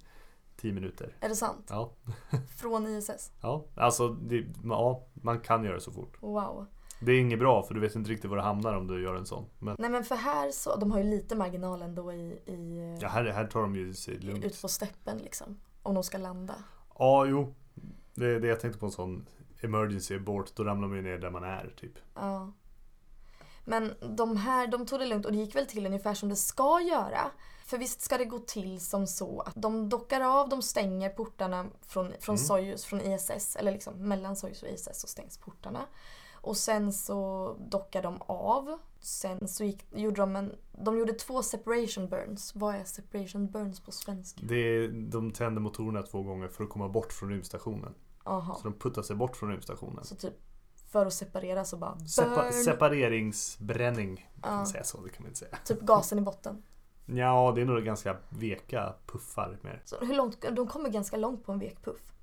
10 0.57 0.73
minuter. 0.73 1.15
Är 1.19 1.29
det 1.29 1.35
sant? 1.35 1.67
Ja, 1.69 1.91
Från 2.57 2.87
ISS? 2.87 3.31
ja. 3.41 3.65
alltså 3.75 4.07
det, 4.09 4.45
ja, 4.63 5.03
man 5.13 5.39
kan 5.39 5.63
göra 5.63 5.73
det 5.75 5.81
så 5.81 5.91
fort. 5.91 6.17
Wow. 6.21 6.65
Det 7.01 7.11
är 7.11 7.19
inget 7.19 7.39
bra 7.39 7.63
för 7.63 7.73
du 7.73 7.79
vet 7.79 7.95
inte 7.95 8.09
riktigt 8.11 8.29
var 8.29 8.37
det 8.37 8.43
hamnar 8.43 8.73
om 8.73 8.87
du 8.87 9.03
gör 9.03 9.15
en 9.15 9.25
sån. 9.25 9.45
Men 9.59 9.75
Nej 9.79 9.89
men 9.89 10.03
för 10.03 10.15
här 10.15 10.51
så, 10.51 10.75
de 10.75 10.91
har 10.91 10.99
ju 10.99 11.03
lite 11.09 11.35
marginal 11.35 11.81
ändå 11.81 12.13
i, 12.13 12.39
i 12.45 12.97
ja, 13.01 13.07
här, 13.07 13.25
här 13.25 13.47
tar 13.47 13.61
de 13.61 13.75
ju 13.75 13.93
sig 13.93 14.19
lugnt. 14.19 14.45
ut 14.45 14.61
på 14.61 14.67
steppen 14.67 15.17
liksom. 15.17 15.57
Om 15.83 15.93
de 15.95 16.03
ska 16.03 16.17
landa. 16.17 16.55
Ja, 16.99 17.25
jo. 17.25 17.53
Det 18.13 18.39
det 18.39 18.47
jag 18.47 18.59
tänkte 18.59 18.79
på 18.79 18.85
en 18.85 18.91
sån 18.91 19.25
emergency 19.61 20.15
abort. 20.15 20.55
Då 20.55 20.63
ramlar 20.63 20.87
man 20.87 20.97
ju 20.97 21.03
ner 21.03 21.17
där 21.17 21.29
man 21.31 21.43
är 21.43 21.73
typ. 21.77 21.93
Ja. 22.15 22.51
Men 23.65 23.93
de 24.15 24.37
här, 24.37 24.67
de 24.67 24.85
tog 24.85 24.99
det 24.99 25.05
lugnt 25.05 25.25
och 25.25 25.31
det 25.31 25.37
gick 25.37 25.55
väl 25.55 25.65
till 25.65 25.85
ungefär 25.85 26.13
som 26.13 26.29
det 26.29 26.35
ska 26.35 26.81
göra. 26.81 27.31
För 27.65 27.77
visst 27.77 28.01
ska 28.01 28.17
det 28.17 28.25
gå 28.25 28.39
till 28.39 28.79
som 28.79 29.07
så 29.07 29.41
att 29.41 29.55
de 29.55 29.89
dockar 29.89 30.21
av, 30.21 30.49
de 30.49 30.61
stänger 30.61 31.09
portarna 31.09 31.65
från, 31.81 32.13
från 32.19 32.35
Mm. 32.35 32.45
Soyuz, 32.45 32.85
från 32.85 33.01
ISS, 33.01 33.55
eller 33.55 33.71
liksom 33.71 34.07
mellan 34.07 34.35
Soyuz 34.35 34.63
och 34.63 34.69
ISS 34.69 34.89
så 34.93 35.07
stängs 35.07 35.37
portarna. 35.37 35.85
Och 36.41 36.57
sen 36.57 36.93
så 36.93 37.53
dockar 37.59 38.01
de 38.03 38.21
av. 38.21 38.79
Sen 38.99 39.47
så 39.47 39.63
gick, 39.63 39.85
gjorde 39.95 40.21
de 40.21 40.35
en, 40.35 40.55
de 40.71 40.97
gjorde 40.97 41.13
två 41.13 41.43
separation 41.43 42.09
burns. 42.09 42.55
Vad 42.55 42.75
är 42.75 42.83
separation 42.83 43.51
burns 43.51 43.79
på 43.79 43.91
svenska? 43.91 44.41
Det 44.43 44.55
är, 44.55 44.87
de 44.87 45.31
tänder 45.31 45.61
motorerna 45.61 46.01
två 46.03 46.23
gånger 46.23 46.47
för 46.47 46.63
att 46.63 46.69
komma 46.69 46.89
bort 46.89 47.13
från 47.13 47.29
rymdstationen. 47.29 47.93
Aha. 48.23 48.55
Så 48.55 48.63
de 48.63 48.73
puttar 48.73 49.01
sig 49.01 49.15
bort 49.15 49.35
från 49.35 49.49
rymdstationen. 49.49 50.03
Så 50.03 50.15
typ 50.15 50.33
för 50.91 51.05
att 51.05 51.13
separera 51.13 51.65
så 51.65 51.77
bara 51.77 51.95
Sepa- 51.95 52.51
separeringsbränning. 52.51 54.29
Kan 54.41 54.55
man 54.55 54.67
säga 54.67 54.83
så? 54.83 55.01
Det 55.01 55.09
kan 55.09 55.23
man 55.23 55.27
inte 55.27 55.39
säga. 55.39 55.57
Typ 55.65 55.79
gasen 55.81 56.19
i 56.19 56.21
botten. 56.21 56.63
Ja, 57.05 57.51
det 57.55 57.61
är 57.61 57.65
nog 57.65 57.83
ganska 57.83 58.17
veka 58.29 58.93
puffar 59.05 59.57
med. 59.61 59.79
Så 59.85 59.95
hur 60.05 60.15
långt, 60.15 60.45
de 60.51 60.67
kommer 60.67 60.89
ganska 60.89 61.17
långt 61.17 61.45
på 61.45 61.51
en 61.51 61.59
vekpuff. 61.59 62.13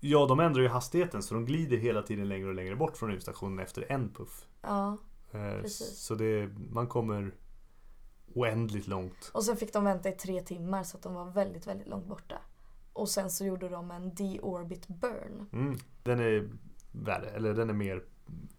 Ja, 0.00 0.26
de 0.26 0.40
ändrar 0.40 0.62
ju 0.62 0.68
hastigheten 0.68 1.22
så 1.22 1.34
de 1.34 1.44
glider 1.44 1.76
hela 1.76 2.02
tiden 2.02 2.28
längre 2.28 2.48
och 2.48 2.54
längre 2.54 2.76
bort 2.76 2.96
från 2.96 3.08
rymdstationen 3.10 3.58
efter 3.58 3.92
en 3.92 4.08
puff. 4.14 4.46
Ja. 4.62 4.96
Eh, 5.32 5.60
Precis. 5.60 5.98
Så 5.98 6.14
det, 6.14 6.50
man 6.70 6.86
kommer 6.86 7.34
oändligt 8.34 8.86
långt. 8.86 9.30
Och 9.34 9.44
sen 9.44 9.56
fick 9.56 9.72
de 9.72 9.84
vänta 9.84 10.08
i 10.08 10.12
tre 10.12 10.40
timmar 10.40 10.82
så 10.82 10.96
att 10.96 11.02
de 11.02 11.14
var 11.14 11.24
väldigt, 11.24 11.66
väldigt 11.66 11.88
långt 11.88 12.06
borta. 12.06 12.38
Och 12.96 13.08
sen 13.08 13.30
så 13.30 13.44
gjorde 13.44 13.68
de 13.68 13.90
en 13.90 14.14
deorbit 14.14 14.88
burn. 14.88 15.48
Mm. 15.52 15.78
Den 16.02 16.20
är 16.20 16.50
värre, 16.92 17.30
eller 17.30 17.54
den 17.54 17.70
är 17.70 17.74
mer 17.74 18.04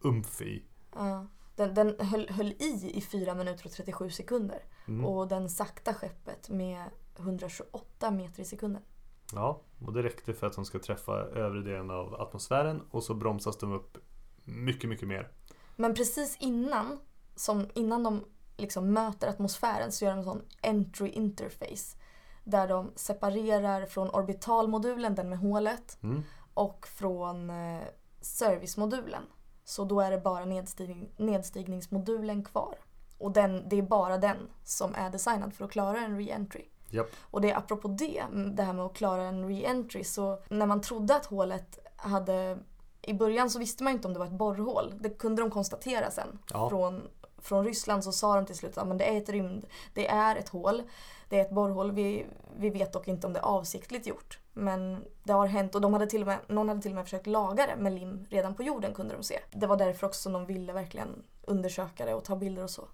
umf 0.01 0.41
i. 0.41 0.63
Ja. 0.95 1.27
Den, 1.55 1.73
den 1.73 1.95
höll, 1.99 2.29
höll 2.29 2.47
i 2.47 2.91
i 2.93 3.01
4 3.01 3.35
minuter 3.35 3.65
och 3.65 3.71
37 3.71 4.09
sekunder. 4.09 4.63
Mm. 4.87 5.05
Och 5.05 5.27
den 5.27 5.49
sakta 5.49 5.93
skeppet 5.93 6.49
med 6.49 6.83
128 7.19 8.11
meter 8.11 8.41
i 8.41 8.45
sekunden. 8.45 8.81
Ja, 9.33 9.61
och 9.85 9.93
det 9.93 10.03
räckte 10.03 10.33
för 10.33 10.47
att 10.47 10.53
de 10.53 10.65
ska 10.65 10.79
träffa 10.79 11.13
övre 11.13 11.61
delen 11.61 11.91
av 11.91 12.21
atmosfären 12.21 12.81
och 12.91 13.03
så 13.03 13.13
bromsas 13.13 13.57
de 13.57 13.73
upp 13.73 13.97
mycket, 14.43 14.89
mycket 14.89 15.07
mer. 15.07 15.31
Men 15.75 15.93
precis 15.93 16.37
innan, 16.39 16.99
som 17.35 17.67
innan 17.73 18.03
de 18.03 18.23
liksom 18.57 18.93
möter 18.93 19.27
atmosfären 19.27 19.91
så 19.91 20.05
gör 20.05 20.11
de 20.11 20.17
en 20.17 20.23
sån 20.23 20.41
entry 20.61 21.09
interface. 21.09 21.96
Där 22.49 22.67
de 22.67 22.91
separerar 22.95 23.85
från 23.85 24.09
orbitalmodulen, 24.09 25.15
den 25.15 25.29
med 25.29 25.39
hålet, 25.39 25.97
Mm. 26.03 26.23
och 26.53 26.87
från 26.87 27.49
eh, 27.49 27.81
servicemodulen. 28.21 29.23
Så 29.63 29.83
då 29.85 30.01
är 30.01 30.11
det 30.11 30.17
bara 30.17 30.45
nedstigning, 30.45 31.09
nedstigningsmodulen 31.17 32.43
kvar. 32.43 32.75
Och 33.17 33.31
den, 33.31 33.69
det 33.69 33.77
är 33.77 33.81
bara 33.81 34.17
den 34.17 34.37
som 34.63 34.95
är 34.95 35.09
designad 35.09 35.53
för 35.53 35.65
att 35.65 35.71
klara 35.71 35.99
en 35.99 36.19
re-entry. 36.19 36.65
Japp. 36.89 37.07
Och 37.31 37.41
det 37.41 37.51
är 37.51 37.57
apropå 37.57 37.87
det, 37.87 38.19
mm, 38.19 38.55
det 38.55 38.63
här 38.63 38.73
med 38.73 38.85
att 38.85 38.93
klara 38.93 39.23
en 39.23 39.49
re-entry, 39.49 40.03
så 40.03 40.39
när 40.49 40.65
man 40.65 40.81
trodde 40.81 41.15
att 41.15 41.25
hålet 41.25 41.79
hade... 41.95 42.57
I 43.01 43.13
början 43.13 43.49
så 43.49 43.59
visste 43.59 43.83
man 43.83 43.93
inte 43.93 44.07
om 44.07 44.13
det 44.13 44.19
var 44.19 44.25
ett 44.25 44.31
borrhål. 44.31 44.93
Det 44.99 45.09
kunde 45.09 45.41
de 45.41 45.51
konstatera 45.51 46.11
sen. 46.11 46.39
Ja. 46.53 46.69
Från, 46.69 47.07
från 47.37 47.65
Ryssland 47.65 48.03
så 48.03 48.11
sa 48.11 48.35
de 48.35 48.45
till 48.45 48.55
slut 48.55 48.77
att 48.77 48.97
det 48.97 49.13
är 49.13 49.17
ett 49.17 49.29
rymd, 49.29 49.65
det 49.93 50.07
är 50.07 50.35
ett 50.35 50.49
hål. 50.49 50.83
Det 51.29 51.39
är 51.39 51.41
ett 51.41 51.51
borrhål, 51.51 51.91
vi, 51.91 52.25
vi 52.57 52.69
vet 52.69 52.93
dock 52.93 53.07
inte 53.07 53.27
om 53.27 53.33
det 53.33 53.39
är 53.39 53.43
avsiktligt 53.43 54.07
gjort. 54.07 54.39
Men 54.53 55.05
det 55.23 55.33
har 55.33 55.47
hänt 55.47 55.75
och 55.75 55.81
de 55.81 55.93
hade 55.93 56.07
till 56.07 56.21
och 56.21 56.27
med, 56.27 56.37
någon 56.47 56.69
hade 56.69 56.81
till 56.81 56.91
och 56.91 56.95
med 56.95 57.03
försökt 57.03 57.27
laga 57.27 57.67
det 57.67 57.75
med 57.75 57.93
lim 57.93 58.25
redan 58.29 58.55
på 58.55 58.63
jorden 58.63 58.93
kunde 58.93 59.15
de 59.15 59.23
se. 59.23 59.39
Det 59.51 59.67
var 59.67 59.77
därför 59.77 60.07
också 60.07 60.21
som 60.21 60.33
de 60.33 60.45
ville 60.45 60.73
verkligen 60.73 61.23
undersöka 61.41 62.05
det 62.05 62.13
och 62.13 62.23
ta 62.23 62.35
bilder 62.35 62.63
och 62.63 62.69
så. 62.69 62.87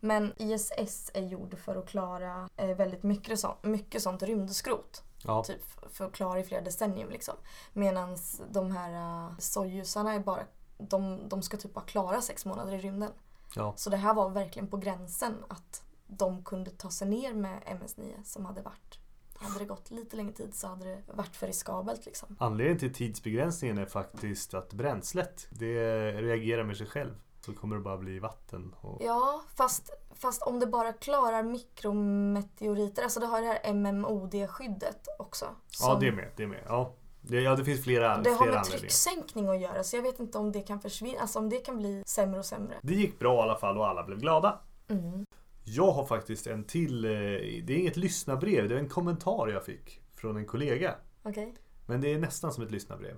Men 0.00 0.32
ISS 0.36 1.10
är 1.14 1.22
gjord 1.22 1.58
för 1.58 1.76
att 1.76 1.88
klara 1.88 2.48
eh, 2.56 2.76
väldigt 2.76 3.02
mycket, 3.02 3.40
så, 3.40 3.54
mycket 3.62 4.02
sånt 4.02 4.22
rymdskrot. 4.22 5.02
Ja. 5.24 5.44
Typ 5.44 5.62
för 5.90 6.04
att 6.04 6.12
klara 6.12 6.40
i 6.40 6.44
flera 6.44 6.60
decennium 6.60 7.10
liksom. 7.10 7.34
Medan 7.72 8.16
de 8.50 8.70
här 8.70 8.92
uh, 8.92 9.38
Sojusarna 9.38 10.14
är 10.14 10.20
bara, 10.20 10.42
de, 10.78 11.28
de 11.28 11.42
ska 11.42 11.56
typ 11.56 11.74
bara 11.74 11.84
klara 11.84 12.20
sex 12.20 12.44
månader 12.44 12.72
i 12.72 12.78
rymden. 12.78 13.10
Ja. 13.56 13.72
Så 13.76 13.90
det 13.90 13.96
här 13.96 14.14
var 14.14 14.30
verkligen 14.30 14.68
på 14.68 14.76
gränsen 14.76 15.34
att 15.48 15.82
de 16.06 16.44
kunde 16.44 16.70
ta 16.70 16.90
sig 16.90 17.08
ner 17.08 17.34
med 17.34 17.62
MS-9 17.66 18.22
som 18.24 18.44
hade 18.44 18.62
varit 18.62 18.98
hade 19.38 19.58
det 19.58 19.64
gått 19.64 19.90
lite 19.90 20.16
längre 20.16 20.32
tid 20.32 20.54
så 20.54 20.66
hade 20.66 20.84
det 20.84 21.02
varit 21.14 21.36
för 21.36 21.46
riskabelt 21.46 22.06
liksom. 22.06 22.36
Anledningen 22.38 22.78
till 22.78 22.94
tidsbegränsningen 22.94 23.78
är 23.78 23.86
faktiskt 23.86 24.54
att 24.54 24.72
bränslet, 24.72 25.46
det 25.50 26.12
reagerar 26.22 26.64
med 26.64 26.76
sig 26.76 26.86
själv. 26.86 27.14
Så 27.40 27.52
kommer 27.52 27.76
det 27.76 27.82
bara 27.82 27.98
bli 27.98 28.18
vatten. 28.18 28.74
Och... 28.80 29.02
Ja, 29.04 29.42
fast, 29.54 29.90
fast 30.14 30.42
om 30.42 30.60
det 30.60 30.66
bara 30.66 30.92
klarar 30.92 31.42
mikrometeoriter, 31.42 33.02
alltså 33.02 33.20
det 33.20 33.26
har 33.26 33.40
det 33.40 33.46
här 33.46 33.74
MMOD-skyddet 33.74 35.06
också. 35.18 35.44
Ja, 35.44 35.54
som- 35.70 36.00
det 36.00 36.08
är 36.08 36.12
med. 36.12 36.30
Det 36.36 36.42
är 36.42 36.46
med. 36.46 36.62
Ja, 36.68 36.94
det, 37.28 37.40
ja, 37.40 37.56
det 37.56 37.64
finns 37.64 37.84
flera, 37.84 38.18
Det 38.18 38.30
har 38.30 38.36
flera 38.44 38.54
med 38.54 38.64
trycksänkning 38.64 39.48
att 39.48 39.60
göra 39.60 39.84
så 39.84 39.96
jag 39.96 40.02
vet 40.02 40.20
inte 40.20 40.38
om 40.38 40.52
det 40.52 40.60
kan 40.60 40.80
försvinna, 40.80 41.20
alltså 41.20 41.38
om 41.38 41.48
det 41.48 41.56
kan 41.56 41.76
bli 41.76 42.02
sämre 42.06 42.38
och 42.38 42.44
sämre. 42.44 42.74
Det 42.82 42.94
gick 42.94 43.18
bra 43.18 43.38
i 43.38 43.42
alla 43.42 43.58
fall 43.58 43.78
och 43.78 43.88
alla 43.88 44.02
blev 44.04 44.18
glada. 44.18 44.60
Mm. 44.88 45.24
Jag 45.64 45.92
har 45.92 46.06
faktiskt 46.06 46.46
en 46.46 46.64
till, 46.64 47.04
eh, 47.04 47.10
det 47.10 47.70
är 47.70 47.76
inget 47.76 47.96
lyssnarbrev, 47.96 48.68
det 48.68 48.74
är 48.74 48.78
en 48.78 48.88
kommentar 48.88 49.48
jag 49.48 49.64
fick 49.64 50.00
från 50.14 50.36
en 50.36 50.46
kollega. 50.46 50.94
Okej. 51.22 51.54
Men 51.86 52.00
det 52.00 52.12
är 52.12 52.18
nästan 52.18 52.52
som 52.52 52.64
ett 52.64 52.70
lyssnarbrev. 52.70 53.16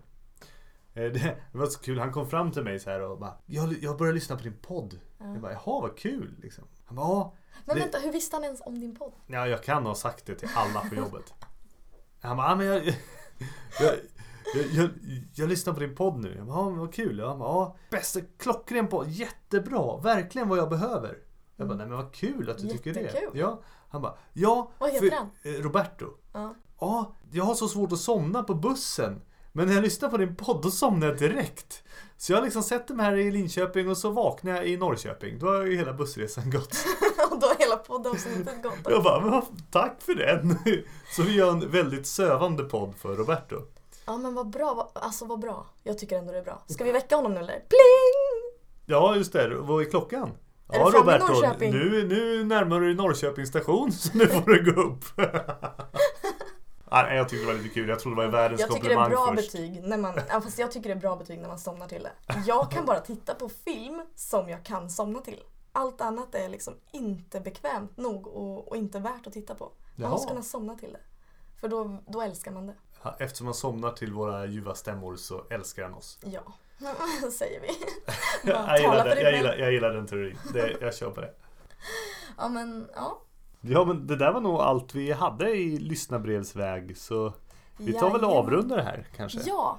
Eh, 0.94 1.02
Det, 1.12 1.36
var 1.52 1.66
så 1.66 1.80
kul, 1.80 1.98
han 1.98 2.12
kom 2.12 2.30
fram 2.30 2.52
till 2.52 2.62
mig 2.64 2.78
så 2.80 2.90
här 2.90 3.00
och 3.02 3.18
bara 3.18 3.34
Jag, 3.46 3.74
jag 3.82 3.96
började 3.98 4.14
lyssna 4.14 4.36
på 4.36 4.42
din 4.42 4.58
podd. 4.62 5.00
Jag 5.18 5.40
bara, 5.40 5.52
jaha 5.52 5.80
vad 5.80 5.98
kul 5.98 6.34
liksom. 6.42 6.64
Han 6.84 6.96
bara, 6.96 7.06
ja. 7.08 7.34
Men 7.64 7.76
det- 7.76 7.82
vänta, 7.82 7.98
hur 7.98 8.12
visste 8.12 8.36
han 8.36 8.44
ens 8.44 8.60
om 8.64 8.80
din 8.80 8.94
podd? 8.96 9.12
Ja, 9.26 9.46
jag 9.48 9.62
kan 9.62 9.86
ha 9.86 9.94
sagt 9.94 10.26
det 10.26 10.34
till 10.34 10.48
alla 10.54 10.80
på 10.88 10.94
jobbet. 10.94 11.34
Han 12.20 12.36
bara, 12.36 12.48
ja, 12.50 12.54
men 12.56 12.66
jag, 12.66 12.82
jag, 13.80 13.94
jag, 14.54 14.66
jag, 14.72 14.90
jag 15.34 15.48
lyssnar 15.48 15.74
på 15.74 15.80
din 15.80 15.94
podd 15.94 16.18
nu. 16.18 16.34
Jag 16.36 16.46
bara, 16.46 16.56
ja, 16.58 16.70
vad 16.70 16.94
kul. 16.94 17.16
Bara, 17.16 17.38
ja, 17.38 17.76
bästa 17.90 18.20
klockren 18.38 18.88
podd, 18.88 19.08
jättebra, 19.08 19.96
verkligen 19.96 20.48
vad 20.48 20.58
jag 20.58 20.68
behöver. 20.70 21.18
Jag 21.56 21.68
bara, 21.68 21.78
nej 21.78 21.86
men 21.86 21.96
vad 21.96 22.12
kul 22.14 22.50
att 22.50 22.58
du 22.58 22.68
tycker 22.68 22.94
det. 22.94 23.00
Jättekul. 23.00 23.30
Ja. 23.38 23.60
Han 23.88 24.02
bara, 24.02 24.14
ja. 24.32 24.70
Vad 24.78 24.90
heter 24.92 25.10
för- 25.10 25.16
han? 25.16 25.30
eh, 25.42 25.62
Roberto. 25.62 26.06
Ja. 26.32 26.54
Ja, 26.80 27.16
jag 27.32 27.44
har 27.44 27.54
så 27.54 27.68
svårt 27.68 27.92
att 27.92 27.98
somna 27.98 28.42
på 28.42 28.54
bussen. 28.54 29.20
Men 29.58 29.66
när 29.66 29.74
jag 29.74 29.82
lyssnar 29.82 30.08
på 30.08 30.16
din 30.16 30.36
podd 30.36 30.62
då 30.62 30.70
somnar 30.70 31.06
jag 31.06 31.18
direkt. 31.18 31.82
Så 32.16 32.32
jag 32.32 32.36
har 32.38 32.44
liksom 32.44 32.62
sett 32.62 32.88
mig 32.88 33.06
här 33.06 33.16
i 33.16 33.30
Linköping 33.30 33.88
och 33.88 33.96
så 33.96 34.10
vaknar 34.10 34.52
jag 34.52 34.66
i 34.66 34.76
Norrköping. 34.76 35.38
Då 35.38 35.46
har 35.46 35.64
ju 35.64 35.76
hela 35.76 35.92
bussresan 35.92 36.50
gått. 36.50 36.76
Och 37.30 37.40
då 37.40 37.46
har 37.46 37.54
hela 37.58 37.76
poddavsnittet 37.76 38.62
gått. 38.62 38.74
Jag 38.88 39.02
bara, 39.02 39.20
men 39.20 39.42
tack 39.70 40.02
för 40.02 40.14
den. 40.14 40.58
Så 41.16 41.22
vi 41.22 41.34
gör 41.34 41.50
en 41.50 41.70
väldigt 41.70 42.06
sövande 42.06 42.64
podd 42.64 42.94
för 42.96 43.16
Roberto. 43.16 43.56
Ja 44.06 44.16
men 44.16 44.34
vad 44.34 44.50
bra, 44.50 44.90
alltså 44.94 45.24
vad 45.24 45.40
bra. 45.40 45.66
Jag 45.82 45.98
tycker 45.98 46.18
ändå 46.18 46.32
det 46.32 46.38
är 46.38 46.44
bra. 46.44 46.62
Ska 46.66 46.84
vi 46.84 46.92
väcka 46.92 47.16
honom 47.16 47.34
nu 47.34 47.40
eller? 47.40 47.54
Pling! 47.54 48.58
Ja, 48.86 49.16
just 49.16 49.32
det. 49.32 49.56
Vad 49.56 49.86
är 49.86 49.90
klockan? 49.90 50.30
Är 50.72 50.78
ja, 50.78 50.90
Roberto, 50.94 51.42
nu, 51.60 52.08
nu 52.08 52.44
närmar 52.44 52.80
du 52.80 52.86
dig 52.86 52.94
Norrköping 52.94 53.46
station 53.46 53.92
så 53.92 54.18
nu 54.18 54.26
får 54.26 54.50
du 54.50 54.72
gå 54.72 54.80
upp. 54.80 55.04
Nej, 56.90 57.16
jag 57.16 57.28
tyckte 57.28 57.46
det 57.46 57.52
var 57.52 57.62
lite 57.62 57.74
kul. 57.74 57.88
Jag 57.88 58.00
trodde 58.00 58.22
det 58.22 58.26
var 58.26 58.32
världens 58.38 58.60
Jag 58.60 58.70
tycker 58.70 58.88
det 58.88 58.94
är 58.94 59.08
bra 59.08 59.34
först. 59.36 59.52
betyg 59.52 59.82
när 59.82 59.98
man, 59.98 60.20
ja, 60.28 60.40
fast 60.40 60.58
jag 60.58 60.72
tycker 60.72 60.88
det 60.88 60.94
är 60.94 61.00
bra 61.00 61.16
betyg 61.16 61.38
när 61.40 61.48
man 61.48 61.58
somnar 61.58 61.88
till 61.88 62.02
det. 62.02 62.12
Jag 62.46 62.70
kan 62.70 62.86
bara 62.86 63.00
titta 63.00 63.34
på 63.34 63.48
film 63.48 64.02
som 64.14 64.48
jag 64.48 64.64
kan 64.64 64.90
somna 64.90 65.20
till. 65.20 65.42
Allt 65.72 66.00
annat 66.00 66.34
är 66.34 66.48
liksom 66.48 66.74
inte 66.92 67.40
bekvämt 67.40 67.96
nog 67.96 68.26
och, 68.26 68.68
och 68.68 68.76
inte 68.76 68.98
värt 68.98 69.26
att 69.26 69.32
titta 69.32 69.54
på. 69.54 69.72
Man 69.96 70.10
måste 70.10 70.28
kunna 70.28 70.42
somna 70.42 70.74
till 70.74 70.92
det. 70.92 71.00
För 71.60 71.68
då, 71.68 71.98
då 72.06 72.22
älskar 72.22 72.50
man 72.50 72.66
det. 72.66 72.74
Eftersom 73.18 73.44
man 73.44 73.54
somnar 73.54 73.92
till 73.92 74.12
våra 74.12 74.46
ljuva 74.46 74.74
stämmor 74.74 75.16
så 75.16 75.44
älskar 75.50 75.82
han 75.82 75.94
oss. 75.94 76.18
Ja, 76.24 76.42
säger 77.32 77.60
vi. 77.60 77.68
Jag 78.50 78.80
gillar, 78.80 79.16
jag, 79.16 79.32
gillar, 79.36 79.56
jag 79.56 79.72
gillar 79.72 79.90
den 79.90 80.06
teorin. 80.06 80.38
Det, 80.52 80.76
jag 80.80 80.94
kör 80.94 81.10
på 81.10 81.20
det. 81.20 81.34
Ja 82.38 82.48
men 82.48 82.88
ja. 82.94 83.22
Ja 83.60 83.84
men 83.84 84.06
det 84.06 84.16
där 84.16 84.32
var 84.32 84.40
nog 84.40 84.60
allt 84.60 84.94
vi 84.94 85.12
hade 85.12 85.50
i 85.50 85.78
lyssnarbrevsväg 85.78 86.96
så 86.96 87.32
vi 87.76 87.92
tar 87.92 88.10
väl 88.10 88.24
och 88.24 88.32
avrundar 88.32 88.76
det 88.76 88.82
här 88.82 89.06
kanske. 89.16 89.40
Ja, 89.46 89.78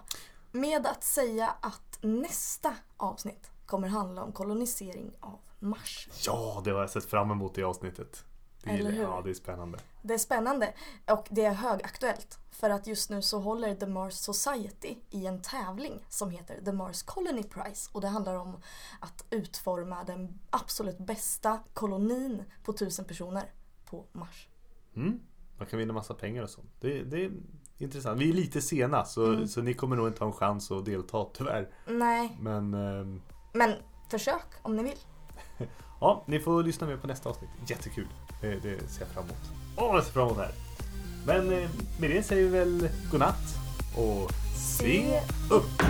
med 0.51 0.87
att 0.87 1.03
säga 1.03 1.49
att 1.61 1.99
nästa 2.01 2.75
avsnitt 2.97 3.51
kommer 3.65 3.87
handla 3.87 4.23
om 4.23 4.31
kolonisering 4.31 5.11
av 5.19 5.39
Mars. 5.59 6.09
Ja, 6.25 6.61
det 6.65 6.71
har 6.71 6.79
jag 6.79 6.89
sett 6.89 7.05
fram 7.05 7.31
emot 7.31 7.57
i 7.57 7.63
avsnittet. 7.63 8.25
Det 8.63 8.69
Eller 8.69 8.91
hur? 8.91 9.03
Ja, 9.03 9.21
det 9.23 9.29
är 9.29 9.33
spännande. 9.33 9.79
Det 10.01 10.13
är 10.13 10.17
spännande 10.17 10.73
och 11.11 11.27
det 11.29 11.45
är 11.45 11.53
högaktuellt 11.53 12.39
för 12.51 12.69
att 12.69 12.87
just 12.87 13.09
nu 13.09 13.21
så 13.21 13.39
håller 13.39 13.75
The 13.75 13.87
Mars 13.87 14.13
Society 14.13 14.95
i 15.09 15.25
en 15.25 15.41
tävling 15.41 16.05
som 16.09 16.29
heter 16.29 16.61
The 16.65 16.71
Mars 16.71 17.03
Colony 17.03 17.43
Prize 17.43 17.89
och 17.93 18.01
det 18.01 18.07
handlar 18.07 18.35
om 18.35 18.61
att 18.99 19.25
utforma 19.29 20.03
den 20.03 20.39
absolut 20.49 20.97
bästa 20.97 21.59
kolonin 21.73 22.43
på 22.63 22.73
tusen 22.73 23.05
personer 23.05 23.51
på 23.89 24.05
Mars. 24.11 24.47
Mm. 24.95 25.19
Man 25.57 25.67
kan 25.67 25.79
vinna 25.79 25.93
massa 25.93 26.13
pengar 26.13 26.43
och 26.43 26.49
sånt. 26.49 26.69
Det, 26.79 27.03
det 27.03 27.25
är 27.25 27.31
intressant. 27.77 28.21
Vi 28.21 28.29
är 28.29 28.33
lite 28.33 28.61
sena 28.61 29.05
så, 29.05 29.25
Mm. 29.33 29.47
så 29.47 29.61
ni 29.61 29.73
kommer 29.73 29.95
nog 29.95 30.07
inte 30.07 30.23
ha 30.23 30.27
en 30.27 30.33
chans 30.37 30.71
att 30.71 30.85
delta 30.85 31.25
tyvärr. 31.33 31.69
Nej, 31.87 32.37
Men 32.41 32.73
ehm, 32.73 33.21
men 33.53 33.73
försök 34.11 34.45
om 34.61 34.75
ni 34.75 34.83
vill. 34.83 34.97
ja, 36.01 36.23
ni 36.27 36.39
får 36.39 36.63
lyssna 36.63 36.87
med 36.87 37.01
på 37.01 37.07
nästa 37.07 37.29
avsnitt. 37.29 37.49
Jättekul. 37.67 38.07
Det, 38.41 38.47
det 38.55 38.87
ser 38.89 39.01
jag 39.01 39.09
fram 39.09 39.23
emot. 39.23 39.37
Åh, 39.77 39.95
jag 39.95 40.03
ser 40.03 40.11
fram 40.11 40.23
emot 40.25 40.37
det 40.37 40.43
här. 40.43 40.53
Men 41.25 41.51
eh, 41.63 41.69
med 41.99 42.09
det 42.09 42.23
säger 42.23 42.43
vi 42.43 42.49
väl 42.49 42.89
godnatt 43.11 43.55
och 43.97 44.31
se 44.77 45.21
upp! 45.51 45.81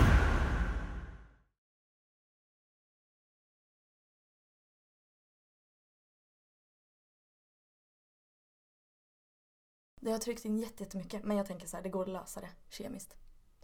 Det 10.00 10.10
har 10.10 10.18
tryckt 10.18 10.44
in 10.44 10.58
jätte- 10.58 10.82
jättemycket 10.82 11.24
men 11.24 11.36
jag 11.36 11.46
tänker 11.46 11.66
så 11.66 11.76
här, 11.76 11.84
det 11.84 11.88
går 11.88 12.02
att 12.02 12.08
lösa 12.08 12.40
det 12.40 12.50
kemiskt. 12.68 13.16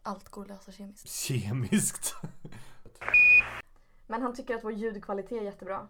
Allt 0.03 0.29
går 0.29 0.43
att 0.43 0.49
lösa 0.49 0.73
kemiskt. 0.73 1.09
Kemiskt. 1.09 2.15
Men 4.07 4.23
han 4.23 4.35
tycker 4.35 4.55
att 4.55 4.65
vår 4.65 4.73
ljudkvalitet 4.73 5.33
är 5.41 5.45
jättebra. 5.45 5.89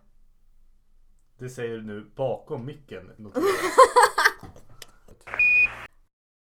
Det 1.39 1.49
säger 1.51 1.77
du 1.77 1.83
nu 1.83 2.11
bakom 2.17 2.67
micken. 2.67 3.07